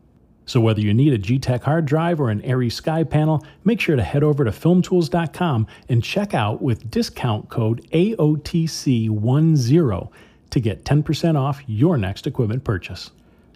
So 0.46 0.60
whether 0.60 0.82
you 0.82 0.94
need 0.94 1.14
a 1.14 1.18
G-Tech 1.18 1.64
hard 1.64 1.86
drive 1.86 2.20
or 2.20 2.30
an 2.30 2.42
ARRI 2.42 2.70
Sky 2.70 3.06
panel, 3.06 3.46
make 3.64 3.80
sure 3.80 3.96
to 3.96 4.04
head 4.04 4.24
over 4.24 4.44
to 4.44 4.52
filmtools.com 4.52 5.68
and 5.88 6.04
check 6.04 6.34
out 6.34 6.62
with 6.62 6.92
discount 6.92 7.48
code 7.48 7.88
AOTC10 7.94 10.12
to 10.54 10.60
get 10.60 10.86
10% 10.86 11.36
off 11.36 11.62
your 11.68 11.98
next 11.98 12.28
equipment 12.28 12.64
purchase. 12.64 13.10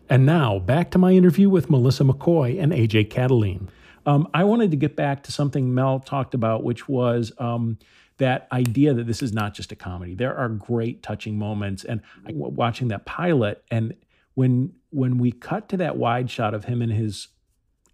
And 0.09 0.25
now, 0.25 0.57
back 0.59 0.91
to 0.91 0.97
my 0.97 1.11
interview 1.11 1.49
with 1.49 1.69
Melissa 1.69 2.03
McCoy 2.03 2.61
and 2.61 2.71
AJ 2.71 3.09
Catoline. 3.09 3.67
Um, 4.07 4.27
I 4.33 4.45
wanted 4.45 4.71
to 4.71 4.77
get 4.77 4.95
back 4.95 5.23
to 5.23 5.31
something 5.31 5.73
Mel 5.73 5.99
talked 5.99 6.33
about, 6.33 6.63
which 6.63 6.87
was 6.87 7.31
um, 7.37 7.77
that 8.17 8.47
idea 8.51 8.93
that 8.93 9.05
this 9.05 9.21
is 9.21 9.31
not 9.31 9.53
just 9.53 9.71
a 9.71 9.75
comedy. 9.75 10.15
There 10.15 10.35
are 10.35 10.49
great 10.49 11.03
touching 11.03 11.37
moments, 11.37 11.83
and 11.83 12.01
I, 12.25 12.31
watching 12.33 12.87
that 12.87 13.05
pilot, 13.05 13.63
and 13.69 13.93
when 14.33 14.73
when 14.91 15.17
we 15.17 15.31
cut 15.31 15.69
to 15.69 15.77
that 15.77 15.97
wide 15.97 16.31
shot 16.31 16.53
of 16.53 16.65
him 16.65 16.81
in 16.81 16.89
his 16.89 17.27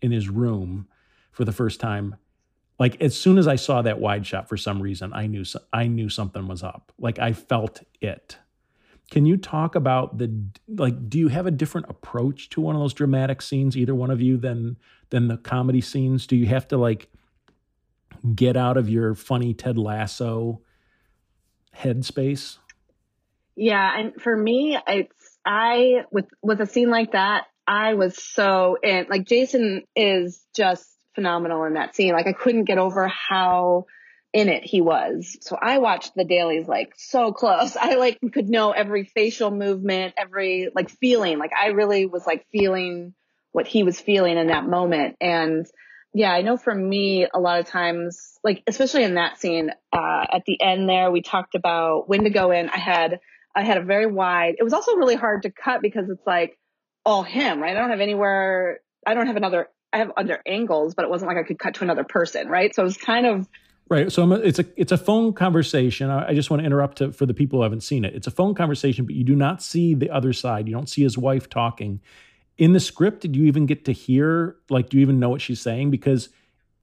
in 0.02 0.12
his 0.12 0.30
room 0.30 0.88
for 1.32 1.46
the 1.46 1.52
first 1.52 1.80
time, 1.80 2.16
like 2.80 3.02
as 3.02 3.20
soon 3.20 3.40
as 3.40 3.48
I 3.48 3.56
saw 3.56 3.82
that 3.82 4.00
wide 4.00 4.26
shot, 4.28 4.48
for 4.48 4.56
some 4.56 4.82
reason, 4.82 5.12
I 5.14 5.26
knew 5.26 5.44
I 5.74 5.88
knew 5.88 6.10
something 6.10 6.48
was 6.48 6.62
up. 6.62 6.94
Like 7.00 7.18
I 7.18 7.34
felt 7.34 7.82
it. 8.00 8.38
Can 9.12 9.26
you 9.26 9.38
talk 9.38 9.76
about 9.76 10.18
the 10.18 10.34
like? 10.68 11.10
Do 11.10 11.20
you 11.20 11.28
have 11.28 11.46
a 11.46 11.52
different 11.52 11.88
approach 11.90 12.50
to 12.50 12.62
one 12.62 12.76
of 12.76 12.82
those 12.82 12.94
dramatic 12.94 13.42
scenes, 13.42 13.78
either 13.78 13.94
one 13.94 14.10
of 14.10 14.22
you, 14.22 14.38
than 14.38 14.78
than 15.10 15.28
the 15.28 15.38
comedy 15.38 15.82
scenes? 15.82 16.26
Do 16.26 16.36
you 16.36 16.48
have 16.48 16.68
to 16.70 16.78
like 16.78 17.10
get 18.34 18.58
out 18.58 18.78
of 18.78 18.90
your 18.90 19.14
funny 19.14 19.54
Ted 19.54 19.78
Lasso 19.78 20.62
headspace? 21.78 22.58
Yeah, 23.56 24.00
and 24.00 24.22
for 24.22 24.36
me, 24.36 24.80
it's 24.88 25.38
I 25.46 26.06
with 26.12 26.26
with 26.42 26.62
a 26.62 26.66
scene 26.66 26.90
like 26.90 27.12
that, 27.12 27.46
I 27.68 27.94
was 27.94 28.22
so 28.22 28.78
in. 28.82 29.06
Like 29.10 29.28
Jason 29.28 29.84
is 29.96 30.44
just 30.56 30.90
phenomenal 31.14 31.64
in 31.66 31.74
that 31.74 31.96
scene. 31.96 32.14
Like 32.14 32.28
I 32.28 32.34
couldn't 32.34 32.64
get 32.64 32.78
over 32.78 33.08
how 33.08 33.86
in 34.34 34.50
it 34.50 34.64
he 34.64 34.82
was. 34.82 35.38
So 35.42 35.56
I 35.62 35.78
watched 35.78 36.16
the 36.16 36.26
dailies 36.26 36.68
like 36.68 36.94
so 36.98 37.32
close. 37.32 37.78
I 37.80 37.96
like 37.96 38.20
could 38.34 38.50
know 38.50 38.72
every 38.72 39.06
facial 39.06 39.52
movement, 39.52 40.16
every 40.18 40.70
like 40.76 40.90
feeling. 40.90 41.38
Like 41.38 41.52
I 41.58 41.68
really 41.68 42.06
was 42.08 42.26
like 42.26 42.46
feeling 42.52 43.14
what 43.52 43.68
he 43.68 43.84
was 43.84 44.00
feeling 44.00 44.38
in 44.38 44.48
that 44.48 44.66
moment. 44.66 45.16
And 45.22 45.66
yeah, 46.14 46.32
I 46.32 46.42
know 46.42 46.58
for 46.58 46.74
me, 46.74 47.28
a 47.32 47.40
lot 47.40 47.60
of 47.60 47.68
times, 47.68 48.38
like 48.44 48.64
especially 48.68 49.04
in 49.04 49.16
that 49.16 49.40
scene, 49.40 49.72
uh, 49.92 50.26
at 50.32 50.44
the 50.46 50.62
end 50.62 50.90
there, 50.90 51.12
we 51.12 51.22
talked 51.22 51.56
about 51.56 52.10
when 52.10 52.24
to 52.24 52.30
go 52.30 52.52
in. 52.52 52.70
I 52.70 52.78
had, 52.78 53.20
I 53.56 53.64
had 53.64 53.78
a 53.78 53.84
very 53.84 54.08
wide, 54.08 54.56
it 54.60 54.64
was 54.64 54.74
also 54.74 54.96
really 54.96 55.16
hard 55.16 55.44
to 55.44 55.52
cut 55.52 55.82
because 55.82 56.10
it's 56.10 56.26
like 56.26 56.58
all 57.06 57.24
him, 57.24 57.62
right? 57.62 57.76
I 57.76 57.80
don't 57.80 57.90
have 57.90 58.00
anywhere, 58.00 58.80
I 59.06 59.14
don't 59.14 59.28
have 59.28 59.36
another, 59.38 59.70
I 59.92 59.98
have 59.98 60.12
other 60.18 60.42
angles, 60.46 60.96
but 60.96 61.06
it 61.06 61.10
wasn't 61.10 61.30
like 61.30 61.38
I 61.38 61.44
could 61.44 61.60
cut 61.60 61.76
to 61.76 61.84
another 61.84 62.04
person, 62.04 62.48
right? 62.48 62.74
So 62.74 62.84
it 62.84 62.86
was 62.86 62.98
kind 62.98 63.26
of, 63.26 63.48
Right. 63.94 64.12
So 64.12 64.24
a, 64.24 64.36
it's 64.38 64.58
a 64.58 64.66
it's 64.76 64.92
a 64.92 64.98
phone 64.98 65.34
conversation. 65.34 66.10
I, 66.10 66.30
I 66.30 66.34
just 66.34 66.50
want 66.50 66.62
to 66.62 66.66
interrupt 66.66 66.98
to, 66.98 67.12
for 67.12 67.28
the 67.28 67.34
people 67.34 67.60
who 67.60 67.64
haven't 67.64 67.82
seen 67.82 68.06
it. 68.06 68.16
It's 68.16 68.26
a 68.26 68.32
phone 68.32 68.56
conversation, 68.56 69.06
but 69.06 69.14
you 69.14 69.24
do 69.24 69.36
not 69.36 69.62
see 69.62 69.94
the 69.94 70.10
other 70.10 70.34
side. 70.34 70.68
You 70.68 70.74
don't 70.74 70.90
see 70.90 71.04
his 71.04 71.16
wife 71.16 71.48
talking. 71.48 72.02
In 72.58 72.74
the 72.74 72.80
script, 72.80 73.22
did 73.22 73.36
you 73.36 73.46
even 73.46 73.68
get 73.68 73.86
to 73.86 73.92
hear? 73.92 74.56
Like, 74.70 74.90
do 74.90 74.98
you 74.98 75.02
even 75.02 75.20
know 75.20 75.30
what 75.30 75.42
she's 75.42 75.62
saying? 75.62 75.92
Because 75.92 76.30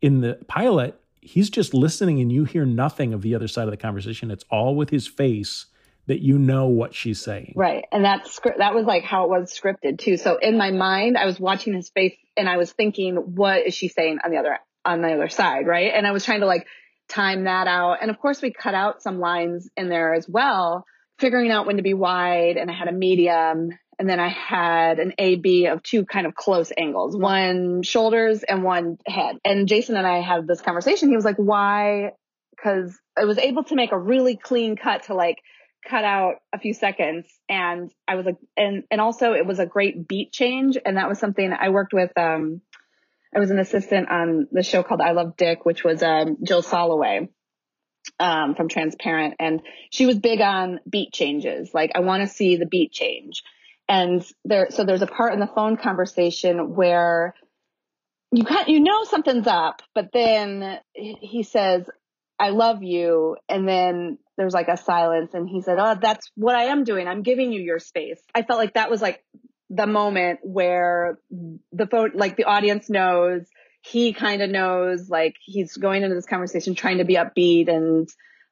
in 0.00 0.20
the 0.20 0.38
pilot, 0.46 1.00
he's 1.20 1.50
just 1.50 1.74
listening, 1.74 2.20
and 2.20 2.30
you 2.30 2.44
hear 2.44 2.64
nothing 2.64 3.12
of 3.12 3.22
the 3.22 3.34
other 3.34 3.48
side 3.48 3.64
of 3.64 3.72
the 3.72 3.76
conversation. 3.76 4.30
It's 4.30 4.44
all 4.48 4.76
with 4.76 4.90
his 4.90 5.08
face 5.08 5.66
that 6.06 6.20
you 6.20 6.38
know 6.38 6.66
what 6.66 6.94
she's 6.94 7.20
saying. 7.20 7.54
Right. 7.56 7.86
And 7.90 8.04
that's 8.04 8.38
that 8.58 8.72
was 8.72 8.84
like 8.84 9.02
how 9.02 9.24
it 9.24 9.30
was 9.30 9.52
scripted 9.52 9.98
too. 9.98 10.16
So 10.16 10.36
in 10.36 10.56
my 10.56 10.70
mind, 10.70 11.18
I 11.18 11.26
was 11.26 11.40
watching 11.40 11.72
his 11.74 11.88
face 11.88 12.16
and 12.36 12.48
I 12.48 12.56
was 12.56 12.70
thinking, 12.72 13.16
what 13.16 13.66
is 13.66 13.74
she 13.74 13.88
saying 13.88 14.18
on 14.24 14.30
the 14.30 14.38
other 14.38 14.58
on 14.84 15.02
the 15.02 15.12
other 15.12 15.28
side, 15.28 15.66
right? 15.66 15.92
And 15.94 16.06
I 16.06 16.12
was 16.12 16.24
trying 16.24 16.40
to 16.40 16.46
like 16.46 16.66
time 17.10 17.44
that 17.44 17.66
out. 17.66 17.98
And 18.00 18.10
of 18.10 18.18
course, 18.18 18.40
we 18.40 18.52
cut 18.52 18.74
out 18.74 19.02
some 19.02 19.20
lines 19.20 19.68
in 19.76 19.88
there 19.88 20.14
as 20.14 20.26
well, 20.28 20.86
figuring 21.18 21.50
out 21.50 21.66
when 21.66 21.76
to 21.76 21.82
be 21.82 21.94
wide. 21.94 22.56
And 22.56 22.70
I 22.70 22.74
had 22.74 22.88
a 22.88 22.92
medium. 22.92 23.70
And 23.98 24.08
then 24.08 24.18
I 24.18 24.28
had 24.28 24.98
an 24.98 25.12
A 25.18 25.36
B 25.36 25.66
of 25.66 25.82
two 25.82 26.06
kind 26.06 26.26
of 26.26 26.34
close 26.34 26.72
angles, 26.74 27.14
one 27.14 27.82
shoulders 27.82 28.42
and 28.42 28.64
one 28.64 28.96
head. 29.06 29.36
And 29.44 29.68
Jason 29.68 29.94
and 29.94 30.06
I 30.06 30.22
had 30.22 30.46
this 30.46 30.62
conversation. 30.62 31.10
He 31.10 31.16
was 31.16 31.24
like, 31.26 31.36
why? 31.36 32.12
Because 32.56 32.98
I 33.14 33.24
was 33.24 33.36
able 33.36 33.64
to 33.64 33.74
make 33.74 33.92
a 33.92 33.98
really 33.98 34.38
clean 34.38 34.76
cut 34.76 35.02
to 35.04 35.14
like 35.14 35.36
cut 35.86 36.04
out 36.04 36.36
a 36.54 36.58
few 36.58 36.72
seconds. 36.72 37.26
And 37.46 37.92
I 38.08 38.14
was 38.14 38.24
like, 38.24 38.38
and, 38.56 38.84
and 38.90 39.02
also 39.02 39.34
it 39.34 39.44
was 39.44 39.58
a 39.58 39.66
great 39.66 40.08
beat 40.08 40.32
change. 40.32 40.78
And 40.82 40.96
that 40.96 41.08
was 41.08 41.18
something 41.18 41.52
I 41.52 41.68
worked 41.68 41.92
with, 41.92 42.10
um, 42.16 42.62
I 43.34 43.38
was 43.38 43.50
an 43.50 43.58
assistant 43.58 44.10
on 44.10 44.48
the 44.50 44.62
show 44.62 44.82
called 44.82 45.00
I 45.00 45.12
Love 45.12 45.36
Dick, 45.36 45.64
which 45.64 45.84
was 45.84 46.02
um, 46.02 46.38
Jill 46.42 46.62
Soloway 46.62 47.28
um, 48.18 48.54
from 48.54 48.68
Transparent, 48.68 49.34
and 49.38 49.62
she 49.90 50.06
was 50.06 50.18
big 50.18 50.40
on 50.40 50.80
beat 50.88 51.12
changes. 51.12 51.72
Like, 51.72 51.92
I 51.94 52.00
want 52.00 52.22
to 52.22 52.28
see 52.28 52.56
the 52.56 52.66
beat 52.66 52.92
change. 52.92 53.42
And 53.88 54.24
there, 54.44 54.68
so 54.70 54.84
there's 54.84 55.02
a 55.02 55.06
part 55.06 55.32
in 55.32 55.40
the 55.40 55.46
phone 55.48 55.76
conversation 55.76 56.74
where 56.74 57.34
you 58.32 58.44
can 58.44 58.68
you 58.68 58.80
know 58.80 59.04
something's 59.04 59.48
up, 59.48 59.82
but 59.94 60.10
then 60.12 60.78
he 60.94 61.42
says, 61.42 61.88
"I 62.38 62.50
love 62.50 62.82
you," 62.82 63.36
and 63.48 63.68
then 63.68 64.18
there's 64.36 64.54
like 64.54 64.68
a 64.68 64.76
silence, 64.76 65.34
and 65.34 65.48
he 65.48 65.60
said, 65.62 65.78
"Oh, 65.80 65.96
that's 66.00 66.30
what 66.36 66.54
I 66.54 66.64
am 66.66 66.84
doing. 66.84 67.08
I'm 67.08 67.22
giving 67.22 67.52
you 67.52 67.60
your 67.60 67.80
space." 67.80 68.20
I 68.32 68.42
felt 68.42 68.60
like 68.60 68.74
that 68.74 68.90
was 68.90 69.02
like 69.02 69.24
the 69.70 69.86
moment 69.86 70.40
where 70.42 71.18
the 71.72 71.86
phone, 71.86 72.10
like 72.14 72.36
the 72.36 72.44
audience 72.44 72.90
knows, 72.90 73.46
he 73.82 74.12
kind 74.12 74.42
of 74.42 74.50
knows, 74.50 75.08
like 75.08 75.36
he's 75.40 75.76
going 75.76 76.02
into 76.02 76.14
this 76.14 76.26
conversation 76.26 76.74
trying 76.74 76.98
to 76.98 77.04
be 77.04 77.14
upbeat 77.14 77.68
and, 77.68 78.08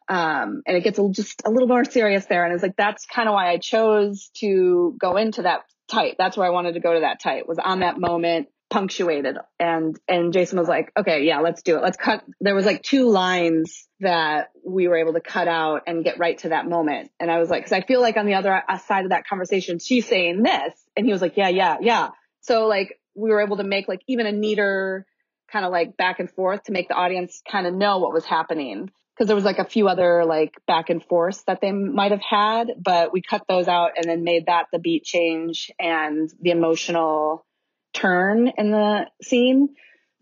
um, 0.09 0.63
and 0.67 0.77
it 0.77 0.85
gets 0.85 0.99
a, 0.99 1.09
just 1.11 1.43
a 1.45 1.51
little 1.51 1.69
more 1.69 1.85
serious 1.85 2.25
there. 2.27 2.45
And 2.45 2.55
it's 2.55 2.63
like, 2.63 2.77
that's 2.77 3.05
kind 3.05 3.29
of 3.29 3.35
why 3.35 3.51
I 3.51 3.59
chose 3.59 4.31
to 4.37 4.97
go 4.99 5.17
into 5.17 5.43
that 5.43 5.63
tight. 5.91 6.15
That's 6.19 6.37
where 6.37 6.47
I 6.47 6.51
wanted 6.51 6.75
to 6.75 6.81
go 6.81 6.95
to 6.95 7.01
that 7.01 7.21
tight 7.21 7.49
was 7.49 7.59
on 7.59 7.81
that 7.81 7.99
moment 7.99 8.49
punctuated 8.71 9.39
and 9.59 9.99
and 10.07 10.33
Jason 10.33 10.59
was 10.59 10.69
like, 10.69 10.93
"Okay, 10.97 11.25
yeah, 11.25 11.41
let's 11.41 11.63
do 11.63 11.77
it. 11.77 11.83
Let's 11.83 11.97
cut." 11.97 12.23
There 12.41 12.55
was 12.55 12.67
like 12.67 12.83
two 12.83 13.09
lines 13.09 13.89
that 14.01 14.51
we 14.65 14.89
were 14.89 14.97
able 14.97 15.15
to 15.15 15.21
cut 15.21 15.49
out 15.49 15.83
and 15.87 16.05
get 16.05 16.19
right 16.19 16.37
to 16.39 16.51
that 16.51 16.69
moment. 16.69 17.11
And 17.19 17.31
I 17.31 17.39
was 17.39 17.49
like, 17.49 17.65
cuz 17.65 17.73
I 17.73 17.81
feel 17.81 18.01
like 18.01 18.17
on 18.17 18.27
the 18.27 18.35
other 18.35 18.63
uh, 18.69 18.79
side 18.79 19.05
of 19.05 19.11
that 19.11 19.27
conversation, 19.27 19.79
she's 19.79 20.07
saying 20.07 20.43
this 20.43 20.73
and 20.99 21.07
he 21.07 21.13
was 21.13 21.23
like, 21.23 21.37
"Yeah, 21.37 21.49
yeah, 21.49 21.77
yeah." 21.81 22.09
So 22.41 22.67
like 22.67 22.99
we 23.15 23.31
were 23.31 23.41
able 23.41 23.57
to 23.57 23.65
make 23.65 23.89
like 23.89 24.03
even 24.07 24.27
a 24.27 24.33
neater 24.33 25.07
kind 25.51 25.65
of 25.65 25.73
like 25.73 25.97
back 25.97 26.21
and 26.21 26.31
forth 26.31 26.65
to 26.65 26.73
make 26.73 26.89
the 26.89 26.95
audience 26.95 27.41
kind 27.51 27.67
of 27.67 27.73
know 27.73 27.99
what 27.99 28.13
was 28.13 28.25
happening 28.25 28.91
because 29.15 29.27
there 29.27 29.37
was 29.37 29.45
like 29.45 29.59
a 29.59 29.65
few 29.65 29.89
other 29.89 30.25
like 30.25 30.55
back 30.67 30.91
and 30.91 31.03
forth 31.03 31.45
that 31.47 31.61
they 31.61 31.73
might 31.73 32.13
have 32.13 32.21
had, 32.21 32.69
but 32.81 33.13
we 33.13 33.23
cut 33.23 33.43
those 33.49 33.67
out 33.67 33.93
and 33.97 34.05
then 34.05 34.23
made 34.23 34.47
that 34.47 34.67
the 34.73 34.79
beat 34.79 35.05
change 35.05 35.71
and 35.79 36.31
the 36.41 36.51
emotional 36.51 37.45
turn 37.93 38.53
in 38.57 38.71
the 38.71 39.07
scene. 39.23 39.71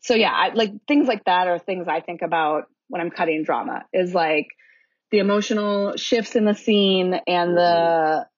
So 0.00 0.14
yeah, 0.14 0.32
I, 0.32 0.54
like 0.54 0.72
things 0.88 1.08
like 1.08 1.24
that 1.24 1.48
are 1.48 1.58
things 1.58 1.88
I 1.88 2.00
think 2.00 2.22
about 2.22 2.64
when 2.88 3.00
I'm 3.00 3.10
cutting 3.10 3.44
drama 3.44 3.84
is 3.92 4.14
like 4.14 4.46
the 5.10 5.18
emotional 5.18 5.96
shifts 5.96 6.36
in 6.36 6.44
the 6.44 6.54
scene 6.54 7.14
and 7.26 7.56
the, 7.56 7.60
mm-hmm. 7.60 8.28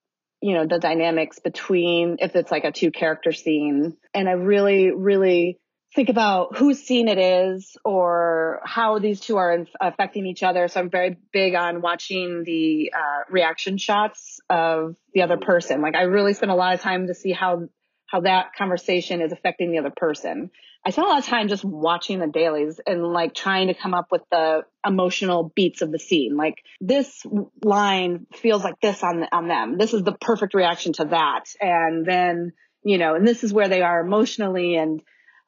You 0.40 0.54
know, 0.54 0.66
the 0.66 0.78
dynamics 0.78 1.38
between 1.38 2.18
if 2.20 2.36
it's 2.36 2.50
like 2.50 2.64
a 2.64 2.72
two 2.72 2.90
character 2.90 3.32
scene. 3.32 3.96
And 4.14 4.28
I 4.28 4.32
really, 4.32 4.90
really 4.90 5.58
think 5.94 6.10
about 6.10 6.56
whose 6.56 6.80
scene 6.80 7.08
it 7.08 7.18
is 7.18 7.76
or 7.84 8.60
how 8.64 8.98
these 8.98 9.20
two 9.20 9.36
are 9.36 9.52
inf- 9.52 9.68
affecting 9.80 10.26
each 10.26 10.42
other. 10.42 10.68
So 10.68 10.80
I'm 10.80 10.90
very 10.90 11.16
big 11.32 11.54
on 11.54 11.80
watching 11.80 12.44
the 12.44 12.92
uh, 12.94 13.24
reaction 13.30 13.78
shots 13.78 14.38
of 14.50 14.96
the 15.14 15.22
other 15.22 15.38
person. 15.38 15.80
Like 15.80 15.96
I 15.96 16.02
really 16.02 16.34
spend 16.34 16.52
a 16.52 16.54
lot 16.54 16.74
of 16.74 16.80
time 16.80 17.06
to 17.06 17.14
see 17.14 17.32
how 17.32 17.68
how 18.06 18.20
that 18.20 18.54
conversation 18.56 19.20
is 19.20 19.32
affecting 19.32 19.70
the 19.70 19.78
other 19.78 19.92
person. 19.94 20.50
I 20.88 20.90
spent 20.90 21.06
a 21.06 21.10
lot 21.10 21.18
of 21.18 21.26
time 21.26 21.48
just 21.48 21.66
watching 21.66 22.18
the 22.18 22.26
dailies 22.26 22.80
and 22.86 23.04
like 23.04 23.34
trying 23.34 23.66
to 23.66 23.74
come 23.74 23.92
up 23.92 24.06
with 24.10 24.22
the 24.30 24.62
emotional 24.86 25.52
beats 25.54 25.82
of 25.82 25.92
the 25.92 25.98
scene. 25.98 26.34
Like 26.34 26.64
this 26.80 27.26
line 27.62 28.26
feels 28.32 28.64
like 28.64 28.80
this 28.80 29.02
on 29.02 29.26
on 29.30 29.48
them. 29.48 29.76
This 29.76 29.92
is 29.92 30.02
the 30.02 30.16
perfect 30.18 30.54
reaction 30.54 30.94
to 30.94 31.04
that. 31.04 31.44
And 31.60 32.06
then, 32.06 32.52
you 32.82 32.96
know, 32.96 33.16
and 33.16 33.28
this 33.28 33.44
is 33.44 33.52
where 33.52 33.68
they 33.68 33.82
are 33.82 34.00
emotionally 34.00 34.76
and 34.76 35.02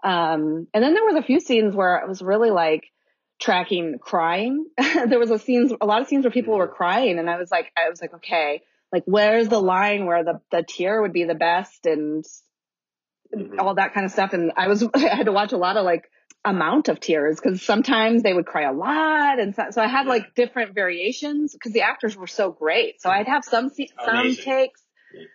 um 0.05 0.66
and 0.74 0.85
then 0.85 0.92
there 0.92 1.07
was 1.07 1.16
a 1.16 1.26
few 1.26 1.40
scenes 1.40 1.74
where 1.74 1.96
it 1.96 2.07
was 2.07 2.20
really 2.20 2.50
like 2.50 2.85
tracking 3.40 3.98
crying. 3.98 4.66
there 4.76 5.18
was 5.18 5.31
a 5.31 5.38
scenes 5.38 5.72
a 5.81 5.87
lot 5.87 6.03
of 6.03 6.09
scenes 6.09 6.26
where 6.26 6.33
people 6.33 6.59
were 6.59 6.68
crying 6.68 7.18
and 7.18 7.31
I 7.31 7.38
was 7.38 7.50
like 7.50 7.72
I 7.79 7.88
was 7.88 8.03
like 8.03 8.12
okay, 8.16 8.61
like 8.92 9.05
where's 9.07 9.48
the 9.48 9.62
line 9.62 10.05
where 10.05 10.22
the 10.22 10.42
the 10.50 10.62
tear 10.62 11.00
would 11.00 11.14
be 11.14 11.24
the 11.24 11.35
best 11.35 11.87
and 11.87 12.26
mm-hmm. 13.35 13.61
all 13.61 13.75
that 13.75 13.95
kind 13.95 14.07
of 14.07 14.12
stuff. 14.12 14.33
And 14.33 14.53
I 14.57 14.69
was, 14.69 14.87
I 14.95 14.99
had 14.99 15.27
to 15.27 15.33
watch 15.33 15.53
a 15.53 15.57
lot 15.57 15.77
of 15.77 15.85
like 15.85 16.11
amount 16.45 16.88
of 16.88 17.01
tears 17.01 17.38
because 17.40 17.62
sometimes 17.62 18.23
they 18.23 18.33
would 18.33 18.47
cry 18.47 18.62
a 18.62 18.73
lot. 18.73 19.38
And 19.38 19.55
so, 19.55 19.64
so 19.71 19.83
I 19.83 19.87
had 19.87 20.07
like 20.07 20.35
different 20.35 20.75
variations 20.75 21.53
because 21.53 21.73
the 21.73 21.83
actors 21.83 22.16
were 22.16 22.27
so 22.27 22.51
great. 22.51 23.01
So 23.01 23.11
I'd 23.11 23.29
have 23.29 23.45
some, 23.45 23.71
some 24.05 24.35
takes 24.37 24.81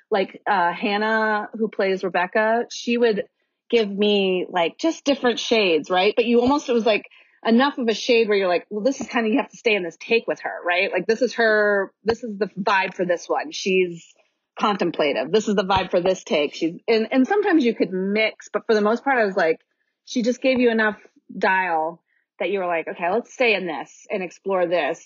like, 0.10 0.41
uh, 0.49 0.71
Hannah 0.73 1.49
who 1.53 1.67
plays 1.67 2.03
Rebecca, 2.03 2.65
she 2.71 2.97
would 2.97 3.23
give 3.69 3.89
me 3.89 4.45
like 4.49 4.77
just 4.77 5.03
different 5.03 5.39
shades, 5.39 5.89
right? 5.89 6.13
But 6.15 6.25
you 6.25 6.41
almost, 6.41 6.69
it 6.69 6.73
was 6.73 6.86
like, 6.86 7.05
enough 7.45 7.77
of 7.77 7.88
a 7.88 7.93
shade 7.93 8.27
where 8.27 8.38
you're 8.38 8.47
like, 8.47 8.65
well, 8.69 8.84
this 8.84 8.99
is 8.99 9.08
kind 9.08 9.25
of, 9.25 9.31
you 9.31 9.39
have 9.39 9.51
to 9.51 9.58
stay 9.58 9.75
in 9.75 9.84
this 9.84 9.97
take 9.99 10.25
with 10.27 10.39
her, 10.41 10.53
right? 10.65 10.91
Like 10.91 11.05
this 11.05 11.21
is 11.21 11.36
her, 11.36 11.91
this 12.03 12.23
is 12.23 12.38
the 12.38 12.49
vibe 12.60 12.95
for 12.95 13.05
this 13.05 13.29
one. 13.29 13.51
She's 13.51 14.13
contemplative. 14.57 15.31
This 15.31 15.47
is 15.47 15.55
the 15.55 15.63
vibe 15.63 15.91
for 15.91 15.99
this 15.99 16.23
take. 16.23 16.53
She's 16.53 16.79
and, 16.87 17.07
and 17.11 17.27
sometimes 17.27 17.63
you 17.63 17.75
could 17.75 17.91
mix, 17.91 18.49
but 18.51 18.65
for 18.65 18.73
the 18.73 18.81
most 18.81 19.03
part, 19.03 19.17
I 19.17 19.25
was 19.25 19.35
like, 19.35 19.59
she 20.05 20.21
just 20.21 20.41
gave 20.41 20.59
you 20.59 20.71
enough 20.71 20.97
dial 21.37 22.01
that 22.39 22.49
you 22.49 22.59
were 22.59 22.67
like, 22.67 22.87
okay, 22.87 23.09
let's 23.11 23.33
stay 23.33 23.55
in 23.55 23.65
this 23.65 24.07
and 24.09 24.21
explore 24.21 24.67
this 24.67 25.05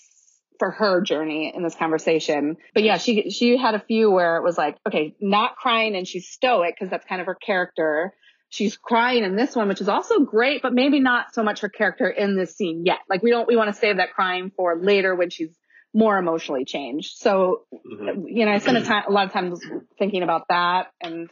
for 0.58 0.70
her 0.70 1.00
journey 1.00 1.52
in 1.54 1.62
this 1.62 1.74
conversation. 1.74 2.56
But 2.74 2.82
yeah, 2.82 2.98
she 2.98 3.30
she 3.30 3.56
had 3.56 3.74
a 3.74 3.80
few 3.80 4.10
where 4.10 4.36
it 4.36 4.44
was 4.44 4.58
like, 4.58 4.76
okay, 4.86 5.16
not 5.20 5.56
crying 5.56 5.96
and 5.96 6.06
she's 6.06 6.28
stoic 6.28 6.74
because 6.76 6.90
that's 6.90 7.06
kind 7.06 7.20
of 7.20 7.26
her 7.26 7.34
character. 7.34 8.14
She's 8.50 8.76
crying 8.76 9.24
in 9.24 9.36
this 9.36 9.54
one, 9.54 9.68
which 9.68 9.80
is 9.80 9.88
also 9.88 10.20
great, 10.20 10.60
but 10.60 10.72
maybe 10.74 11.00
not 11.00 11.34
so 11.34 11.42
much 11.42 11.60
her 11.60 11.68
character 11.68 12.08
in 12.08 12.36
this 12.36 12.56
scene 12.56 12.82
yet. 12.84 12.98
Like 13.08 13.22
we 13.22 13.30
don't 13.30 13.48
we 13.48 13.56
want 13.56 13.72
to 13.72 13.80
save 13.80 13.96
that 13.96 14.12
crying 14.12 14.52
for 14.54 14.76
later 14.76 15.14
when 15.14 15.30
she's 15.30 15.56
more 15.92 16.18
emotionally 16.18 16.64
changed. 16.64 17.16
So, 17.16 17.62
mm-hmm. 17.74 18.26
you 18.28 18.44
know, 18.44 18.52
I 18.52 18.58
spent 18.58 18.78
a, 18.78 18.82
time, 18.82 19.04
a 19.08 19.10
lot 19.10 19.26
of 19.26 19.32
time 19.32 19.54
thinking 19.98 20.22
about 20.22 20.48
that. 20.48 20.92
And 21.00 21.30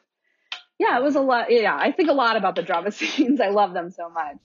yeah, 0.79 0.99
it 0.99 1.03
was 1.03 1.17
a 1.17 1.21
lot. 1.21 1.51
Yeah, 1.51 1.77
I 1.77 1.93
think 1.93 2.09
a 2.09 2.15
lot 2.15 2.37
about 2.37 2.57
the 2.57 2.63
drama 2.63 2.91
scenes. 2.93 3.41
I 3.41 3.49
love 3.49 3.73
them 3.73 3.91
so 3.91 4.09
much. 4.11 4.37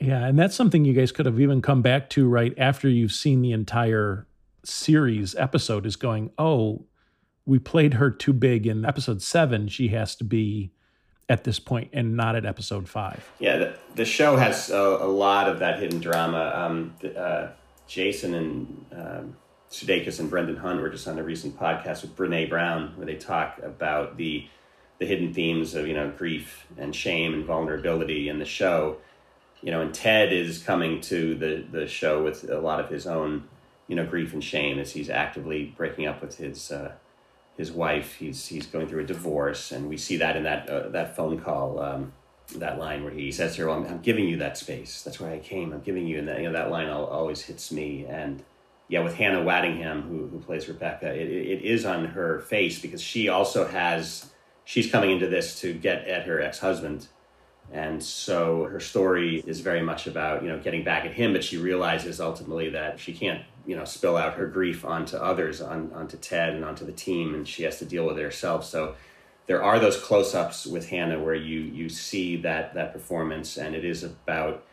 Yeah, 0.00 0.24
and 0.24 0.38
that's 0.38 0.54
something 0.54 0.84
you 0.84 0.92
guys 0.92 1.10
could 1.10 1.26
have 1.26 1.40
even 1.40 1.60
come 1.60 1.82
back 1.82 2.08
to 2.10 2.28
right 2.28 2.54
after 2.56 2.88
you've 2.88 3.12
seen 3.12 3.42
the 3.42 3.52
entire 3.52 4.26
series 4.64 5.34
episode 5.34 5.86
is 5.86 5.96
going, 5.96 6.30
oh, 6.38 6.84
we 7.46 7.58
played 7.58 7.94
her 7.94 8.10
too 8.10 8.32
big 8.32 8.66
in 8.66 8.84
episode 8.84 9.22
seven. 9.22 9.66
She 9.68 9.88
has 9.88 10.14
to 10.16 10.24
be 10.24 10.72
at 11.28 11.44
this 11.44 11.58
point 11.58 11.90
and 11.92 12.16
not 12.16 12.36
at 12.36 12.46
episode 12.46 12.88
five. 12.88 13.28
Yeah, 13.38 13.56
the, 13.56 13.74
the 13.96 14.04
show 14.04 14.36
has 14.36 14.70
a, 14.70 14.76
a, 14.76 15.08
lot 15.08 15.48
of 15.48 15.58
that 15.58 15.78
hidden 15.78 16.00
drama. 16.00 16.52
Um, 16.54 16.94
uh, 17.16 17.48
Jason 17.86 18.34
and 18.34 18.86
um, 18.92 19.36
Sudeikis 19.70 20.18
and 20.18 20.30
Brendan 20.30 20.56
Hunt 20.56 20.80
were 20.80 20.88
just 20.88 21.06
on 21.06 21.18
a 21.18 21.22
recent 21.22 21.58
podcast 21.58 22.02
with 22.02 22.16
Brene 22.16 22.48
Brown, 22.48 22.92
where 22.96 23.06
they 23.06 23.16
talk 23.16 23.58
about 23.62 24.16
the 24.16 24.46
the 24.98 25.06
hidden 25.06 25.32
themes 25.32 25.74
of 25.74 25.86
you 25.86 25.94
know 25.94 26.10
grief 26.10 26.66
and 26.76 26.94
shame 26.94 27.34
and 27.34 27.44
vulnerability 27.44 28.28
in 28.28 28.38
the 28.38 28.44
show. 28.44 28.96
You 29.62 29.72
know, 29.72 29.80
and 29.80 29.92
Ted 29.92 30.32
is 30.32 30.62
coming 30.62 31.00
to 31.02 31.34
the 31.34 31.64
the 31.70 31.86
show 31.86 32.22
with 32.22 32.48
a 32.48 32.58
lot 32.58 32.80
of 32.80 32.88
his 32.88 33.06
own 33.06 33.48
you 33.88 33.96
know 33.96 34.06
grief 34.06 34.32
and 34.32 34.42
shame 34.42 34.78
as 34.78 34.92
he's 34.92 35.10
actively 35.10 35.74
breaking 35.76 36.06
up 36.06 36.22
with 36.22 36.38
his 36.38 36.70
uh, 36.70 36.92
his 37.56 37.70
wife. 37.70 38.14
He's 38.14 38.46
he's 38.46 38.66
going 38.66 38.88
through 38.88 39.02
a 39.02 39.06
divorce, 39.06 39.70
and 39.70 39.88
we 39.88 39.98
see 39.98 40.16
that 40.16 40.36
in 40.36 40.44
that 40.44 40.68
uh, 40.68 40.88
that 40.88 41.16
phone 41.16 41.40
call. 41.40 41.80
Um, 41.80 42.12
that 42.56 42.78
line 42.78 43.04
where 43.04 43.12
he 43.12 43.30
says 43.30 43.56
to 43.56 43.60
her, 43.60 43.68
well, 43.68 43.76
I'm, 43.76 43.86
I'm, 43.86 44.00
giving 44.00 44.26
you 44.26 44.38
that 44.38 44.56
space. 44.56 45.02
That's 45.02 45.20
why 45.20 45.34
I 45.34 45.38
came. 45.38 45.70
I'm 45.70 45.82
giving 45.82 46.06
you." 46.06 46.18
And 46.18 46.28
that 46.28 46.38
you 46.38 46.44
know 46.44 46.52
that 46.52 46.70
line 46.70 46.88
always 46.88 47.42
hits 47.42 47.70
me. 47.70 48.06
And 48.08 48.42
yeah, 48.88 49.00
with 49.00 49.14
Hannah 49.14 49.44
Waddingham, 49.44 50.08
who, 50.08 50.26
who 50.28 50.38
plays 50.40 50.68
Rebecca, 50.68 51.12
it, 51.14 51.28
it 51.28 51.62
is 51.62 51.84
on 51.84 52.06
her 52.06 52.40
face 52.40 52.80
because 52.80 53.02
she 53.02 53.28
also 53.28 53.66
has, 53.66 54.30
she's 54.64 54.90
coming 54.90 55.10
into 55.10 55.28
this 55.28 55.60
to 55.60 55.74
get 55.74 56.06
at 56.08 56.26
her 56.26 56.40
ex 56.40 56.58
husband. 56.58 57.08
And 57.70 58.02
so 58.02 58.64
her 58.64 58.80
story 58.80 59.44
is 59.46 59.60
very 59.60 59.82
much 59.82 60.06
about, 60.06 60.42
you 60.42 60.48
know, 60.48 60.58
getting 60.58 60.84
back 60.84 61.04
at 61.04 61.12
him, 61.12 61.34
but 61.34 61.44
she 61.44 61.58
realizes 61.58 62.18
ultimately 62.18 62.70
that 62.70 62.98
she 62.98 63.12
can't, 63.12 63.42
you 63.66 63.76
know, 63.76 63.84
spill 63.84 64.16
out 64.16 64.34
her 64.34 64.46
grief 64.46 64.86
onto 64.86 65.18
others, 65.18 65.60
on, 65.60 65.92
onto 65.92 66.16
Ted 66.16 66.54
and 66.54 66.64
onto 66.64 66.86
the 66.86 66.92
team, 66.92 67.34
and 67.34 67.46
she 67.46 67.64
has 67.64 67.78
to 67.80 67.84
deal 67.84 68.06
with 68.06 68.18
it 68.18 68.22
herself. 68.22 68.64
So 68.64 68.94
there 69.44 69.62
are 69.62 69.78
those 69.78 69.98
close-ups 69.98 70.66
with 70.66 70.88
Hannah 70.88 71.22
where 71.22 71.34
you 71.34 71.60
you 71.60 71.90
see 71.90 72.36
that 72.36 72.72
that 72.74 72.94
performance, 72.94 73.58
and 73.58 73.74
it 73.74 73.84
is 73.84 74.02
about 74.02 74.64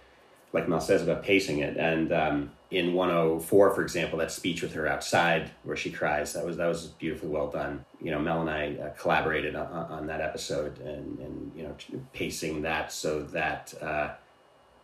like 0.54 0.68
Mel 0.70 0.82
says 0.82 1.04
about 1.04 1.24
pacing 1.24 1.60
it. 1.60 1.78
And 1.78 2.12
um, 2.14 2.52
in 2.72 2.94
104, 2.94 3.74
for 3.74 3.82
example, 3.82 4.20
that 4.20 4.32
speech 4.32 4.62
with 4.62 4.74
her 4.74 4.88
outside 4.88 5.52
where 5.64 5.78
she 5.78 5.92
cries, 5.92 6.34
that 6.34 6.46
was 6.46 6.58
that 6.58 6.68
was 6.68 6.88
beautifully 6.88 7.30
well 7.30 7.50
done. 7.50 7.86
You 8.02 8.12
know, 8.12 8.20
Mel 8.20 8.42
and 8.42 8.50
I 8.50 8.76
uh, 8.82 8.90
collaborated 8.92 9.56
on, 9.56 9.68
on, 9.68 10.08
that 10.08 10.22
episode 10.22 10.80
and, 10.80 11.20
and, 11.20 11.52
you 11.56 11.64
know, 11.64 11.76
pacing 12.14 12.62
that 12.64 12.92
so 12.92 13.22
that, 13.24 13.74
uh, 13.82 14.12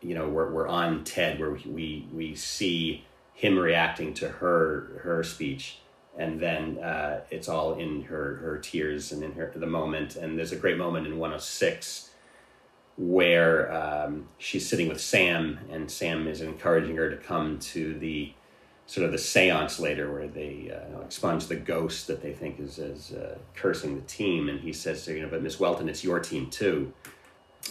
you 0.01 0.15
know, 0.15 0.27
we're, 0.27 0.51
we're 0.51 0.67
on 0.67 1.03
Ted 1.03 1.39
where 1.39 1.51
we, 1.51 2.07
we 2.13 2.35
see 2.35 3.05
him 3.33 3.57
reacting 3.57 4.13
to 4.15 4.27
her, 4.27 5.01
her 5.03 5.23
speech. 5.23 5.79
And 6.17 6.39
then 6.39 6.77
uh, 6.79 7.21
it's 7.29 7.47
all 7.47 7.75
in 7.75 8.03
her, 8.03 8.35
her 8.35 8.57
tears 8.57 9.11
and 9.11 9.23
in 9.23 9.31
her 9.33 9.51
the 9.55 9.65
moment. 9.65 10.15
And 10.15 10.37
there's 10.37 10.51
a 10.51 10.57
great 10.57 10.77
moment 10.77 11.07
in 11.07 11.13
106 11.17 12.10
where 12.97 13.71
um, 13.73 14.27
she's 14.37 14.67
sitting 14.67 14.87
with 14.87 15.01
Sam, 15.01 15.59
and 15.69 15.89
Sam 15.89 16.27
is 16.27 16.41
encouraging 16.41 16.95
her 16.97 17.09
to 17.09 17.17
come 17.17 17.59
to 17.59 17.97
the 17.97 18.33
sort 18.85 19.05
of 19.05 19.11
the 19.13 19.17
seance 19.17 19.79
later 19.79 20.11
where 20.11 20.27
they 20.27 20.69
uh, 20.69 20.99
expunge 20.99 21.47
the 21.47 21.55
ghost 21.55 22.07
that 22.07 22.21
they 22.21 22.33
think 22.33 22.59
is, 22.59 22.77
is 22.77 23.13
uh, 23.13 23.37
cursing 23.55 23.95
the 23.95 24.01
team. 24.01 24.49
And 24.49 24.59
he 24.59 24.73
says 24.73 25.07
you 25.07 25.21
know, 25.21 25.29
but 25.29 25.41
Miss 25.41 25.59
Welton, 25.59 25.87
it's 25.87 26.03
your 26.03 26.19
team 26.19 26.49
too. 26.49 26.91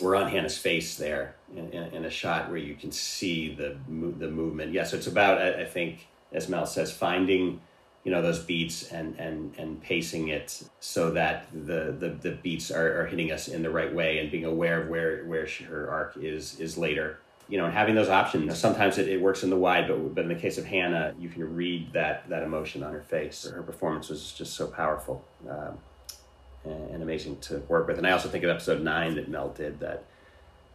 We're 0.01 0.17
on 0.17 0.31
Hannah's 0.31 0.57
face 0.57 0.97
there 0.97 1.35
in, 1.55 1.71
in, 1.73 1.83
in, 1.93 2.05
a 2.05 2.11
shot 2.11 2.49
where 2.49 2.57
you 2.57 2.75
can 2.75 2.91
see 2.91 3.55
the, 3.55 3.77
the 3.87 4.31
movement. 4.31 4.73
Yeah, 4.73 4.85
so 4.85 4.97
it's 4.97 5.09
about, 5.09 5.43
I, 5.43 5.63
I 5.63 5.65
think, 5.67 6.07
as 6.33 6.49
Mel 6.49 6.65
says, 6.65 6.91
finding 6.93 7.61
you 8.05 8.11
know 8.11 8.23
those 8.23 8.39
beats 8.39 8.91
and 8.93 9.19
and 9.19 9.55
and 9.59 9.81
pacing 9.83 10.29
it 10.29 10.63
so 10.81 11.11
that 11.11 11.47
the 11.53 11.95
the, 11.99 12.09
the 12.21 12.31
beats 12.43 12.71
are, 12.71 13.03
are 13.03 13.07
hitting 13.07 13.31
us 13.31 13.49
in 13.49 13.63
the 13.63 13.71
right 13.71 13.95
way 13.95 14.19
and 14.19 14.31
being 14.31 14.45
aware 14.45 14.83
of 14.83 14.89
where 14.89 15.25
where 15.25 15.47
she, 15.47 15.65
her 15.65 15.91
arc 15.91 16.17
is 16.17 16.59
is 16.61 16.79
later. 16.79 17.19
You 17.49 17.59
know 17.59 17.65
and 17.65 17.75
having 17.75 17.97
those 17.97 18.09
options. 18.09 18.57
Sometimes 18.57 18.97
it, 18.97 19.09
it 19.09 19.21
works 19.21 19.43
in 19.43 19.51
the 19.51 19.57
wide 19.57 19.89
but 19.89 20.15
but 20.15 20.23
in 20.23 20.29
the 20.29 20.37
case 20.37 20.57
of 20.57 20.65
hannah 20.65 21.15
you 21.19 21.29
can 21.29 21.55
read 21.55 21.93
that 21.93 22.29
that 22.29 22.43
emotion 22.43 22.83
on 22.83 22.93
her 22.93 23.03
face. 23.03 23.45
Her 23.45 23.63
performance 23.63 24.09
was 24.09 24.33
just 24.33 24.55
so 24.55 24.69
powerful 24.69 25.25
um, 25.49 25.77
and, 26.65 26.91
and 26.91 27.03
amazing 27.03 27.39
to 27.41 27.59
work 27.69 27.87
with. 27.89 27.99
And 27.99 28.07
i 28.07 28.13
also 28.13 28.29
think 28.29 28.45
of 28.45 28.51
episode 28.51 28.83
9 28.83 29.17
that 29.17 29.29
mel 29.29 29.51
did 29.51 29.81
that 29.81 30.05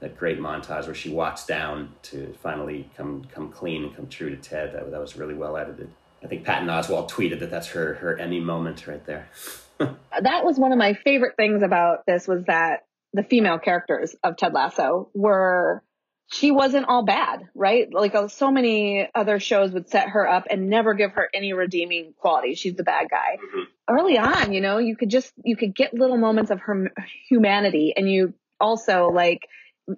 that 0.01 0.17
great 0.17 0.37
montage 0.37 0.85
where 0.85 0.93
she 0.93 1.09
walks 1.09 1.45
down 1.45 1.93
to 2.03 2.35
finally 2.43 2.89
come 2.97 3.23
come 3.33 3.49
clean 3.49 3.85
and 3.85 3.95
come 3.95 4.07
true 4.07 4.29
to 4.29 4.35
ted. 4.35 4.73
That, 4.73 4.91
that 4.91 4.99
was 4.99 5.15
really 5.15 5.33
well 5.33 5.55
edited 5.55 5.89
I 6.25 6.27
think 6.27 6.43
Patton 6.43 6.67
Oswalt 6.67 7.07
tweeted 7.07 7.39
that 7.41 7.51
that's 7.51 7.67
her 7.67 7.93
her 7.95 8.17
Emmy 8.17 8.39
moment 8.39 8.87
right 8.87 9.05
there. 9.05 9.29
that 9.79 10.43
was 10.43 10.57
one 10.57 10.71
of 10.71 10.79
my 10.79 10.93
favorite 10.93 11.37
things 11.37 11.61
about 11.61 11.99
this 12.07 12.27
was 12.27 12.43
that 12.45 12.85
the 13.13 13.21
female 13.21 13.59
characters 13.59 14.15
of 14.23 14.35
Ted 14.35 14.51
Lasso 14.51 15.09
were 15.13 15.83
she 16.31 16.49
wasn't 16.49 16.87
all 16.87 17.05
bad, 17.05 17.41
right? 17.53 17.87
Like 17.93 18.15
uh, 18.15 18.27
so 18.27 18.49
many 18.49 19.07
other 19.13 19.39
shows 19.39 19.71
would 19.73 19.87
set 19.87 20.09
her 20.09 20.27
up 20.27 20.45
and 20.49 20.67
never 20.67 20.95
give 20.95 21.11
her 21.11 21.29
any 21.31 21.53
redeeming 21.53 22.15
quality. 22.17 22.55
She's 22.55 22.73
the 22.73 22.83
bad 22.83 23.07
guy. 23.11 23.37
Mm-hmm. 23.37 23.63
Early 23.87 24.17
on, 24.17 24.51
you 24.51 24.61
know, 24.61 24.79
you 24.79 24.95
could 24.95 25.11
just 25.11 25.31
you 25.43 25.55
could 25.55 25.75
get 25.75 25.93
little 25.93 26.17
moments 26.17 26.49
of 26.49 26.59
her 26.61 26.91
humanity 27.29 27.93
and 27.95 28.09
you 28.09 28.33
also 28.59 29.09
like 29.09 29.41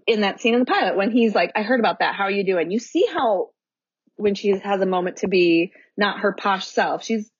in 0.05 0.21
that 0.21 0.41
scene 0.41 0.55
in 0.55 0.59
the 0.59 0.65
pilot 0.65 0.97
when 0.97 1.09
he's 1.09 1.33
like, 1.33 1.53
I 1.55 1.61
heard 1.61 1.79
about 1.79 1.99
that. 1.99 2.15
How 2.15 2.25
are 2.25 2.31
you 2.31 2.43
doing? 2.43 2.69
You 2.69 2.79
see 2.79 3.07
how 3.13 3.51
when 4.17 4.35
she 4.35 4.49
has 4.59 4.81
a 4.81 4.85
moment 4.85 5.17
to 5.17 5.27
be 5.27 5.71
not 5.95 6.19
her 6.19 6.33
posh 6.33 6.67
self. 6.67 7.03
She's 7.03 7.31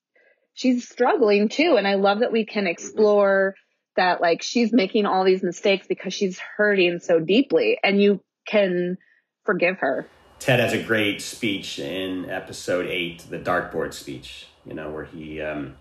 she's 0.54 0.88
struggling 0.88 1.48
too, 1.48 1.76
and 1.76 1.86
I 1.86 1.94
love 1.94 2.20
that 2.20 2.32
we 2.32 2.44
can 2.44 2.64
mm-hmm. 2.64 2.70
explore 2.70 3.54
that 3.96 4.20
like 4.20 4.42
she's 4.42 4.72
making 4.72 5.06
all 5.06 5.24
these 5.24 5.42
mistakes 5.42 5.86
because 5.86 6.14
she's 6.14 6.38
hurting 6.56 7.00
so 7.00 7.20
deeply, 7.20 7.78
and 7.82 8.00
you 8.00 8.20
can 8.46 8.96
forgive 9.44 9.78
her. 9.78 10.06
Ted 10.38 10.60
has 10.60 10.72
a 10.72 10.82
great 10.82 11.20
speech 11.20 11.78
in 11.78 12.30
episode 12.30 12.86
eight, 12.86 13.24
the 13.28 13.38
dartboard 13.38 13.92
speech, 13.92 14.46
you 14.64 14.72
know, 14.72 14.90
where 14.90 15.04
he 15.04 15.40
um, 15.42 15.74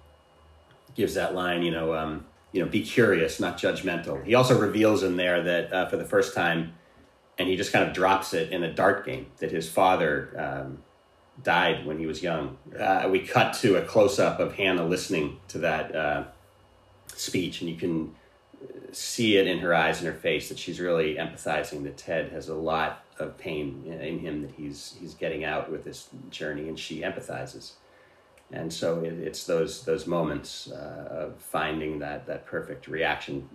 gives 0.95 1.13
that 1.13 1.35
line, 1.35 1.61
you 1.61 1.69
know, 1.69 1.93
um, 1.93 2.25
you 2.51 2.63
know, 2.63 2.67
be 2.67 2.81
curious, 2.81 3.39
not 3.39 3.57
judgmental. 3.57 4.23
He 4.25 4.33
also 4.33 4.59
reveals 4.59 5.03
in 5.03 5.15
there 5.15 5.43
that 5.43 5.71
uh, 5.71 5.87
for 5.87 5.97
the 5.97 6.05
first 6.05 6.33
time, 6.33 6.73
and 7.37 7.47
he 7.47 7.55
just 7.55 7.71
kind 7.71 7.87
of 7.87 7.93
drops 7.93 8.33
it 8.33 8.51
in 8.51 8.63
a 8.63 8.73
dart 8.73 9.05
game 9.05 9.27
that 9.37 9.51
his 9.51 9.69
father 9.69 10.33
um, 10.37 10.79
died 11.43 11.85
when 11.85 11.99
he 11.99 12.05
was 12.05 12.23
young. 12.23 12.57
Uh, 12.77 13.07
we 13.11 13.19
cut 13.19 13.53
to 13.55 13.75
a 13.77 13.81
close 13.81 14.19
up 14.19 14.39
of 14.39 14.55
Hannah 14.55 14.85
listening 14.85 15.39
to 15.49 15.59
that 15.59 15.95
uh, 15.95 16.23
speech, 17.07 17.61
and 17.61 17.69
you 17.69 17.75
can 17.75 18.15
see 18.91 19.37
it 19.37 19.47
in 19.47 19.59
her 19.59 19.73
eyes 19.73 19.99
and 19.99 20.07
her 20.07 20.19
face 20.19 20.49
that 20.49 20.57
she's 20.57 20.79
really 20.79 21.15
empathizing 21.15 21.83
that 21.83 21.97
Ted 21.97 22.31
has 22.31 22.49
a 22.49 22.55
lot 22.55 23.03
of 23.19 23.37
pain 23.37 23.83
in 23.85 24.19
him 24.19 24.41
that 24.43 24.51
he's 24.51 24.95
he's 24.99 25.13
getting 25.13 25.43
out 25.43 25.71
with 25.71 25.83
this 25.83 26.09
journey, 26.29 26.67
and 26.67 26.79
she 26.79 27.01
empathizes. 27.01 27.73
And 28.51 28.71
so 28.71 29.03
it, 29.03 29.13
it's 29.13 29.45
those 29.45 29.83
those 29.83 30.07
moments 30.07 30.71
uh, 30.71 31.07
of 31.09 31.35
finding 31.37 31.99
that 31.99 32.25
that 32.27 32.45
perfect 32.45 32.87
reaction 32.87 33.49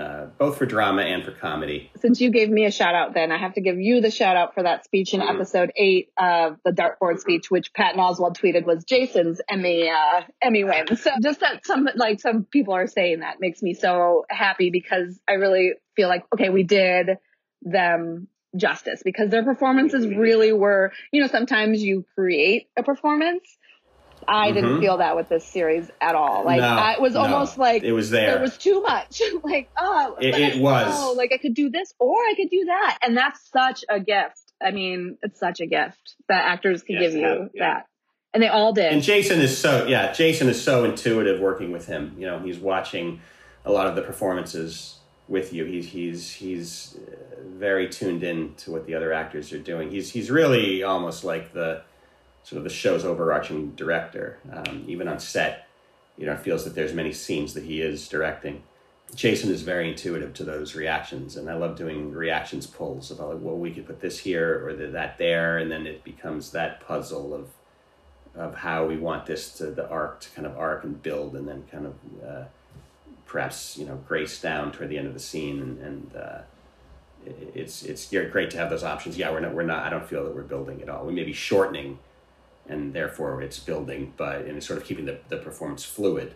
uh, 0.00 0.26
both 0.38 0.56
for 0.56 0.66
drama 0.66 1.02
and 1.02 1.24
for 1.24 1.32
comedy. 1.32 1.90
Since 2.00 2.20
you 2.20 2.30
gave 2.30 2.48
me 2.48 2.64
a 2.64 2.70
shout 2.70 2.94
out, 2.94 3.14
then 3.14 3.30
I 3.30 3.38
have 3.38 3.54
to 3.54 3.60
give 3.60 3.78
you 3.78 4.00
the 4.00 4.10
shout 4.10 4.36
out 4.36 4.54
for 4.54 4.62
that 4.62 4.84
speech 4.84 5.12
in 5.12 5.20
mm-hmm. 5.20 5.36
episode 5.36 5.72
eight 5.76 6.10
of 6.18 6.56
the 6.64 6.70
dartboard 6.70 7.20
speech, 7.20 7.50
which 7.50 7.72
Patton 7.74 8.00
Oswalt 8.00 8.36
tweeted 8.36 8.64
was 8.64 8.84
Jason's 8.84 9.40
Emmy 9.48 9.90
uh, 9.90 10.22
Emmy 10.40 10.64
win. 10.64 10.96
So 10.96 11.10
just 11.22 11.40
that 11.40 11.66
some 11.66 11.88
like 11.94 12.20
some 12.20 12.44
people 12.44 12.74
are 12.74 12.86
saying 12.86 13.20
that 13.20 13.40
makes 13.40 13.62
me 13.62 13.74
so 13.74 14.24
happy 14.28 14.70
because 14.70 15.20
I 15.28 15.34
really 15.34 15.72
feel 15.94 16.08
like 16.08 16.24
okay, 16.34 16.48
we 16.48 16.62
did 16.62 17.10
them 17.62 18.28
justice 18.56 19.02
because 19.04 19.30
their 19.30 19.44
performances 19.44 20.06
really 20.06 20.52
were. 20.52 20.92
You 21.12 21.20
know, 21.22 21.28
sometimes 21.28 21.82
you 21.82 22.04
create 22.14 22.68
a 22.76 22.82
performance 22.82 23.44
I 24.26 24.46
mm-hmm. 24.46 24.54
didn't 24.54 24.80
feel 24.80 24.98
that 24.98 25.16
with 25.16 25.28
this 25.28 25.44
series 25.44 25.90
at 26.00 26.14
all. 26.14 26.44
Like 26.44 26.60
no, 26.60 26.66
I, 26.66 26.92
it 26.92 27.00
was 27.00 27.14
no, 27.14 27.20
almost 27.20 27.58
like 27.58 27.82
it 27.82 27.92
was 27.92 28.10
there. 28.10 28.36
It 28.36 28.40
was 28.40 28.56
too 28.56 28.82
much. 28.82 29.22
like 29.42 29.70
oh, 29.78 30.16
it, 30.20 30.34
it 30.34 30.60
was. 30.60 30.94
Oh, 30.96 31.12
like 31.12 31.32
I 31.32 31.38
could 31.38 31.54
do 31.54 31.70
this 31.70 31.94
or 31.98 32.16
I 32.16 32.34
could 32.36 32.50
do 32.50 32.64
that, 32.66 32.98
and 33.02 33.16
that's 33.16 33.40
such 33.50 33.84
a 33.88 34.00
gift. 34.00 34.52
I 34.62 34.70
mean, 34.70 35.16
it's 35.22 35.40
such 35.40 35.60
a 35.60 35.66
gift 35.66 36.16
that 36.28 36.44
actors 36.44 36.82
can 36.82 36.96
yes, 36.96 37.12
give 37.12 37.20
you 37.20 37.50
yeah. 37.54 37.74
that, 37.74 37.86
and 38.34 38.42
they 38.42 38.48
all 38.48 38.72
did. 38.72 38.92
And 38.92 39.02
Jason 39.02 39.40
is 39.40 39.56
so 39.56 39.86
yeah. 39.86 40.12
Jason 40.12 40.48
is 40.48 40.62
so 40.62 40.84
intuitive 40.84 41.40
working 41.40 41.72
with 41.72 41.86
him. 41.86 42.14
You 42.18 42.26
know, 42.26 42.38
he's 42.38 42.58
watching 42.58 43.20
a 43.64 43.72
lot 43.72 43.86
of 43.86 43.96
the 43.96 44.02
performances 44.02 44.98
with 45.28 45.52
you. 45.52 45.64
He's 45.64 45.86
he's 45.86 46.30
he's 46.32 46.96
uh, 46.96 47.40
very 47.44 47.88
tuned 47.88 48.22
in 48.22 48.54
to 48.56 48.72
what 48.72 48.86
the 48.86 48.94
other 48.94 49.12
actors 49.12 49.52
are 49.52 49.58
doing. 49.58 49.90
He's 49.90 50.10
he's 50.10 50.30
really 50.30 50.82
almost 50.82 51.24
like 51.24 51.54
the 51.54 51.82
sort 52.42 52.58
of 52.58 52.64
the 52.64 52.70
show's 52.70 53.04
overarching 53.04 53.72
director. 53.72 54.38
Um, 54.52 54.84
even 54.86 55.08
on 55.08 55.18
set, 55.18 55.68
you 56.16 56.26
know, 56.26 56.36
feels 56.36 56.64
that 56.64 56.74
there's 56.74 56.92
many 56.92 57.12
scenes 57.12 57.54
that 57.54 57.64
he 57.64 57.80
is 57.80 58.08
directing. 58.08 58.62
Jason 59.14 59.50
is 59.50 59.62
very 59.62 59.88
intuitive 59.88 60.32
to 60.34 60.44
those 60.44 60.74
reactions, 60.74 61.36
and 61.36 61.50
I 61.50 61.54
love 61.54 61.76
doing 61.76 62.12
reactions 62.12 62.66
pulls 62.66 63.10
about 63.10 63.34
like, 63.34 63.42
well, 63.42 63.56
we 63.56 63.72
could 63.72 63.86
put 63.86 64.00
this 64.00 64.20
here 64.20 64.66
or 64.66 64.74
that 64.74 65.18
there, 65.18 65.58
and 65.58 65.70
then 65.70 65.86
it 65.86 66.04
becomes 66.04 66.52
that 66.52 66.80
puzzle 66.86 67.34
of 67.34 67.48
of 68.36 68.54
how 68.54 68.86
we 68.86 68.96
want 68.96 69.26
this 69.26 69.52
to 69.54 69.66
the 69.72 69.88
arc 69.88 70.20
to 70.20 70.30
kind 70.30 70.46
of 70.46 70.56
arc 70.56 70.84
and 70.84 71.02
build, 71.02 71.34
and 71.34 71.48
then 71.48 71.64
kind 71.70 71.86
of 71.86 71.94
uh, 72.24 72.44
perhaps 73.26 73.76
you 73.76 73.84
know 73.84 73.96
grace 74.06 74.40
down 74.40 74.70
toward 74.70 74.90
the 74.90 74.98
end 74.98 75.08
of 75.08 75.14
the 75.14 75.20
scene, 75.20 75.60
and, 75.60 75.78
and 75.80 76.16
uh, 76.16 76.38
it's 77.54 77.82
it's 77.82 78.06
great 78.06 78.50
to 78.50 78.58
have 78.58 78.70
those 78.70 78.84
options. 78.84 79.18
Yeah, 79.18 79.30
we're 79.32 79.40
not 79.40 79.54
we're 79.54 79.62
not. 79.62 79.84
I 79.84 79.90
don't 79.90 80.06
feel 80.06 80.24
that 80.24 80.34
we're 80.34 80.42
building 80.42 80.80
at 80.82 80.88
all. 80.88 81.04
We 81.04 81.12
may 81.12 81.24
be 81.24 81.32
shortening 81.32 81.98
and 82.70 82.94
therefore 82.94 83.42
it's 83.42 83.58
building, 83.58 84.12
but 84.16 84.42
and 84.42 84.56
it's 84.56 84.66
sort 84.66 84.78
of 84.78 84.86
keeping 84.86 85.04
the, 85.04 85.18
the 85.28 85.36
performance 85.36 85.84
fluid. 85.84 86.34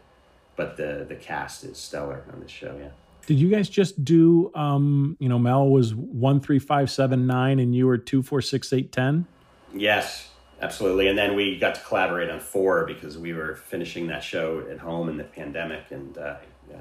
But 0.57 0.77
the 0.77 1.07
the 1.09 1.15
cast 1.15 1.65
is 1.65 1.79
stellar 1.79 2.25
on 2.33 2.41
this 2.41 2.51
show. 2.51 2.77
Yeah. 2.79 2.91
Did 3.27 3.39
you 3.39 3.49
guys 3.49 3.69
just 3.69 4.05
do? 4.05 4.53
Um, 4.55 5.17
you 5.19 5.29
know, 5.29 5.39
Mel 5.39 5.69
was 5.69 5.95
one 5.95 6.41
three 6.41 6.59
five 6.59 6.91
seven 6.91 7.27
nine, 7.27 7.59
and 7.59 7.75
you 7.75 7.87
were 7.87 7.99
two 7.99 8.23
four 8.23 8.43
six 8.43 8.73
eight 8.73 8.93
ten. 8.93 9.27
Yes, 9.73 10.29
absolutely. 10.61 11.09
And 11.09 11.17
then 11.19 11.35
we 11.35 11.59
got 11.59 11.75
to 11.77 11.81
collaborate 11.81 12.29
on 12.31 12.41
four 12.41 12.87
because 12.87 13.17
we 13.17 13.33
were 13.33 13.57
finishing 13.57 14.09
that 14.09 14.23
show 14.23 14.67
at 14.71 14.79
home 14.79 15.09
in 15.09 15.17
the 15.17 15.25
pandemic, 15.25 15.85
and 15.91 16.19
uh, 16.19 16.37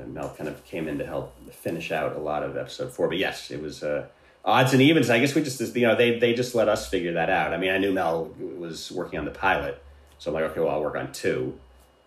Mel 0.07 0.33
kind 0.37 0.49
of 0.49 0.63
came 0.65 0.87
in 0.87 0.97
to 0.97 1.05
help 1.05 1.33
finish 1.51 1.91
out 1.91 2.15
a 2.15 2.19
lot 2.19 2.43
of 2.43 2.57
episode 2.57 2.91
four. 2.91 3.07
But 3.07 3.17
yes, 3.17 3.51
it 3.51 3.61
was. 3.61 3.83
Uh, 3.83 4.07
odds 4.45 4.73
and 4.73 4.81
evens. 4.81 5.09
I 5.09 5.19
guess 5.19 5.35
we 5.35 5.43
just, 5.43 5.75
you 5.75 5.87
know, 5.87 5.95
they 5.95 6.19
they 6.19 6.33
just 6.33 6.55
let 6.55 6.69
us 6.69 6.87
figure 6.87 7.13
that 7.13 7.29
out. 7.29 7.53
I 7.53 7.57
mean, 7.57 7.71
I 7.71 7.77
knew 7.77 7.91
Mel 7.91 8.33
was 8.39 8.91
working 8.91 9.19
on 9.19 9.25
the 9.25 9.31
pilot, 9.31 9.81
so 10.17 10.29
I'm 10.29 10.35
like, 10.35 10.51
okay, 10.51 10.59
well, 10.59 10.69
I'll 10.69 10.81
work 10.81 10.95
on 10.95 11.11
two. 11.11 11.57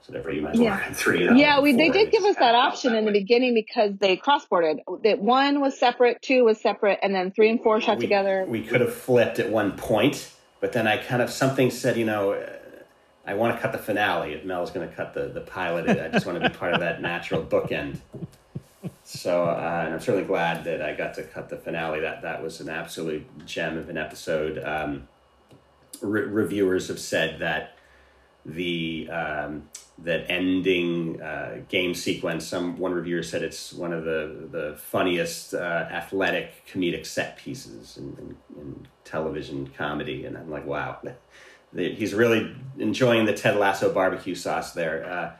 So 0.03 0.13
therefore, 0.13 0.33
you 0.33 0.43
might 0.43 0.53
as 0.53 0.59
well 0.59 0.67
yeah. 0.67 0.77
work 0.77 0.87
on 0.87 0.95
three. 0.95 1.29
Yeah, 1.37 1.61
we 1.61 1.73
they 1.73 1.91
did 1.91 2.13
give 2.13 2.25
us 2.25 2.37
that 2.37 2.55
option 2.55 2.95
in 2.95 3.05
the 3.05 3.13
beginning 3.21 3.55
because 3.55 3.93
they 3.99 4.17
cross-boarded. 4.17 4.79
That 5.03 5.19
one 5.19 5.61
was 5.61 5.79
separate, 5.79 6.23
two 6.23 6.45
was 6.45 6.61
separate, 6.61 7.01
and 7.03 7.13
then 7.15 7.33
three 7.33 7.51
and 7.51 7.61
four 7.61 7.81
shot 7.81 7.99
we, 7.99 8.05
together. 8.05 8.45
We 8.47 8.63
could 8.63 8.81
have 8.81 8.95
flipped 8.95 9.41
at 9.41 9.51
one 9.51 9.73
point, 9.73 10.31
but 10.61 10.73
then 10.73 10.87
I 10.87 10.99
kind 10.99 11.23
of 11.23 11.31
something 11.31 11.71
said, 11.71 11.97
you 11.97 12.07
know. 12.07 12.41
I 13.29 13.35
want 13.35 13.57
to 13.57 13.61
cut 13.61 13.73
the 13.73 13.79
finale. 13.79 14.35
If 14.35 14.45
Mel's 14.45 14.71
going 14.71 14.89
to 14.89 14.95
cut 14.95 15.13
the, 15.13 15.27
the 15.27 15.41
pilot, 15.41 15.89
I 15.89 16.07
just 16.11 16.27
want 16.27 16.41
to 16.41 16.49
be 16.49 16.55
part 16.55 16.75
of 16.75 16.79
that 16.79 17.03
natural 17.03 17.43
bookend. 17.43 17.99
So, 19.05 19.45
uh, 19.45 19.83
and 19.85 19.95
I'm 19.95 20.01
certainly 20.01 20.27
glad 20.27 20.65
that 20.65 20.83
I 20.83 20.95
got 20.95 21.15
to 21.15 21.23
cut 21.23 21.49
the 21.49 21.57
finale. 21.57 22.01
That 22.01 22.23
that 22.23 22.43
was 22.43 22.61
an 22.61 22.69
absolute 22.69 23.47
gem 23.47 23.79
of 23.79 23.89
an 23.89 23.97
episode. 23.97 24.63
Um, 24.63 25.09
re- 26.01 26.23
reviewers 26.23 26.89
have 26.89 26.99
said 26.99 27.39
that 27.41 27.77
the 28.45 29.09
um, 29.11 29.69
that 29.99 30.31
ending 30.31 31.21
uh, 31.21 31.63
game 31.69 31.95
sequence. 31.95 32.47
Some 32.47 32.79
one 32.79 32.93
reviewer 32.93 33.23
said 33.23 33.43
it's 33.43 33.73
one 33.73 33.93
of 33.93 34.05
the 34.05 34.49
the 34.51 34.77
funniest 34.77 35.55
uh, 35.55 35.89
athletic 35.91 36.67
comedic 36.67 37.07
set 37.07 37.37
pieces 37.39 37.97
in, 37.97 38.17
in, 38.19 38.61
in, 38.61 38.87
television 39.05 39.69
comedy, 39.69 40.25
and 40.25 40.37
I'm 40.37 40.51
like, 40.51 40.67
wow, 40.67 41.01
he's 41.77 42.13
really 42.13 42.55
enjoying 42.79 43.25
the 43.25 43.33
Ted 43.33 43.57
Lasso 43.57 43.93
barbecue 43.93 44.35
sauce 44.35 44.73
there. 44.73 45.37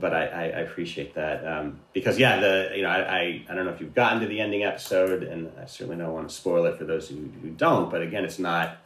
But 0.00 0.14
I, 0.14 0.24
I, 0.24 0.42
appreciate 0.60 1.14
that 1.14 1.46
um, 1.46 1.80
because 1.92 2.18
yeah 2.18 2.40
the 2.40 2.72
you 2.74 2.82
know 2.82 2.88
I, 2.88 3.00
I, 3.00 3.44
I 3.50 3.54
don't 3.54 3.66
know 3.66 3.72
if 3.72 3.80
you've 3.80 3.94
gotten 3.94 4.20
to 4.20 4.26
the 4.26 4.40
ending 4.40 4.62
episode 4.62 5.22
and 5.22 5.52
I 5.60 5.66
certainly 5.66 5.96
don't 6.02 6.12
want 6.12 6.28
to 6.28 6.34
spoil 6.34 6.64
it 6.64 6.78
for 6.78 6.84
those 6.84 7.08
who, 7.08 7.16
who 7.42 7.50
don't 7.50 7.90
but 7.90 8.00
again 8.00 8.24
it's 8.24 8.38
not 8.38 8.78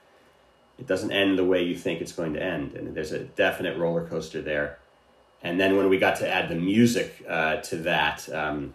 it 0.79 0.87
doesn't 0.87 1.13
end 1.13 1.39
the 1.39 1.45
way 1.45 1.63
you 1.63 1.77
think 1.77 2.01
it's 2.01 2.13
going 2.13 2.35
to 2.35 2.43
end 2.43 2.75
and 2.75 2.95
there's 2.95 3.13
a 3.13 3.21
definite 3.21 3.79
roller 3.79 4.05
coaster 4.07 4.43
there. 4.43 4.79
And 5.43 5.61
then 5.61 5.77
when 5.77 5.89
we 5.89 5.99
got 5.99 6.17
to 6.17 6.29
add 6.29 6.49
the 6.49 6.57
music 6.57 7.25
uh, 7.29 7.57
to 7.57 7.77
that 7.77 8.29
um, 8.33 8.75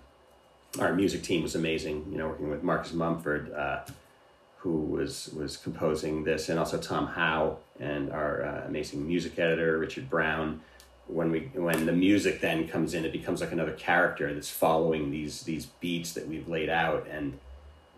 our 0.80 0.94
music 0.94 1.24
team 1.24 1.44
was 1.44 1.56
amazing 1.56 2.06
you 2.12 2.18
know 2.18 2.30
working 2.30 2.50
with 2.50 2.64
Marcus 2.64 2.94
Mumford 2.94 3.52
uh, 3.54 3.82
who 4.58 4.78
was 4.78 5.34
was 5.36 5.58
composing 5.58 6.24
this 6.24 6.50
and 6.50 6.58
also 6.58 6.78
Tom 6.78 7.08
Howe 7.08 7.58
and 7.80 8.12
our 8.12 8.44
uh, 8.44 8.68
amazing 8.68 9.06
music 9.06 9.38
editor 9.38 9.78
Richard 9.78 10.10
Brown 10.10 10.62
when 11.12 11.32
we 11.32 11.40
when 11.54 11.86
the 11.86 11.92
music 11.92 12.42
then 12.42 12.68
comes 12.68 12.94
in, 12.94 13.06
it 13.06 13.12
becomes 13.12 13.42
like 13.42 13.52
another 13.52 13.74
character 13.74 14.34
that's 14.34 14.50
following 14.50 15.12
these 15.12 15.42
these 15.44 15.66
beats 15.66 16.14
that 16.14 16.28
we've 16.28 16.48
laid 16.48 16.70
out, 16.70 17.08
and 17.10 17.38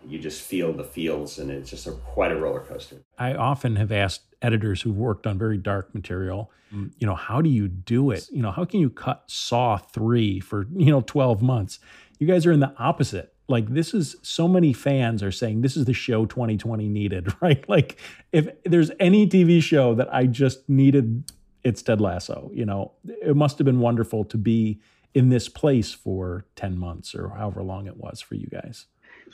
you 0.06 0.18
just 0.18 0.42
feel 0.42 0.72
the 0.72 0.84
feels, 0.84 1.38
and 1.38 1.50
it's 1.50 1.70
just 1.70 1.86
a, 1.86 1.92
quite 1.92 2.32
a 2.32 2.36
roller 2.36 2.60
coaster. 2.60 2.96
I 3.18 3.34
often 3.34 3.76
have 3.76 3.92
asked 3.92 4.22
editors 4.42 4.82
who've 4.82 4.96
worked 4.96 5.26
on 5.26 5.38
very 5.38 5.56
dark 5.56 5.94
material, 5.94 6.50
mm. 6.72 6.92
you 6.98 7.06
know, 7.06 7.14
how 7.14 7.40
do 7.40 7.48
you 7.48 7.68
do 7.68 8.10
it? 8.10 8.28
You 8.30 8.42
know, 8.42 8.50
how 8.50 8.64
can 8.64 8.80
you 8.80 8.90
cut 8.90 9.24
Saw 9.26 9.76
three 9.78 10.40
for 10.40 10.66
you 10.74 10.90
know 10.90 11.00
twelve 11.00 11.40
months? 11.42 11.78
You 12.18 12.26
guys 12.26 12.46
are 12.46 12.52
in 12.52 12.60
the 12.60 12.74
opposite 12.78 13.34
like 13.46 13.68
this 13.68 13.92
is 13.92 14.16
so 14.22 14.48
many 14.48 14.72
fans 14.72 15.22
are 15.22 15.32
saying 15.32 15.60
this 15.60 15.76
is 15.76 15.84
the 15.84 15.92
show 15.92 16.24
2020 16.24 16.88
needed 16.88 17.30
right 17.42 17.68
like 17.68 17.98
if 18.32 18.48
there's 18.64 18.90
any 18.98 19.26
tv 19.28 19.62
show 19.62 19.94
that 19.94 20.12
i 20.14 20.24
just 20.24 20.66
needed 20.66 21.30
it's 21.64 21.82
Ted 21.82 22.00
Lasso. 22.00 22.50
You 22.52 22.66
know, 22.66 22.92
it 23.06 23.34
must 23.34 23.58
have 23.58 23.64
been 23.64 23.80
wonderful 23.80 24.24
to 24.26 24.38
be 24.38 24.80
in 25.14 25.30
this 25.30 25.48
place 25.48 25.92
for 25.92 26.44
10 26.56 26.76
months 26.78 27.14
or 27.14 27.30
however 27.30 27.62
long 27.62 27.86
it 27.86 27.96
was 27.96 28.20
for 28.20 28.34
you 28.34 28.46
guys. 28.46 28.86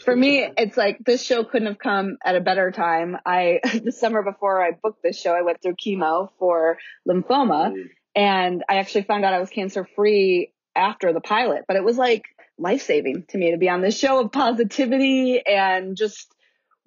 For 0.05 0.15
me, 0.15 0.49
it's 0.57 0.77
like 0.77 0.99
this 1.05 1.23
show 1.23 1.43
couldn't 1.43 1.67
have 1.67 1.79
come 1.79 2.17
at 2.25 2.37
a 2.37 2.41
better 2.41 2.71
time. 2.71 3.17
I, 3.27 3.61
the 3.83 3.93
summer 3.93 4.23
before 4.23 4.63
I 4.63 4.71
booked 4.71 5.03
this 5.03 5.21
show, 5.21 5.35
I 5.35 5.43
went 5.43 5.61
through 5.61 5.75
chemo 5.75 6.31
for 6.39 6.79
lymphoma 7.09 7.75
and 8.15 8.65
I 8.69 8.77
actually 8.77 9.03
found 9.03 9.25
out 9.25 9.35
I 9.35 9.41
was 9.41 9.51
cancer 9.51 9.87
free 9.97 10.53
after 10.77 11.13
the 11.13 11.21
pilot, 11.21 11.65
but 11.67 11.77
it 11.77 11.85
was 11.85 11.97
like 11.97 12.25
life 12.59 12.83
saving 12.83 13.25
to 13.29 13.39
me 13.39 13.51
to 13.51 13.57
be 13.57 13.69
on 13.69 13.81
this 13.81 13.99
show 13.99 14.21
of 14.21 14.33
positivity 14.33 15.43
and 15.45 15.97
just 15.97 16.33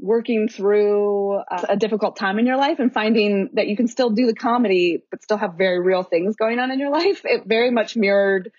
working 0.03 0.49
through 0.49 1.35
uh, 1.35 1.65
a 1.69 1.77
difficult 1.77 2.17
time 2.17 2.37
in 2.37 2.45
your 2.45 2.57
life 2.57 2.79
and 2.79 2.93
finding 2.93 3.49
that 3.53 3.67
you 3.67 3.77
can 3.77 3.87
still 3.87 4.09
do 4.09 4.25
the 4.25 4.35
comedy 4.35 5.03
but 5.09 5.23
still 5.23 5.37
have 5.37 5.55
very 5.55 5.79
real 5.79 6.03
things 6.03 6.35
going 6.35 6.59
on 6.59 6.71
in 6.71 6.79
your 6.79 6.91
life 6.91 7.21
it 7.23 7.43
very 7.45 7.71
much 7.71 7.95
mirrored 7.95 8.51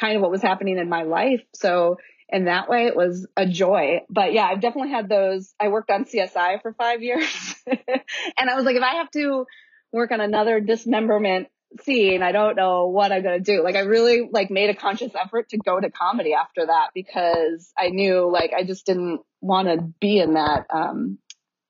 kind 0.00 0.16
of 0.16 0.22
what 0.22 0.30
was 0.30 0.40
happening 0.40 0.78
in 0.78 0.88
my 0.88 1.02
life 1.02 1.42
so 1.54 1.98
in 2.32 2.46
that 2.46 2.68
way, 2.68 2.86
it 2.86 2.96
was 2.96 3.26
a 3.36 3.46
joy. 3.46 4.00
But 4.08 4.32
yeah, 4.32 4.46
I've 4.46 4.62
definitely 4.62 4.90
had 4.90 5.06
those. 5.06 5.52
I 5.60 5.68
worked 5.68 5.90
on 5.90 6.06
CSI 6.06 6.62
for 6.62 6.72
five 6.72 7.02
years 7.02 7.54
and 7.66 8.50
I 8.50 8.54
was 8.54 8.64
like, 8.64 8.74
if 8.74 8.82
I 8.82 8.94
have 8.94 9.10
to 9.10 9.44
work 9.92 10.10
on 10.10 10.22
another 10.22 10.58
dismemberment 10.58 11.48
scene, 11.80 12.22
I 12.22 12.32
don't 12.32 12.56
know 12.56 12.86
what 12.86 13.12
I'm 13.12 13.22
going 13.22 13.42
to 13.42 13.44
do. 13.44 13.62
Like 13.62 13.76
I 13.76 13.80
really 13.80 14.28
like 14.30 14.50
made 14.50 14.70
a 14.70 14.74
conscious 14.74 15.12
effort 15.14 15.48
to 15.50 15.58
go 15.58 15.80
to 15.80 15.90
comedy 15.90 16.34
after 16.34 16.66
that 16.66 16.88
because 16.94 17.70
I 17.76 17.88
knew 17.88 18.30
like 18.30 18.52
I 18.56 18.64
just 18.64 18.86
didn't 18.86 19.20
want 19.40 19.68
to 19.68 19.92
be 20.00 20.18
in 20.18 20.34
that, 20.34 20.66
um, 20.72 21.18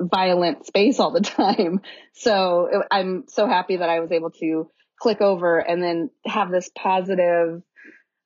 violent 0.01 0.67
space 0.67 0.99
all 0.99 1.13
the 1.13 1.21
time. 1.21 1.81
So 2.15 2.69
it, 2.71 2.87
I'm 2.91 3.25
so 3.29 3.47
happy 3.47 3.77
that 3.77 3.89
I 3.89 4.01
was 4.01 4.13
able 4.13 4.31
to 4.41 4.71
click 5.01 5.21
over 5.21 5.59
and 5.59 5.83
then 5.83 6.11
have 6.27 6.51
this 6.51 6.71
positive, 6.77 7.63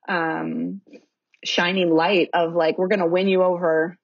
um, 0.07 0.81
shining 1.43 1.89
light 1.91 2.29
of 2.33 2.53
like, 2.53 2.77
we're 2.77 2.87
going 2.87 2.99
to 2.99 3.07
win 3.07 3.27
you 3.27 3.43
over. 3.43 3.97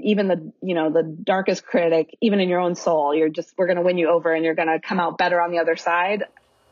Even 0.00 0.28
the, 0.28 0.52
you 0.62 0.74
know, 0.74 0.92
the 0.92 1.02
darkest 1.02 1.64
critic, 1.64 2.16
even 2.20 2.40
in 2.40 2.48
your 2.48 2.60
own 2.60 2.76
soul, 2.76 3.14
you're 3.14 3.28
just, 3.28 3.52
we're 3.58 3.66
going 3.66 3.78
to 3.78 3.82
win 3.82 3.98
you 3.98 4.08
over 4.08 4.32
and 4.32 4.44
you're 4.44 4.54
going 4.54 4.68
to 4.68 4.78
come 4.80 5.00
out 5.00 5.18
better 5.18 5.40
on 5.40 5.50
the 5.50 5.58
other 5.58 5.76
side. 5.76 6.24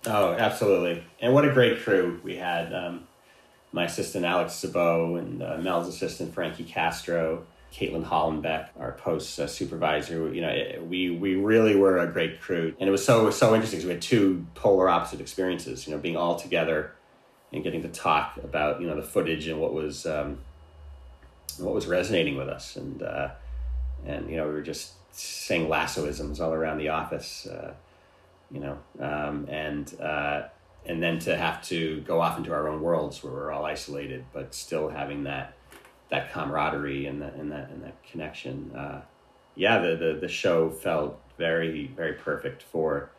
Oh, 0.07 0.33
absolutely. 0.33 1.03
And 1.21 1.35
what 1.35 1.45
a 1.45 1.53
great 1.53 1.83
crew 1.83 2.21
we 2.23 2.37
had. 2.37 2.73
Um, 2.73 3.07
my 3.73 3.85
assistant, 3.85 4.25
Alex 4.25 4.55
Sabot, 4.55 5.19
and 5.19 5.43
uh, 5.43 5.59
Mel's 5.59 5.89
assistant, 5.89 6.33
Frankie 6.33 6.65
Castro, 6.65 7.45
Caitlin 7.73 8.05
Hollenbeck, 8.05 8.69
our 8.79 8.93
post 8.93 9.39
uh, 9.39 9.47
supervisor. 9.47 10.33
You 10.33 10.41
know, 10.41 10.49
it, 10.49 10.87
we 10.87 11.11
we 11.11 11.35
really 11.35 11.77
were 11.77 11.99
a 11.99 12.07
great 12.07 12.41
crew, 12.41 12.75
and 12.79 12.89
it 12.89 12.93
was 12.93 13.05
so 13.05 13.31
so 13.31 13.55
interesting. 13.55 13.81
So 13.81 13.89
we 13.89 13.95
had 13.95 14.03
two 14.03 14.47
polar 14.55 14.89
opposite 14.89 15.21
experiences. 15.21 15.87
You 15.87 15.95
know, 15.95 16.01
being 16.01 16.17
all 16.17 16.37
together 16.37 16.93
and 17.53 17.63
getting 17.63 17.83
to 17.83 17.89
talk 17.89 18.37
about 18.43 18.81
you 18.81 18.87
know 18.87 18.97
the 18.97 19.03
footage 19.03 19.49
and 19.49 19.61
what 19.61 19.75
was 19.75 20.07
um, 20.07 20.39
what 21.59 21.75
was 21.75 21.87
resonating 21.87 22.37
with 22.37 22.49
us, 22.49 22.77
and 22.77 23.03
uh, 23.03 23.31
and 24.07 24.31
you 24.31 24.37
know 24.37 24.47
we 24.47 24.53
were 24.53 24.63
just 24.63 24.93
saying 25.13 25.69
lassoisms 25.69 26.41
all 26.41 26.53
around 26.53 26.79
the 26.79 26.89
office. 26.89 27.47
Uh, 27.47 27.75
you 28.51 28.61
know, 28.61 28.79
um, 29.01 29.47
and 29.49 29.93
uh, 30.01 30.43
and 30.85 31.03
then 31.03 31.19
to 31.21 31.37
have 31.37 31.63
to 31.63 32.01
go 32.03 32.21
off 32.21 32.39
into 32.39 32.53
our 32.53 32.69
own 32.69 32.81
worlds 32.81 33.23
where 33.23 33.33
we're 33.33 33.53
all 33.53 33.65
isolated, 33.65 34.25
but 34.33 34.55
still 34.55 34.89
having 34.89 35.25
that 35.25 35.55
that 36.11 36.33
camaraderie 36.33 37.07
and 37.07 37.21
that 37.23 37.35
and 37.35 37.51
that 37.53 37.71
and 37.71 37.83
that 37.83 38.03
connection. 38.05 38.71
Uh, 38.75 39.03
yeah, 39.55 39.79
the, 39.79 39.97
the 39.97 40.19
the 40.21 40.29
show 40.29 40.71
felt 40.71 41.21
very 41.39 41.91
very 41.97 42.13
perfect 42.13 42.63
for 42.63 43.11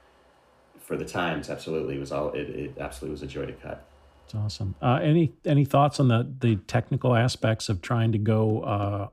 for 0.79 0.95
the 0.95 1.05
times. 1.05 1.49
Absolutely, 1.49 1.95
it 1.95 1.99
was 1.99 2.11
all 2.11 2.31
it, 2.31 2.49
it 2.49 2.77
absolutely 2.79 3.11
was 3.11 3.23
a 3.23 3.27
joy 3.27 3.45
to 3.45 3.53
cut. 3.53 3.85
It's 4.25 4.35
awesome. 4.35 4.75
Uh, 4.81 4.99
any 5.01 5.33
any 5.45 5.65
thoughts 5.65 5.99
on 5.99 6.07
the 6.07 6.29
the 6.39 6.55
technical 6.67 7.15
aspects 7.15 7.69
of 7.69 7.81
trying 7.81 8.11
to 8.13 8.17
go 8.17 8.61
uh, 8.61 9.07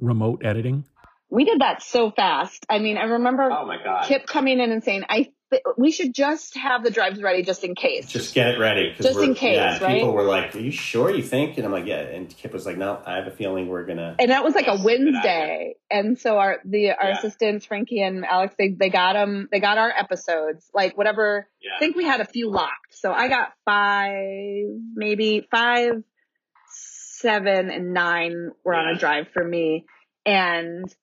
remote 0.00 0.44
editing? 0.44 0.84
We 1.30 1.44
did 1.44 1.60
that 1.60 1.82
so 1.82 2.10
fast. 2.10 2.64
I 2.68 2.78
mean, 2.78 2.96
I 2.96 3.04
remember 3.04 3.50
oh 3.50 3.66
my 3.66 3.82
God. 3.82 4.06
Kip 4.06 4.26
coming 4.26 4.60
in 4.60 4.70
and 4.70 4.82
saying, 4.82 5.04
"I 5.08 5.32
we 5.76 5.90
should 5.90 6.14
just 6.14 6.56
have 6.56 6.82
the 6.82 6.90
drives 6.90 7.22
ready 7.22 7.42
just 7.42 7.64
in 7.64 7.74
case. 7.74 8.06
Just 8.08 8.34
get 8.34 8.48
it 8.48 8.58
ready. 8.58 8.94
Just 8.96 9.18
in 9.18 9.34
case, 9.34 9.56
yeah, 9.56 9.82
right? 9.82 9.94
People 9.94 10.12
were 10.12 10.22
like, 10.22 10.54
"Are 10.54 10.60
you 10.60 10.70
sure 10.70 11.14
you 11.14 11.22
think?" 11.22 11.56
And 11.56 11.66
I'm 11.66 11.72
like, 11.72 11.86
"Yeah." 11.86 12.00
And 12.00 12.28
Kip 12.28 12.52
was 12.52 12.66
like, 12.66 12.76
"No, 12.76 13.00
I 13.04 13.16
have 13.16 13.26
a 13.26 13.30
feeling 13.30 13.68
we're 13.68 13.84
gonna." 13.84 14.16
And 14.18 14.30
that 14.30 14.44
was 14.44 14.54
like 14.54 14.66
a 14.66 14.82
Wednesday, 14.82 15.74
and 15.90 16.18
so 16.18 16.38
our 16.38 16.60
the 16.64 16.92
our 16.92 17.10
yeah. 17.10 17.18
assistants 17.18 17.66
Frankie 17.66 18.00
and 18.00 18.24
Alex 18.24 18.54
they 18.58 18.70
they 18.70 18.90
got 18.90 19.14
them 19.14 19.48
they 19.50 19.60
got 19.60 19.78
our 19.78 19.90
episodes 19.90 20.68
like 20.74 20.96
whatever. 20.96 21.48
Yeah. 21.60 21.70
I 21.76 21.78
think 21.78 21.96
we 21.96 22.04
had 22.04 22.20
a 22.20 22.26
few 22.26 22.50
locked, 22.50 22.92
so 22.92 23.12
I 23.12 23.28
got 23.28 23.52
five, 23.64 24.66
maybe 24.94 25.46
five, 25.50 26.02
seven, 26.68 27.70
and 27.70 27.92
nine 27.92 28.50
were 28.64 28.74
on 28.74 28.94
a 28.94 28.98
drive 28.98 29.28
for 29.32 29.44
me, 29.44 29.86
and 30.24 30.94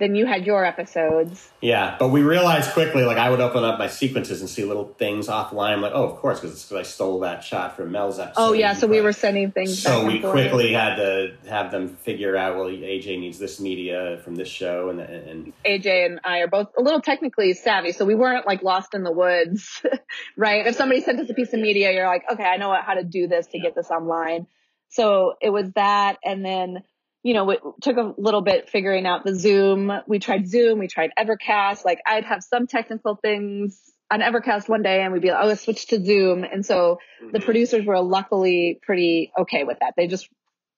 then 0.00 0.14
you 0.14 0.26
had 0.26 0.46
your 0.46 0.64
episodes. 0.64 1.50
Yeah, 1.60 1.94
but 1.98 2.08
we 2.08 2.22
realized 2.22 2.72
quickly, 2.72 3.04
like 3.04 3.18
I 3.18 3.30
would 3.30 3.40
open 3.40 3.62
up 3.62 3.78
my 3.78 3.86
sequences 3.86 4.40
and 4.40 4.48
see 4.48 4.64
little 4.64 4.94
things 4.98 5.28
offline. 5.28 5.74
I'm 5.74 5.82
like, 5.82 5.92
oh, 5.94 6.04
of 6.04 6.16
course, 6.16 6.40
because 6.40 6.72
I 6.72 6.82
stole 6.82 7.20
that 7.20 7.44
shot 7.44 7.76
from 7.76 7.92
Mel's 7.92 8.18
episode. 8.18 8.40
Oh 8.40 8.52
yeah, 8.52 8.72
so 8.72 8.86
we 8.86 9.00
were 9.00 9.12
sending 9.12 9.52
things. 9.52 9.82
So 9.82 10.04
we 10.04 10.20
quickly 10.20 10.72
had 10.72 10.96
to 10.96 11.36
have 11.48 11.70
them 11.70 11.88
figure 11.88 12.36
out. 12.36 12.56
Well, 12.56 12.66
AJ 12.66 13.20
needs 13.20 13.38
this 13.38 13.60
media 13.60 14.20
from 14.24 14.34
this 14.34 14.48
show, 14.48 14.88
and 14.88 15.00
and 15.00 15.52
AJ 15.64 16.06
and 16.06 16.20
I 16.24 16.38
are 16.38 16.48
both 16.48 16.68
a 16.76 16.82
little 16.82 17.02
technically 17.02 17.52
savvy, 17.52 17.92
so 17.92 18.04
we 18.04 18.14
weren't 18.14 18.46
like 18.46 18.62
lost 18.62 18.94
in 18.94 19.04
the 19.04 19.12
woods, 19.12 19.82
right? 20.36 20.66
If 20.66 20.76
somebody 20.76 21.02
sent 21.02 21.20
us 21.20 21.30
a 21.30 21.34
piece 21.34 21.52
of 21.52 21.60
media, 21.60 21.92
you're 21.92 22.08
like, 22.08 22.24
okay, 22.32 22.44
I 22.44 22.56
know 22.56 22.74
how 22.74 22.94
to 22.94 23.04
do 23.04 23.28
this 23.28 23.46
to 23.48 23.60
get 23.60 23.74
this 23.74 23.90
online. 23.90 24.46
So 24.88 25.34
it 25.40 25.50
was 25.50 25.70
that, 25.72 26.18
and 26.24 26.44
then 26.44 26.82
you 27.22 27.34
know, 27.34 27.50
it 27.50 27.60
took 27.82 27.96
a 27.96 28.14
little 28.16 28.40
bit 28.40 28.70
figuring 28.70 29.06
out 29.06 29.24
the 29.24 29.34
Zoom. 29.34 29.92
We 30.06 30.18
tried 30.18 30.48
Zoom, 30.48 30.78
we 30.78 30.88
tried 30.88 31.10
Evercast. 31.18 31.84
Like 31.84 32.00
I'd 32.06 32.24
have 32.24 32.42
some 32.42 32.66
technical 32.66 33.16
things 33.16 33.80
on 34.10 34.20
Evercast 34.20 34.68
one 34.68 34.82
day 34.82 35.02
and 35.02 35.12
we'd 35.12 35.22
be 35.22 35.30
like, 35.30 35.44
oh, 35.44 35.46
let's 35.48 35.62
switch 35.62 35.86
to 35.88 36.04
Zoom. 36.04 36.44
And 36.44 36.64
so 36.64 36.98
mm-hmm. 37.22 37.32
the 37.32 37.40
producers 37.40 37.84
were 37.84 38.00
luckily 38.00 38.80
pretty 38.82 39.32
okay 39.38 39.64
with 39.64 39.78
that. 39.80 39.94
They 39.96 40.06
just 40.06 40.28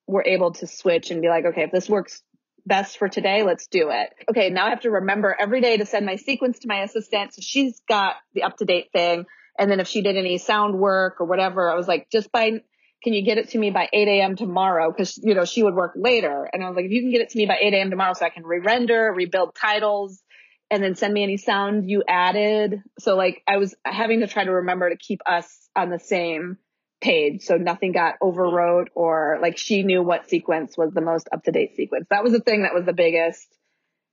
were 0.06 0.24
able 0.26 0.52
to 0.54 0.66
switch 0.66 1.10
and 1.10 1.22
be 1.22 1.28
like, 1.28 1.44
okay, 1.46 1.62
if 1.62 1.70
this 1.70 1.88
works 1.88 2.22
best 2.66 2.98
for 2.98 3.08
today, 3.08 3.42
let's 3.42 3.68
do 3.68 3.90
it. 3.90 4.12
Okay, 4.30 4.50
now 4.50 4.66
I 4.66 4.70
have 4.70 4.80
to 4.80 4.90
remember 4.90 5.34
every 5.38 5.60
day 5.60 5.76
to 5.76 5.86
send 5.86 6.04
my 6.04 6.16
sequence 6.16 6.60
to 6.60 6.68
my 6.68 6.82
assistant. 6.82 7.34
So 7.34 7.40
she's 7.42 7.80
got 7.88 8.16
the 8.34 8.42
up 8.42 8.56
to 8.58 8.64
date 8.64 8.90
thing. 8.92 9.24
And 9.58 9.70
then 9.70 9.80
if 9.80 9.88
she 9.88 10.02
did 10.02 10.16
any 10.16 10.38
sound 10.38 10.78
work 10.78 11.20
or 11.20 11.26
whatever, 11.26 11.70
I 11.70 11.74
was 11.74 11.88
like, 11.88 12.08
just 12.10 12.32
by 12.32 12.62
can 13.02 13.12
you 13.12 13.22
get 13.22 13.38
it 13.38 13.50
to 13.50 13.58
me 13.58 13.70
by 13.70 13.88
8 13.92 14.08
a.m. 14.08 14.36
tomorrow? 14.36 14.92
Cause, 14.92 15.18
you 15.22 15.34
know, 15.34 15.44
she 15.44 15.62
would 15.62 15.74
work 15.74 15.92
later. 15.96 16.48
And 16.52 16.62
I 16.62 16.68
was 16.68 16.76
like, 16.76 16.84
if 16.84 16.92
you 16.92 17.00
can 17.00 17.10
get 17.10 17.20
it 17.20 17.30
to 17.30 17.38
me 17.38 17.46
by 17.46 17.58
8 17.60 17.74
a.m. 17.74 17.90
tomorrow 17.90 18.12
so 18.14 18.24
I 18.24 18.30
can 18.30 18.44
re-render, 18.44 19.12
rebuild 19.14 19.54
titles, 19.54 20.22
and 20.70 20.82
then 20.82 20.94
send 20.94 21.12
me 21.12 21.22
any 21.22 21.36
sound 21.36 21.90
you 21.90 22.02
added. 22.06 22.82
So 22.98 23.16
like 23.16 23.42
I 23.46 23.58
was 23.58 23.74
having 23.84 24.20
to 24.20 24.26
try 24.26 24.44
to 24.44 24.52
remember 24.52 24.88
to 24.88 24.96
keep 24.96 25.20
us 25.26 25.68
on 25.76 25.90
the 25.90 25.98
same 25.98 26.58
page. 27.00 27.42
So 27.42 27.56
nothing 27.56 27.92
got 27.92 28.14
overwrote 28.22 28.86
or 28.94 29.38
like 29.42 29.58
she 29.58 29.82
knew 29.82 30.02
what 30.02 30.30
sequence 30.30 30.78
was 30.78 30.94
the 30.94 31.00
most 31.00 31.28
up 31.32 31.42
to 31.44 31.52
date 31.52 31.76
sequence. 31.76 32.06
That 32.10 32.22
was 32.22 32.32
the 32.32 32.40
thing 32.40 32.62
that 32.62 32.72
was 32.72 32.86
the 32.86 32.92
biggest 32.92 33.46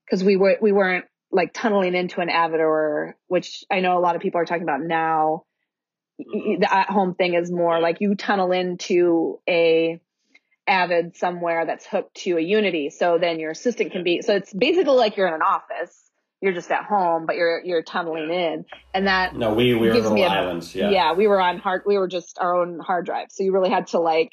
because 0.05 0.23
we 0.23 0.35
were, 0.35 0.57
we 0.59 0.71
weren't 0.71 1.05
like 1.31 1.53
tunneling 1.53 1.95
into 1.95 2.21
an 2.21 2.29
Avid 2.29 3.13
which 3.27 3.63
I 3.71 3.81
know 3.81 3.97
a 3.97 4.01
lot 4.01 4.15
of 4.15 4.21
people 4.21 4.41
are 4.41 4.45
talking 4.45 4.63
about 4.63 4.81
now 4.81 5.43
Mm-hmm. 6.19 6.59
the 6.59 6.73
at 6.73 6.89
home 6.89 7.15
thing 7.15 7.33
is 7.33 7.49
more 7.49 7.79
like 7.79 8.01
you 8.01 8.13
tunnel 8.13 8.51
into 8.51 9.39
a 9.47 10.01
avid 10.67 11.15
somewhere 11.15 11.65
that's 11.65 11.85
hooked 11.85 12.13
to 12.23 12.37
a 12.37 12.41
unity 12.41 12.89
so 12.89 13.17
then 13.17 13.39
your 13.39 13.51
assistant 13.51 13.93
can 13.93 14.03
be 14.03 14.21
so 14.21 14.35
it's 14.35 14.53
basically 14.53 14.95
like 14.95 15.15
you're 15.15 15.29
in 15.29 15.33
an 15.33 15.41
office 15.41 16.11
you're 16.41 16.51
just 16.51 16.69
at 16.71 16.83
home 16.83 17.25
but 17.25 17.37
you're 17.37 17.61
you're 17.63 17.81
tunneling 17.81 18.29
in 18.31 18.65
and 18.93 19.07
that 19.07 19.33
no 19.33 19.53
we, 19.53 19.73
we 19.73 19.87
were 19.87 19.93
little 19.93 20.17
a, 20.17 20.25
islands 20.25 20.75
yeah. 20.75 20.89
Yeah 20.89 21.13
we 21.13 21.25
were 21.25 21.39
on 21.39 21.57
hard 21.57 21.83
we 21.85 21.97
were 21.97 22.09
just 22.09 22.37
our 22.37 22.53
own 22.53 22.79
hard 22.79 23.05
drive 23.05 23.27
so 23.29 23.43
you 23.43 23.53
really 23.53 23.69
had 23.69 23.87
to 23.87 23.99
like 23.99 24.31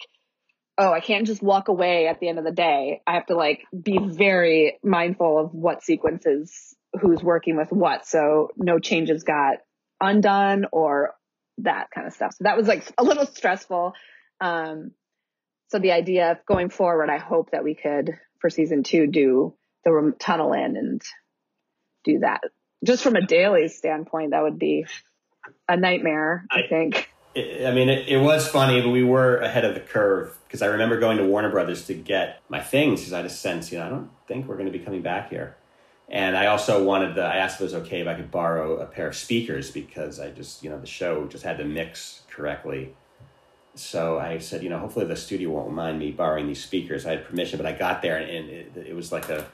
oh 0.79 0.93
i 0.93 0.99
can't 0.99 1.27
just 1.27 1.41
walk 1.41 1.69
away 1.69 2.09
at 2.09 2.19
the 2.19 2.29
end 2.29 2.39
of 2.39 2.45
the 2.45 2.51
day. 2.51 3.01
I 3.07 3.15
have 3.15 3.27
to 3.27 3.37
like 3.37 3.63
be 3.81 3.99
very 3.99 4.81
mindful 4.83 5.39
of 5.39 5.55
what 5.55 5.85
sequences 5.85 6.75
who's 7.01 7.23
working 7.23 7.57
with 7.57 7.71
what 7.71 8.07
so 8.07 8.49
no 8.57 8.81
changes 8.81 9.23
got 9.23 9.59
undone 10.01 10.67
or 10.73 11.15
that 11.59 11.89
kind 11.95 12.07
of 12.07 12.13
stuff. 12.13 12.35
So 12.35 12.45
that 12.45 12.57
was 12.57 12.69
like 12.69 12.93
a 12.99 13.05
little 13.05 13.27
stressful. 13.27 13.95
Um, 14.41 14.93
so 15.69 15.79
the 15.79 15.93
idea 15.93 16.33
of 16.33 16.47
going 16.47 16.71
forward, 16.71 17.11
I 17.11 17.19
hope 17.19 17.51
that 17.51 17.65
we 17.65 17.75
could 17.75 18.19
for 18.41 18.51
season 18.51 18.83
two 18.83 19.07
do 19.07 19.55
the 19.85 20.15
tunnel 20.19 20.53
in 20.53 20.77
and 20.77 21.03
do 22.05 22.21
that. 22.21 22.41
Just 22.85 23.03
from 23.03 23.17
a 23.17 23.27
daily 23.27 23.69
standpoint, 23.69 24.33
that 24.33 24.43
would 24.43 24.59
be 24.59 24.87
a 25.69 25.77
nightmare. 25.77 26.45
I, 26.51 26.61
I 26.61 26.69
think. 26.69 27.11
I 27.37 27.71
mean, 27.73 27.89
it, 27.89 28.09
it, 28.09 28.19
was 28.19 28.49
funny, 28.49 28.81
but 28.81 28.89
we 28.89 29.05
were 29.05 29.39
ahead 29.39 29.65
of 29.65 29.75
the 29.75 29.81
curve 29.81 30.37
because 30.47 30.63
I 30.63 30.67
remember 30.67 30.99
going 30.99 31.19
to 31.19 31.25
Warner 31.25 31.51
Brothers 31.51 31.87
to 31.87 31.95
get 31.95 32.41
my 32.49 32.63
things 32.63 33.01
because 33.01 33.13
I 33.13 33.23
just 33.23 33.43
sense, 33.43 33.71
you 33.71 33.79
know, 33.79 33.87
I 33.87 33.89
don't 33.91 34.11
think 34.27 34.47
we're 34.47 34.57
going 34.57 34.73
to 34.73 34.77
be 34.77 34.83
coming 34.83 35.03
back 35.03 35.29
here. 35.29 35.57
And 36.09 36.37
I 36.37 36.47
also 36.47 36.85
wanted 36.85 37.17
the, 37.17 37.23
I 37.23 37.37
asked 37.37 37.57
if 37.57 37.63
it 37.63 37.65
was 37.65 37.75
okay 37.75 38.01
if 38.01 38.07
I 38.07 38.15
could 38.15 38.31
borrow 38.31 38.77
a 38.77 38.87
pair 38.87 39.09
of 39.09 39.17
speakers 39.17 39.71
because 39.71 40.21
I 40.21 40.31
just, 40.31 40.63
you 40.63 40.71
know, 40.71 40.79
the 40.79 40.87
show 40.87 41.27
just 41.27 41.43
had 41.43 41.59
to 41.59 41.65
mix 41.65 42.23
correctly. 42.31 42.95
So 43.75 44.19
I 44.19 44.39
said, 44.39 44.63
you 44.63 44.71
know, 44.71 44.79
hopefully 44.79 45.05
the 45.05 45.17
studio 45.17 45.51
won't 45.51 45.73
mind 45.73 45.99
me 45.99 46.13
borrowing 46.13 46.47
these 46.47 46.63
speakers. 46.63 47.07
I 47.07 47.11
had 47.11 47.27
permission, 47.27 47.59
but 47.59 47.67
I 47.67 47.73
got 47.73 48.03
there 48.03 48.19
and, 48.19 48.31
and 48.31 48.51
it, 48.51 48.87
it, 48.89 48.97
was 48.97 49.11
like 49.11 49.29
a, 49.29 49.47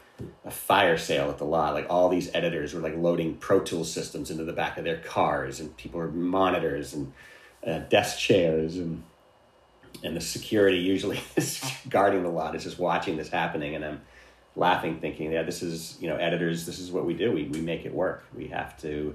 a 0.44 0.50
fire 0.50 0.98
sale 0.98 1.30
at 1.30 1.38
the 1.38 1.44
lot. 1.44 1.72
Like 1.72 1.86
all 1.88 2.08
these 2.10 2.30
editors 2.34 2.74
were 2.74 2.80
like 2.80 2.96
loading 2.96 3.36
Pro 3.38 3.60
Tools 3.60 3.90
systems 3.90 4.30
into 4.30 4.44
the 4.44 4.52
back 4.52 4.76
of 4.76 4.84
their 4.84 4.98
cars, 4.98 5.58
and 5.58 5.76
people 5.76 5.98
were 5.98 6.08
monitors 6.08 6.94
and 6.94 7.12
uh, 7.66 7.78
desk 7.78 8.18
chairs, 8.18 8.76
and 8.76 9.02
and 10.04 10.16
the 10.16 10.20
security 10.20 10.78
usually 10.78 11.20
is 11.36 11.62
guarding 11.88 12.22
the 12.22 12.28
lot 12.28 12.54
is 12.54 12.64
just 12.64 12.78
watching 12.78 13.16
this 13.16 13.28
happening, 13.28 13.74
and 13.74 13.84
I'm 13.84 14.00
laughing, 14.56 15.00
thinking, 15.00 15.32
yeah, 15.32 15.42
this 15.42 15.62
is, 15.62 15.96
you 16.00 16.08
know, 16.08 16.16
editors, 16.16 16.66
this 16.66 16.78
is 16.78 16.90
what 16.90 17.06
we 17.06 17.14
do. 17.14 17.32
We, 17.32 17.44
we 17.44 17.60
make 17.60 17.84
it 17.86 17.94
work. 17.94 18.24
We 18.34 18.48
have 18.48 18.76
to, 18.82 19.14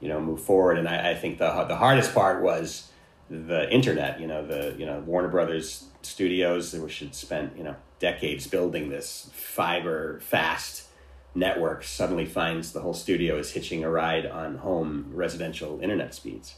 you 0.00 0.08
know, 0.08 0.20
move 0.20 0.40
forward. 0.40 0.78
And 0.78 0.88
I, 0.88 1.10
I 1.10 1.14
think 1.14 1.38
the, 1.38 1.64
the 1.64 1.76
hardest 1.76 2.14
part 2.14 2.42
was 2.42 2.90
the 3.32 3.70
internet. 3.72 4.20
You 4.20 4.26
know, 4.26 4.46
the 4.46 4.74
you 4.78 4.86
know 4.86 5.00
Warner 5.00 5.28
Brothers 5.28 5.86
studios, 6.02 6.74
which 6.74 7.00
had 7.00 7.14
spent 7.14 7.56
you 7.56 7.64
know 7.64 7.76
decades 7.98 8.46
building 8.46 8.90
this 8.90 9.30
fiber 9.32 10.20
fast 10.20 10.88
network, 11.34 11.82
suddenly 11.82 12.26
finds 12.26 12.72
the 12.72 12.80
whole 12.80 12.94
studio 12.94 13.38
is 13.38 13.52
hitching 13.52 13.84
a 13.84 13.90
ride 13.90 14.26
on 14.26 14.58
home 14.58 15.10
residential 15.12 15.80
internet 15.80 16.14
speeds. 16.14 16.56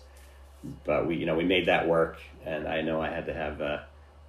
But 0.85 1.07
we, 1.07 1.17
you 1.17 1.27
know, 1.27 1.37
we 1.37 1.45
made 1.45 1.67
that 1.67 1.87
work, 1.87 2.19
and 2.45 2.67
I 2.67 2.81
know 2.81 3.01
I 3.01 3.11
had 3.11 3.27
to 3.27 3.35
have 3.35 3.61
uh, 3.61 3.79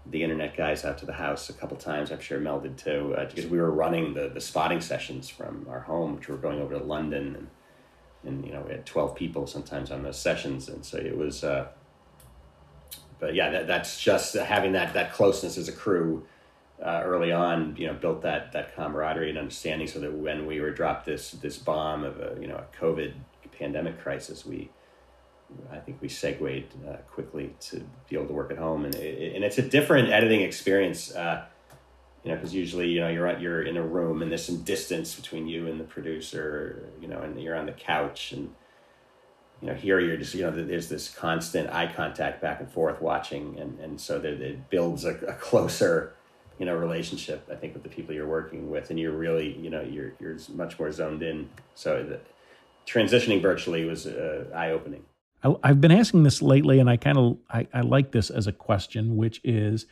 the 0.08 0.22
internet 0.22 0.56
guys 0.56 0.86
out 0.86 0.98
to 1.00 1.06
the 1.06 1.14
house 1.14 1.50
a 1.50 1.54
couple 1.54 1.78
times. 1.78 2.12
I'm 2.12 2.20
sure 2.20 2.40
Mel 2.40 2.60
did 2.60 2.78
too, 2.78 3.16
uh, 3.18 3.26
because 3.26 3.48
we 3.48 3.60
were 3.60 3.72
running 3.72 4.14
the 4.14 4.30
the 4.30 4.42
spotting 4.42 4.82
sessions 4.82 5.30
from 5.30 5.66
our 5.70 5.82
home, 5.82 6.16
which 6.16 6.28
were 6.28 6.38
going 6.38 6.62
over 6.62 6.78
to 6.78 6.84
London, 6.84 7.36
and 7.36 7.48
and 8.24 8.46
you 8.46 8.54
know 8.54 8.62
we 8.62 8.72
had 8.72 8.86
12 8.86 9.16
people 9.16 9.48
sometimes 9.48 9.92
on 9.92 10.04
those 10.04 10.20
sessions, 10.20 10.70
and 10.70 10.86
so 10.86 10.98
it 10.98 11.18
was. 11.18 11.44
Uh, 11.44 11.68
but 13.18 13.34
yeah, 13.34 13.50
that, 13.50 13.68
that's 13.68 14.02
just 14.02 14.36
having 14.36 14.74
that 14.74 14.94
that 14.94 15.14
closeness 15.14 15.58
as 15.58 15.68
a 15.68 15.72
crew 15.72 16.26
uh, 16.84 17.02
early 17.04 17.32
on, 17.32 17.76
you 17.78 17.88
know, 17.88 17.94
built 17.94 18.22
that 18.22 18.52
that 18.52 18.76
camaraderie 18.76 19.30
and 19.30 19.38
understanding, 19.38 19.88
so 19.88 20.00
that 20.00 20.14
when 20.14 20.46
we 20.46 20.60
were 20.60 20.72
dropped 20.72 21.06
this 21.06 21.32
this 21.32 21.58
bomb 21.58 22.04
of 22.04 22.20
a 22.20 22.38
you 22.40 22.48
know 22.48 22.58
a 22.58 22.78
COVID 22.78 23.14
pandemic 23.58 24.00
crisis, 24.00 24.46
we 24.46 24.70
I 25.72 25.78
think 25.78 26.02
we 26.02 26.10
segued 26.10 26.66
uh, 26.88 26.98
quickly 27.12 27.56
to 27.62 27.84
be 28.10 28.16
able 28.16 28.28
to 28.28 28.34
work 28.34 28.52
at 28.52 28.58
home, 28.58 28.86
and 28.86 28.96
it, 28.96 29.36
and 29.36 29.44
it's 29.44 29.58
a 29.58 29.62
different 29.62 30.10
editing 30.10 30.42
experience. 30.42 31.14
Uh, 31.14 31.46
you 32.24 32.32
know, 32.32 32.38
because 32.38 32.56
usually 32.56 32.90
you 32.90 33.02
know 33.02 33.08
you're 33.08 33.28
at, 33.28 33.40
you're 33.40 33.62
in 33.62 33.78
a 33.78 33.86
room 33.86 34.24
and 34.24 34.32
there's 34.32 34.44
some 34.44 34.64
distance 34.64 35.14
between 35.14 35.48
you 35.48 35.68
and 35.68 35.80
the 35.80 35.84
producer, 35.84 36.90
you 37.00 37.08
know, 37.08 37.20
and 37.20 37.40
you're 37.40 37.56
on 37.56 37.68
the 37.68 37.72
couch 37.72 38.32
and 38.32 38.52
you 39.62 39.68
know 39.68 39.76
here 39.76 40.00
you're 40.00 40.18
just 40.18 40.34
you 40.34 40.42
know 40.42 40.52
there's 40.52 40.90
this 40.90 41.08
constant 41.08 41.70
eye 41.72 41.92
contact 41.96 42.42
back 42.42 42.60
and 42.60 42.72
forth 42.72 43.00
watching. 43.00 43.60
And 43.60 43.80
and 43.80 44.02
so 44.02 44.18
that 44.20 44.42
it 44.42 44.70
builds 44.72 45.06
a, 45.06 45.12
a, 45.28 45.34
closer 45.34 46.14
you 46.58 46.66
know 46.66 46.74
relationship 46.74 47.46
i 47.52 47.56
think 47.56 47.74
with 47.74 47.84
the 47.84 47.90
people 47.90 48.16
you're 48.16 48.28
working 48.28 48.72
with. 48.72 48.90
And 48.90 49.00
you're 49.00 49.12
really 49.16 49.56
you 49.60 49.70
know 49.70 49.84
you're 49.84 50.14
you're 50.20 50.38
much 50.56 50.80
more 50.80 50.92
zoned 50.92 51.22
in. 51.22 51.50
So 51.76 52.04
the, 52.04 52.20
transitioning 52.88 53.42
virtually 53.42 53.86
was 53.86 54.08
uh, 54.08 54.46
eye-opening 55.44 55.62
i've 55.64 55.82
been 55.82 55.92
asking 55.92 56.24
this 56.24 56.42
lately 56.42 56.80
and 56.80 56.90
i 56.90 56.98
kind 56.98 57.18
of 57.18 57.38
I, 57.50 57.68
I 57.74 57.82
like 57.82 58.12
this 58.12 58.30
as 58.30 58.48
a 58.48 58.52
question 58.52 59.16
which 59.16 59.42
is 59.44 59.86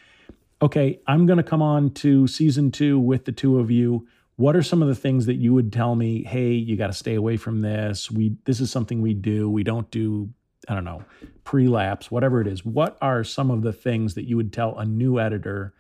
okay 0.61 0.99
i'm 1.07 1.25
going 1.25 1.37
to 1.37 1.43
come 1.43 1.61
on 1.61 1.91
to 1.91 2.27
season 2.27 2.71
two 2.71 2.99
with 2.99 3.25
the 3.25 3.31
two 3.31 3.59
of 3.59 3.71
you. 3.71 4.07
What 4.35 4.55
are 4.55 4.63
some 4.63 4.81
of 4.81 4.87
the 4.87 4.95
things 4.95 5.27
that 5.27 5.35
you 5.35 5.53
would 5.53 5.71
tell 5.71 5.95
me 5.95 6.23
hey 6.23 6.53
you 6.53 6.75
got 6.75 6.87
to 6.87 6.93
stay 6.93 7.15
away 7.15 7.37
from 7.37 7.61
this. 7.61 8.09
We 8.09 8.35
this 8.45 8.59
is 8.59 8.71
something 8.71 9.01
we 9.01 9.13
do. 9.13 9.49
We 9.49 9.63
don't 9.63 9.89
do 9.91 10.29
i 10.69 10.73
don't 10.73 10.85
know 10.85 11.03
pre-lapse 11.43 12.09
whatever 12.09 12.41
it 12.41 12.47
is. 12.47 12.65
What 12.65 12.97
are 13.01 13.23
some 13.23 13.51
of 13.51 13.61
the 13.61 13.73
things 13.73 14.15
that 14.15 14.27
you 14.27 14.37
would 14.37 14.51
tell 14.51 14.77
a 14.79 14.85
new 14.85 15.19
editor 15.19 15.73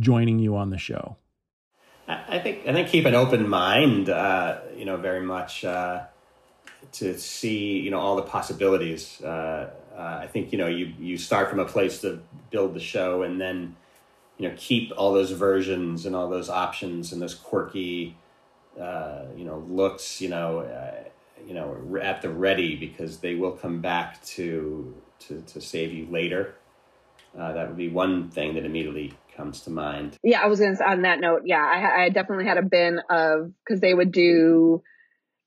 joining 0.00 0.38
you 0.38 0.56
on 0.56 0.70
the 0.70 0.78
show? 0.78 1.16
I 2.06 2.38
think 2.38 2.66
i 2.66 2.72
think 2.72 2.88
keep 2.88 3.06
an 3.06 3.14
open 3.14 3.48
mind 3.48 4.10
uh, 4.10 4.60
you 4.76 4.84
know 4.84 4.98
very 4.98 5.22
much 5.22 5.64
uh, 5.64 6.02
to 6.94 7.18
see 7.18 7.78
you 7.78 7.90
know 7.90 7.98
all 7.98 8.16
the 8.16 8.22
possibilities. 8.22 9.20
Uh, 9.22 9.70
uh 9.96 10.18
i 10.22 10.26
think 10.26 10.50
you 10.50 10.58
know 10.58 10.66
you 10.66 10.92
you 10.98 11.16
start 11.16 11.48
from 11.48 11.60
a 11.60 11.64
place 11.64 12.00
to 12.00 12.20
build 12.50 12.74
the 12.74 12.80
show 12.80 13.22
and 13.22 13.40
then 13.40 13.76
you 14.38 14.48
know 14.48 14.54
keep 14.58 14.92
all 14.96 15.12
those 15.12 15.30
versions 15.30 16.06
and 16.06 16.16
all 16.16 16.28
those 16.28 16.50
options 16.50 17.12
and 17.12 17.22
those 17.22 17.34
quirky 17.34 18.16
uh, 18.80 19.24
you 19.36 19.44
know 19.44 19.64
looks 19.68 20.20
you 20.20 20.28
know 20.28 20.60
uh, 20.60 21.04
you 21.46 21.54
know 21.54 21.98
at 22.02 22.22
the 22.22 22.28
ready 22.28 22.74
because 22.76 23.18
they 23.18 23.34
will 23.34 23.52
come 23.52 23.80
back 23.80 24.22
to 24.24 24.94
to, 25.20 25.40
to 25.42 25.60
save 25.60 25.92
you 25.92 26.06
later. 26.10 26.54
Uh, 27.38 27.52
that 27.52 27.66
would 27.66 27.76
be 27.76 27.88
one 27.88 28.30
thing 28.30 28.54
that 28.54 28.64
immediately 28.64 29.12
comes 29.36 29.60
to 29.60 29.70
mind. 29.70 30.18
Yeah 30.22 30.40
i 30.40 30.46
was 30.46 30.60
gonna 30.60 30.76
on 30.86 31.02
that 31.02 31.20
note 31.20 31.42
yeah 31.44 31.62
i, 31.62 32.04
I 32.04 32.08
definitely 32.08 32.46
had 32.46 32.58
a 32.58 32.62
bin 32.62 33.00
of 33.10 33.52
because 33.64 33.80
they 33.80 33.94
would 33.94 34.12
do 34.12 34.82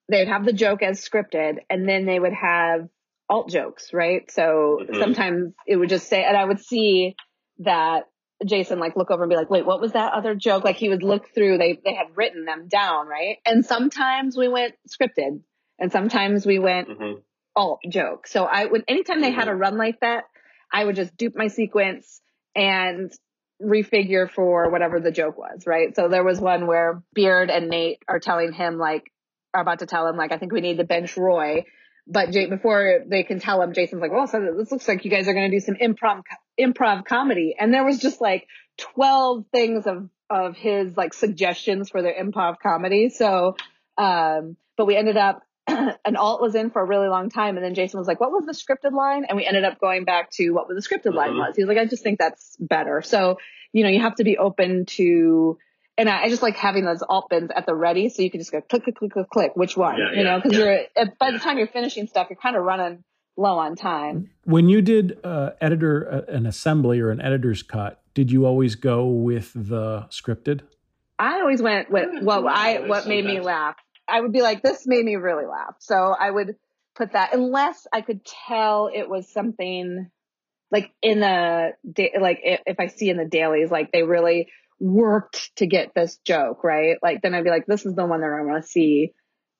they 0.10 0.20
would 0.20 0.28
have 0.28 0.46
the 0.46 0.54
joke 0.54 0.82
as 0.82 1.02
scripted 1.02 1.58
and 1.70 1.88
then 1.88 2.06
they 2.06 2.20
would 2.20 2.34
have 2.34 2.88
alt 3.30 3.50
jokes 3.50 3.94
right 3.94 4.32
so 4.32 4.80
mm-hmm. 4.82 5.00
sometimes 5.00 5.54
it 5.66 5.76
would 5.76 5.90
just 5.90 6.08
say 6.08 6.24
and 6.24 6.38
i 6.38 6.46
would 6.46 6.60
see 6.60 7.16
that 7.60 8.04
Jason 8.46 8.80
like 8.80 8.96
look 8.96 9.10
over 9.10 9.24
and 9.24 9.30
be 9.30 9.36
like, 9.36 9.50
wait, 9.50 9.66
what 9.66 9.82
was 9.82 9.94
that 9.94 10.14
other 10.14 10.36
joke? 10.36 10.64
Like 10.64 10.76
he 10.76 10.90
would 10.90 11.04
look 11.04 11.34
through, 11.34 11.58
they, 11.58 11.80
they 11.84 11.94
had 11.94 12.16
written 12.16 12.46
them 12.46 12.68
down, 12.68 13.08
right? 13.08 13.38
And 13.46 13.66
sometimes 13.66 14.38
we 14.38 14.48
went 14.48 14.76
scripted 14.88 15.42
and 15.80 15.92
sometimes 15.92 16.46
we 16.46 16.60
went 16.60 16.90
mm-hmm. 16.90 17.20
alt 17.56 17.80
joke. 17.90 18.28
So 18.28 18.46
I 18.46 18.66
would, 18.66 18.84
anytime 18.88 19.22
they 19.22 19.30
mm-hmm. 19.30 19.40
had 19.40 19.48
a 19.48 19.56
run 19.56 19.78
like 19.78 20.00
that, 20.02 20.26
I 20.72 20.86
would 20.86 20.96
just 20.96 21.16
dupe 21.18 21.36
my 21.36 21.48
sequence 21.48 22.22
and 22.56 23.12
refigure 23.62 24.30
for 24.30 24.70
whatever 24.70 25.00
the 25.00 25.12
joke 25.12 25.38
was, 25.38 25.66
right? 25.66 25.96
So 25.96 26.08
there 26.08 26.24
was 26.24 26.40
one 26.40 26.68
where 26.68 27.02
Beard 27.14 27.50
and 27.50 27.70
Nate 27.70 28.04
are 28.08 28.20
telling 28.20 28.54
him 28.54 28.78
like, 28.78 29.12
are 29.54 29.62
about 29.62 29.80
to 29.80 29.86
tell 29.86 30.08
him 30.08 30.18
like, 30.18 30.32
I 30.32 30.38
think 30.38 30.52
we 30.52 30.62
need 30.62 30.78
to 30.78 30.84
bench 30.84 31.18
Roy. 31.18 31.66
But 32.08 32.32
Jay, 32.32 32.46
before 32.46 33.00
they 33.06 33.24
can 33.24 33.40
tell 33.40 33.62
him, 33.62 33.74
Jason's 33.74 34.02
like, 34.02 34.12
well, 34.12 34.28
so 34.28 34.40
this 34.58 34.72
looks 34.72 34.88
like 34.88 35.04
you 35.04 35.12
guys 35.12 35.28
are 35.28 35.34
going 35.34 35.52
to 35.52 35.56
do 35.56 35.60
some 35.60 35.76
improv, 35.76 36.22
improv 36.60 37.06
comedy. 37.06 37.56
And 37.60 37.74
there 37.74 37.84
was 37.84 38.00
just 38.00 38.22
like 38.22 38.48
12 38.78 39.46
things 39.52 39.88
of, 39.88 40.10
of 40.30 40.56
his 40.56 40.96
like 40.96 41.14
suggestions 41.14 41.90
for 41.90 42.02
their 42.02 42.14
improv 42.14 42.56
comedy. 42.64 43.10
So, 43.10 43.58
um, 43.98 44.56
but 44.78 44.86
we 44.86 44.96
ended 44.96 45.18
up, 45.18 45.42
an 45.68 46.16
alt 46.16 46.42
was 46.42 46.56
in 46.56 46.70
for 46.70 46.82
a 46.82 46.86
really 46.86 47.10
long 47.10 47.30
time. 47.30 47.58
And 47.58 47.66
then 47.66 47.74
Jason 47.74 48.00
was 48.00 48.08
like, 48.08 48.22
what 48.22 48.32
was 48.32 48.46
the 48.46 48.54
scripted 48.54 48.94
line? 48.94 49.26
And 49.28 49.36
we 49.36 49.46
ended 49.46 49.66
up 49.66 49.80
going 49.80 50.06
back 50.06 50.32
to 50.32 50.52
what 50.52 50.68
the 50.70 50.76
scripted 50.76 51.08
mm-hmm. 51.08 51.18
line 51.18 51.38
was. 51.38 51.58
He 51.58 51.64
was 51.64 51.68
like, 51.68 51.78
I 51.78 51.86
just 51.86 52.04
think 52.04 52.20
that's 52.20 52.56
better. 52.58 53.02
So, 53.02 53.38
you 53.74 53.84
know, 53.84 53.90
you 53.90 54.00
have 54.02 54.16
to 54.16 54.24
be 54.24 54.38
open 54.38 54.86
to, 54.86 55.58
and 55.98 56.10
I, 56.10 56.24
I, 56.24 56.30
just 56.30 56.42
like 56.42 56.56
having 56.56 56.86
those 56.86 57.02
alt 57.08 57.30
bins 57.30 57.50
at 57.56 57.66
the 57.66 57.74
ready 57.74 58.10
so 58.10 58.22
you 58.22 58.30
can 58.30 58.40
just 58.40 58.52
go 58.52 58.62
click, 58.62 58.84
click, 58.84 58.96
click, 58.96 59.12
click, 59.12 59.30
click, 59.30 59.52
which 59.56 59.76
one, 59.76 59.98
yeah, 59.98 60.18
you 60.18 60.24
know, 60.24 60.40
because 60.42 60.58
yeah. 60.58 60.86
you're, 60.96 61.08
by 61.20 61.32
the 61.32 61.40
time 61.40 61.58
you're 61.58 61.68
finishing 61.68 62.08
stuff, 62.08 62.28
you're 62.30 62.38
kind 62.38 62.56
of 62.56 62.64
running 62.64 63.04
low 63.36 63.58
on 63.58 63.76
time. 63.76 64.30
When 64.46 64.70
you 64.70 64.82
did 64.82 65.20
uh, 65.24 65.52
editor, 65.62 66.26
uh, 66.30 66.34
an 66.34 66.46
assembly 66.46 67.00
or 67.00 67.12
an 67.12 67.22
editor's 67.22 67.64
cut, 67.64 68.02
did 68.14 68.32
you 68.32 68.46
always 68.46 68.76
go 68.76 69.06
with 69.06 69.52
the 69.54 70.08
scripted? 70.10 70.62
I 71.20 71.40
always 71.40 71.62
went 71.62 71.90
with, 71.90 72.24
well, 72.24 72.48
I, 72.48 72.80
what 72.80 73.08
made 73.08 73.26
me 73.26 73.40
laugh. 73.40 73.76
I 74.08 74.22
would 74.22 74.32
be 74.32 74.42
like, 74.42 74.62
this 74.62 74.86
made 74.86 75.04
me 75.04 75.16
really 75.16 75.46
laugh. 75.46 75.76
So 75.80 75.96
I 75.96 76.30
would 76.30 76.56
put 76.96 77.14
that 77.14 77.34
unless 77.34 77.86
I 77.92 78.02
could 78.02 78.22
tell 78.26 78.90
it 78.94 79.10
was 79.10 79.32
something 79.32 80.10
like 80.72 80.92
in 81.02 81.20
the, 81.20 81.72
like 82.20 82.40
if 82.44 82.80
I 82.80 82.88
see 82.88 83.10
in 83.10 83.18
the 83.18 83.26
dailies, 83.26 83.72
like 83.72 83.92
they 83.92 84.04
really 84.04 84.50
worked 84.80 85.56
to 85.58 85.66
get 85.66 85.94
this 85.96 86.18
joke, 86.24 86.64
right? 86.64 86.98
Like 87.02 87.22
then 87.22 87.34
I'd 87.34 87.44
be 87.44 87.50
like, 87.50 87.66
this 87.66 87.86
is 87.86 87.96
the 87.96 88.06
one 88.06 88.22
that 88.22 88.28
I 88.28 88.42
want 88.42 88.64
to 88.64 88.70
see. 88.70 89.14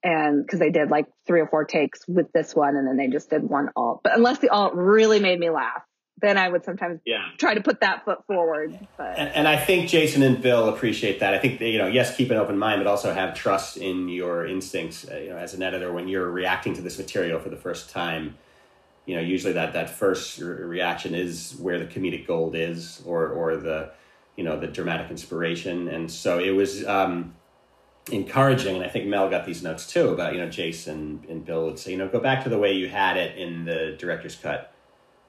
And 0.04 0.46
because 0.46 0.60
they 0.60 0.70
did 0.70 0.90
like 0.90 1.08
three 1.26 1.42
or 1.42 1.48
four 1.48 1.66
takes 1.66 2.08
with 2.08 2.32
this 2.32 2.56
one 2.56 2.76
and 2.76 2.88
then 2.88 2.98
they 2.98 3.08
just 3.08 3.30
did 3.30 3.44
one 3.44 3.70
alt. 3.76 4.02
But 4.04 4.16
unless 4.16 4.40
the 4.40 4.50
alt 4.50 4.74
really 4.76 5.20
made 5.20 5.40
me 5.40 5.50
laugh, 5.50 5.82
then 6.20 6.38
I 6.38 6.50
would 6.50 6.64
sometimes 6.64 7.00
yeah. 7.06 7.26
try 7.38 7.54
to 7.54 7.62
put 7.62 7.82
that 7.82 8.04
foot 8.06 8.26
forward. 8.26 8.78
But 8.98 9.18
and, 9.18 9.30
and, 9.30 9.48
I 9.48 9.58
think 9.58 9.90
Jason 9.90 10.24
and 10.24 10.42
Bill 10.42 10.70
appreciate 10.70 11.20
that. 11.20 11.34
I 11.34 11.38
think 11.38 11.62
you 11.62 11.78
know, 11.78 11.88
yes, 11.88 12.16
keep 12.16 12.32
an 12.32 12.38
open 12.38 12.58
mind, 12.58 12.80
but 12.80 12.88
also 12.88 13.14
have 13.14 13.36
trust 13.36 13.78
in 13.78 14.10
your 14.10 14.48
instincts. 14.48 15.08
Uh, 15.10 15.18
you 15.18 15.30
know, 15.30 15.38
as 15.38 15.54
an 15.54 15.62
editor, 15.62 15.94
when 15.94 16.08
you're 16.08 16.30
reacting 16.30 16.74
to 16.76 16.82
this 16.82 16.98
material 16.98 17.40
for 17.40 17.50
the 17.50 17.58
first 17.58 17.92
time, 17.92 18.36
you 19.06 19.16
know, 19.16 19.22
usually 19.22 19.54
that 19.54 19.74
that 19.74 19.92
first 19.92 20.40
re- 20.40 20.64
reaction 20.64 21.14
is 21.14 21.56
where 21.60 21.78
the 21.78 21.86
comedic 21.86 22.26
gold 22.26 22.56
is, 22.56 23.02
or 23.06 23.30
or 23.30 23.56
the 23.58 23.92
you 24.38 24.44
know 24.44 24.58
the 24.60 24.68
dramatic 24.68 25.12
inspiration. 25.12 25.90
And 25.90 26.10
so 26.10 26.40
it 26.40 26.52
was 26.52 26.86
um, 26.88 27.36
encouraging. 28.12 28.76
And 28.76 28.86
i 28.86 28.88
think 28.88 29.06
mel 29.08 29.30
got 29.30 29.46
these 29.46 29.62
notes 29.62 29.92
too 29.92 30.10
about 30.10 30.34
you 30.34 30.40
know 30.40 30.50
jason 30.50 31.26
and 31.28 31.44
bill 31.44 31.66
would 31.66 31.78
say 31.78 31.92
you 31.92 31.98
know 31.98 32.08
go 32.08 32.22
back 32.22 32.44
to 32.44 32.50
the 32.50 32.58
way 32.58 32.72
you 32.72 32.88
had 32.88 33.18
it 33.18 33.38
in 33.38 33.66
the 33.66 33.98
director's 34.00 34.36
cut 34.36 34.74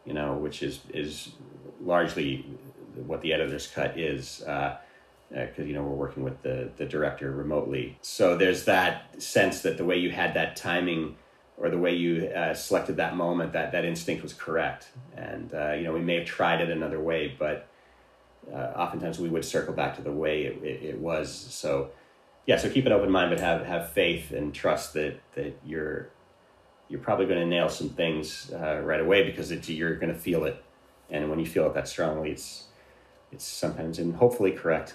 you 0.05 0.13
know 0.13 0.35
which 0.35 0.63
is 0.63 0.81
is 0.95 1.33
largely 1.81 2.47
what 3.07 3.21
the 3.21 3.33
editor's 3.33 3.67
cut 3.67 3.99
is 3.99 4.39
because 4.39 4.79
uh, 5.37 5.61
uh, 5.61 5.63
you 5.63 5.73
know 5.73 5.83
we're 5.83 5.97
working 5.97 6.23
with 6.23 6.43
the 6.43 6.71
the 6.77 6.87
director 6.87 7.31
remotely. 7.31 7.99
So 8.03 8.37
there's 8.37 8.65
that 8.65 9.23
sense 9.23 9.61
that 9.63 9.77
the 9.77 9.85
way 9.85 9.97
you 9.99 10.11
had 10.11 10.35
that 10.35 10.57
timing 10.57 11.17
or 11.57 11.71
the 11.71 11.79
way 11.79 11.95
you 11.95 12.29
uh, 12.29 12.55
selected 12.55 12.97
that 12.97 13.17
moment 13.17 13.53
that 13.53 13.73
that 13.73 13.85
instinct 13.85 14.23
was 14.23 14.33
correct. 14.33 14.89
And 15.17 15.53
uh, 15.55 15.73
you 15.73 15.85
know 15.85 15.93
we 15.93 16.01
may 16.01 16.17
have 16.17 16.27
tried 16.27 16.61
it 16.61 16.71
another 16.71 17.01
way 17.01 17.35
but 17.39 17.69
uh, 18.53 18.73
oftentimes 18.77 19.19
we 19.19 19.29
would 19.29 19.45
circle 19.45 19.75
back 19.75 19.97
to 19.97 20.03
the 20.03 20.13
way 20.13 20.45
it, 20.45 20.63
it, 20.63 20.83
it, 20.83 20.99
was. 20.99 21.31
So, 21.33 21.91
yeah, 22.47 22.57
so 22.57 22.71
keep 22.71 22.87
an 22.87 22.93
open 22.93 23.11
mind, 23.11 23.31
but 23.31 23.41
have 23.41 23.67
have 23.67 23.91
faith 23.91 24.31
and 24.31 24.55
trust 24.55 24.95
that 24.95 25.21
that 25.35 25.59
you're 25.65 26.09
you're 26.89 27.01
probably 27.01 27.27
going 27.27 27.41
to 27.41 27.47
nail 27.47 27.69
some 27.69 27.91
things 27.91 28.51
uh, 28.53 28.81
right 28.83 29.01
away 29.01 29.23
because 29.25 29.51
it, 29.51 29.69
you're 29.69 29.97
going 29.97 30.13
to 30.13 30.19
feel 30.19 30.45
it, 30.45 30.63
and 31.11 31.29
when 31.31 31.39
you 31.39 31.47
feel 31.47 31.67
it 31.67 31.75
that 31.75 31.89
strongly, 31.89 32.31
it's 32.31 32.65
it's 33.33 33.45
sometimes 33.45 33.99
and 33.99 34.17
hopefully 34.17 34.53
correct. 34.53 34.95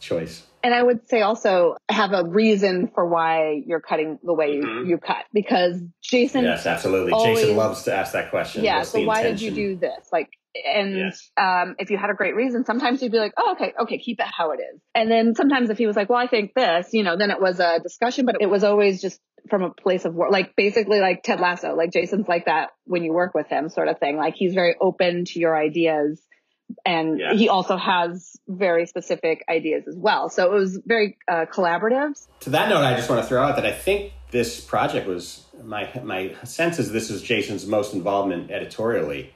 choice. 0.00 0.46
And 0.62 0.74
I 0.74 0.82
would 0.82 1.08
say 1.08 1.20
also 1.22 1.76
have 1.90 2.12
a 2.12 2.24
reason 2.24 2.90
for 2.94 3.06
why 3.06 3.62
you're 3.66 3.80
cutting 3.80 4.18
the 4.22 4.32
way 4.32 4.56
Mhm. 4.56 4.84
you, 4.84 4.90
you 4.90 4.98
cut 4.98 5.24
because 5.32 5.80
Jason 6.02 6.44
Yes, 6.44 6.64
absolutely. 6.66 7.12
always- 7.12 7.40
Jason 7.40 7.56
loves 7.56 7.82
to 7.84 7.94
ask 7.94 8.12
that 8.12 8.30
question. 8.30 8.64
yeah 8.64 8.78
What's 8.78 8.90
so 8.90 9.02
why 9.02 9.22
did 9.22 9.40
you 9.40 9.50
do 9.50 9.76
this 9.76 10.08
like 10.12 10.30
and 10.54 10.96
Yes. 10.96 11.30
um, 11.36 11.74
if 11.78 11.90
you 11.90 11.96
had 11.98 12.10
a 12.10 12.14
great 12.14 12.34
reason 12.36 12.64
sometimes 12.64 13.02
you'd 13.02 13.12
be 13.12 13.18
like 13.18 13.32
oh 13.36 13.52
okay 13.52 13.72
okay 13.80 13.98
keep 13.98 14.20
it 14.20 14.26
how 14.26 14.52
it 14.52 14.60
is. 14.60 14.80
And 14.94 15.10
then 15.10 15.34
sometimes 15.34 15.70
if 15.70 15.78
he 15.78 15.86
was 15.86 15.96
like 15.96 16.08
well 16.08 16.18
i 16.18 16.26
think 16.28 16.54
this 16.54 16.88
you 16.92 17.02
know 17.02 17.16
then 17.16 17.30
it 17.30 17.40
was 17.40 17.58
a 17.60 17.80
discussion 17.80 18.24
but 18.26 18.36
it 18.40 18.46
was 18.46 18.62
always 18.64 19.00
just 19.02 19.20
from 19.50 19.62
a 19.62 19.70
place 19.70 20.04
of 20.04 20.14
work 20.14 20.30
like 20.30 20.54
basically 20.56 21.00
like 21.00 21.22
ted 21.22 21.38
lasso 21.40 21.74
like 21.74 21.92
jason's 21.92 22.26
like 22.28 22.46
that 22.46 22.70
when 22.84 23.02
you 23.02 23.12
work 23.12 23.34
with 23.34 23.46
him 23.48 23.68
sort 23.68 23.88
of 23.88 23.98
thing. 23.98 24.16
Like 24.16 24.34
he's 24.36 24.54
very 24.54 24.74
open 24.80 25.24
to 25.26 25.38
your 25.38 25.56
ideas 25.56 26.22
and 26.86 27.18
Yeah. 27.20 27.34
he 27.34 27.48
also 27.50 27.76
has 27.76 28.36
very 28.48 28.86
specific 28.86 29.44
ideas 29.50 29.84
as 29.86 29.96
well. 29.98 30.30
So 30.30 30.46
it 30.46 30.56
was 30.58 30.80
very 30.86 31.18
uh, 31.28 31.44
collaborative. 31.52 32.14
To 32.40 32.50
that 32.50 32.70
note, 32.70 32.78
I 32.82 32.94
just 32.96 33.10
want 33.10 33.20
to 33.22 33.28
throw 33.28 33.42
out 33.42 33.56
that 33.56 33.66
I 33.66 33.72
think 33.72 34.12
this 34.30 34.60
project 34.62 35.06
was 35.06 35.44
my 35.62 35.90
my 36.02 36.34
sense 36.44 36.78
is 36.78 36.90
this 36.90 37.10
is 37.10 37.20
Jason's 37.22 37.66
most 37.66 37.92
involvement 37.92 38.50
editorially 38.50 39.33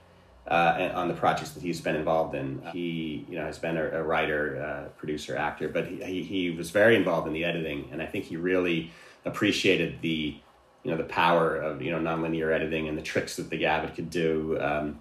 uh, 0.49 0.93
on 0.95 1.09
the 1.09 1.15
projects 1.15 1.51
that 1.51 1.63
he's 1.63 1.81
been 1.81 1.97
involved 1.97 2.35
in. 2.35 2.63
He 2.73 3.27
you 3.29 3.37
know 3.37 3.45
has 3.45 3.59
been 3.59 3.77
a, 3.77 3.89
a 3.91 4.03
writer, 4.03 4.63
uh, 4.63 4.89
producer, 4.99 5.37
actor, 5.37 5.69
but 5.69 5.87
he, 5.87 6.23
he 6.23 6.51
was 6.51 6.71
very 6.71 6.97
involved 6.97 7.27
in 7.27 7.33
the 7.33 7.45
editing, 7.45 7.89
and 7.93 8.03
I 8.03 8.07
think 8.07 8.25
he 8.25 8.37
really 8.37 8.91
appreciated 9.25 10.01
the 10.01 10.37
you 10.83 10.91
know 10.91 10.97
the 10.97 11.05
power 11.05 11.57
of 11.57 11.83
you 11.83 11.91
know 11.91 11.99
nonlinear 11.99 12.53
editing 12.53 12.89
and 12.89 12.97
the 12.97 13.03
tricks 13.03 13.37
that 13.37 13.51
the 13.51 13.67
Avid 13.67 13.95
could 13.95 14.11
do. 14.11 14.59
Um, 14.61 15.01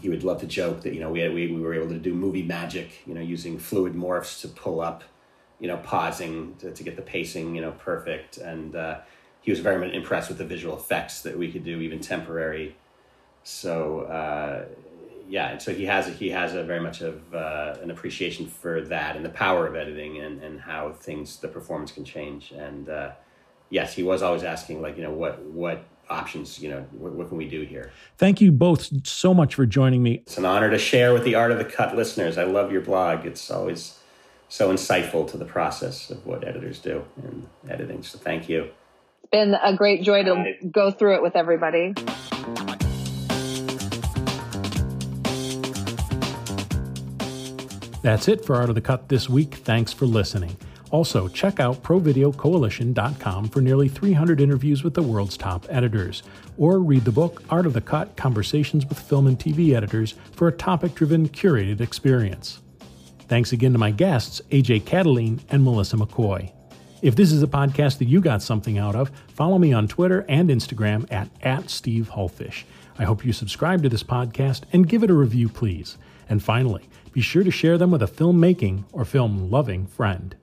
he 0.00 0.08
would 0.08 0.24
love 0.24 0.40
to 0.40 0.46
joke 0.46 0.82
that 0.82 0.92
you 0.92 1.00
know 1.00 1.10
we 1.10 1.20
had, 1.20 1.32
we, 1.32 1.46
we 1.50 1.60
were 1.60 1.74
able 1.74 1.88
to 1.88 1.98
do 1.98 2.12
movie 2.14 2.42
magic, 2.42 3.02
you 3.06 3.14
know, 3.14 3.20
using 3.20 3.58
fluid 3.58 3.94
morphs 3.94 4.40
to 4.42 4.48
pull 4.48 4.80
up, 4.80 5.04
you 5.58 5.68
know, 5.68 5.78
pausing 5.78 6.54
to, 6.56 6.70
to 6.72 6.82
get 6.82 6.96
the 6.96 7.02
pacing, 7.02 7.54
you 7.54 7.62
know, 7.62 7.72
perfect. 7.72 8.36
And 8.36 8.76
uh, 8.76 8.98
he 9.40 9.50
was 9.50 9.60
very 9.60 9.94
impressed 9.94 10.28
with 10.28 10.38
the 10.38 10.44
visual 10.44 10.76
effects 10.76 11.22
that 11.22 11.38
we 11.38 11.50
could 11.50 11.64
do, 11.64 11.80
even 11.80 12.00
temporary. 12.00 12.76
So 13.44 14.00
uh, 14.00 14.64
yeah, 15.28 15.50
and 15.50 15.62
so 15.62 15.72
he 15.72 15.84
has 15.84 16.08
a, 16.08 16.10
he 16.10 16.30
has 16.30 16.54
a 16.54 16.62
very 16.64 16.80
much 16.80 17.00
of 17.00 17.34
uh, 17.34 17.76
an 17.82 17.90
appreciation 17.90 18.46
for 18.46 18.80
that 18.82 19.16
and 19.16 19.24
the 19.24 19.30
power 19.30 19.66
of 19.66 19.76
editing 19.76 20.18
and, 20.18 20.42
and 20.42 20.60
how 20.60 20.92
things 20.92 21.38
the 21.38 21.48
performance 21.48 21.92
can 21.92 22.04
change. 22.04 22.52
And 22.52 22.88
uh, 22.88 23.12
yes, 23.70 23.94
he 23.94 24.02
was 24.02 24.22
always 24.22 24.42
asking 24.42 24.82
like 24.82 24.96
you 24.96 25.02
know 25.02 25.12
what 25.12 25.42
what 25.42 25.84
options 26.10 26.60
you 26.60 26.68
know 26.68 26.86
what, 26.92 27.12
what 27.12 27.28
can 27.28 27.38
we 27.38 27.48
do 27.48 27.62
here. 27.62 27.90
Thank 28.18 28.40
you 28.40 28.52
both 28.52 29.06
so 29.06 29.32
much 29.32 29.54
for 29.54 29.66
joining 29.66 30.02
me. 30.02 30.22
It's 30.26 30.38
an 30.38 30.44
honor 30.44 30.70
to 30.70 30.78
share 30.78 31.12
with 31.12 31.24
the 31.24 31.34
Art 31.34 31.50
of 31.50 31.58
the 31.58 31.64
Cut 31.64 31.96
listeners. 31.96 32.36
I 32.38 32.44
love 32.44 32.72
your 32.72 32.82
blog. 32.82 33.24
It's 33.24 33.50
always 33.50 33.98
so 34.48 34.72
insightful 34.72 35.28
to 35.30 35.36
the 35.36 35.46
process 35.46 36.10
of 36.10 36.24
what 36.26 36.46
editors 36.46 36.78
do 36.78 37.04
in 37.22 37.46
editing. 37.68 38.02
So 38.02 38.18
thank 38.18 38.48
you. 38.48 38.70
it's 39.22 39.30
been 39.32 39.54
a 39.54 39.74
great 39.74 40.02
joy 40.02 40.22
to 40.22 40.54
go 40.70 40.90
through 40.90 41.16
it 41.16 41.22
with 41.22 41.34
everybody 41.34 41.94
That's 48.04 48.28
it 48.28 48.44
for 48.44 48.56
Art 48.56 48.68
of 48.68 48.74
the 48.74 48.82
Cut 48.82 49.08
this 49.08 49.30
week. 49.30 49.54
Thanks 49.54 49.90
for 49.90 50.04
listening. 50.04 50.58
Also, 50.90 51.26
check 51.26 51.58
out 51.58 51.82
ProVideoCoalition.com 51.82 53.48
for 53.48 53.62
nearly 53.62 53.88
300 53.88 54.42
interviews 54.42 54.84
with 54.84 54.92
the 54.92 55.02
world's 55.02 55.38
top 55.38 55.64
editors, 55.70 56.22
or 56.58 56.80
read 56.80 57.06
the 57.06 57.10
book 57.10 57.42
Art 57.48 57.64
of 57.64 57.72
the 57.72 57.80
Cut 57.80 58.14
Conversations 58.14 58.84
with 58.84 59.00
Film 59.00 59.26
and 59.26 59.38
TV 59.38 59.74
Editors 59.74 60.16
for 60.32 60.48
a 60.48 60.52
topic 60.52 60.94
driven, 60.94 61.30
curated 61.30 61.80
experience. 61.80 62.60
Thanks 63.20 63.52
again 63.52 63.72
to 63.72 63.78
my 63.78 63.90
guests, 63.90 64.42
AJ 64.50 64.82
Catoline 64.82 65.40
and 65.48 65.64
Melissa 65.64 65.96
McCoy. 65.96 66.52
If 67.00 67.16
this 67.16 67.32
is 67.32 67.42
a 67.42 67.46
podcast 67.46 67.96
that 68.00 68.08
you 68.08 68.20
got 68.20 68.42
something 68.42 68.76
out 68.76 68.94
of, 68.94 69.10
follow 69.28 69.56
me 69.56 69.72
on 69.72 69.88
Twitter 69.88 70.26
and 70.28 70.50
Instagram 70.50 71.10
at, 71.10 71.30
at 71.40 71.70
Steve 71.70 72.10
Hullfish. 72.10 72.64
I 72.98 73.04
hope 73.04 73.24
you 73.24 73.32
subscribe 73.32 73.82
to 73.82 73.88
this 73.88 74.02
podcast 74.02 74.64
and 74.74 74.86
give 74.86 75.02
it 75.02 75.10
a 75.10 75.14
review, 75.14 75.48
please. 75.48 75.96
And 76.28 76.42
finally, 76.42 76.88
be 77.14 77.20
sure 77.20 77.44
to 77.44 77.50
share 77.50 77.78
them 77.78 77.92
with 77.92 78.02
a 78.02 78.06
filmmaking 78.06 78.82
or 78.92 79.04
film 79.04 79.48
loving 79.48 79.86
friend. 79.86 80.34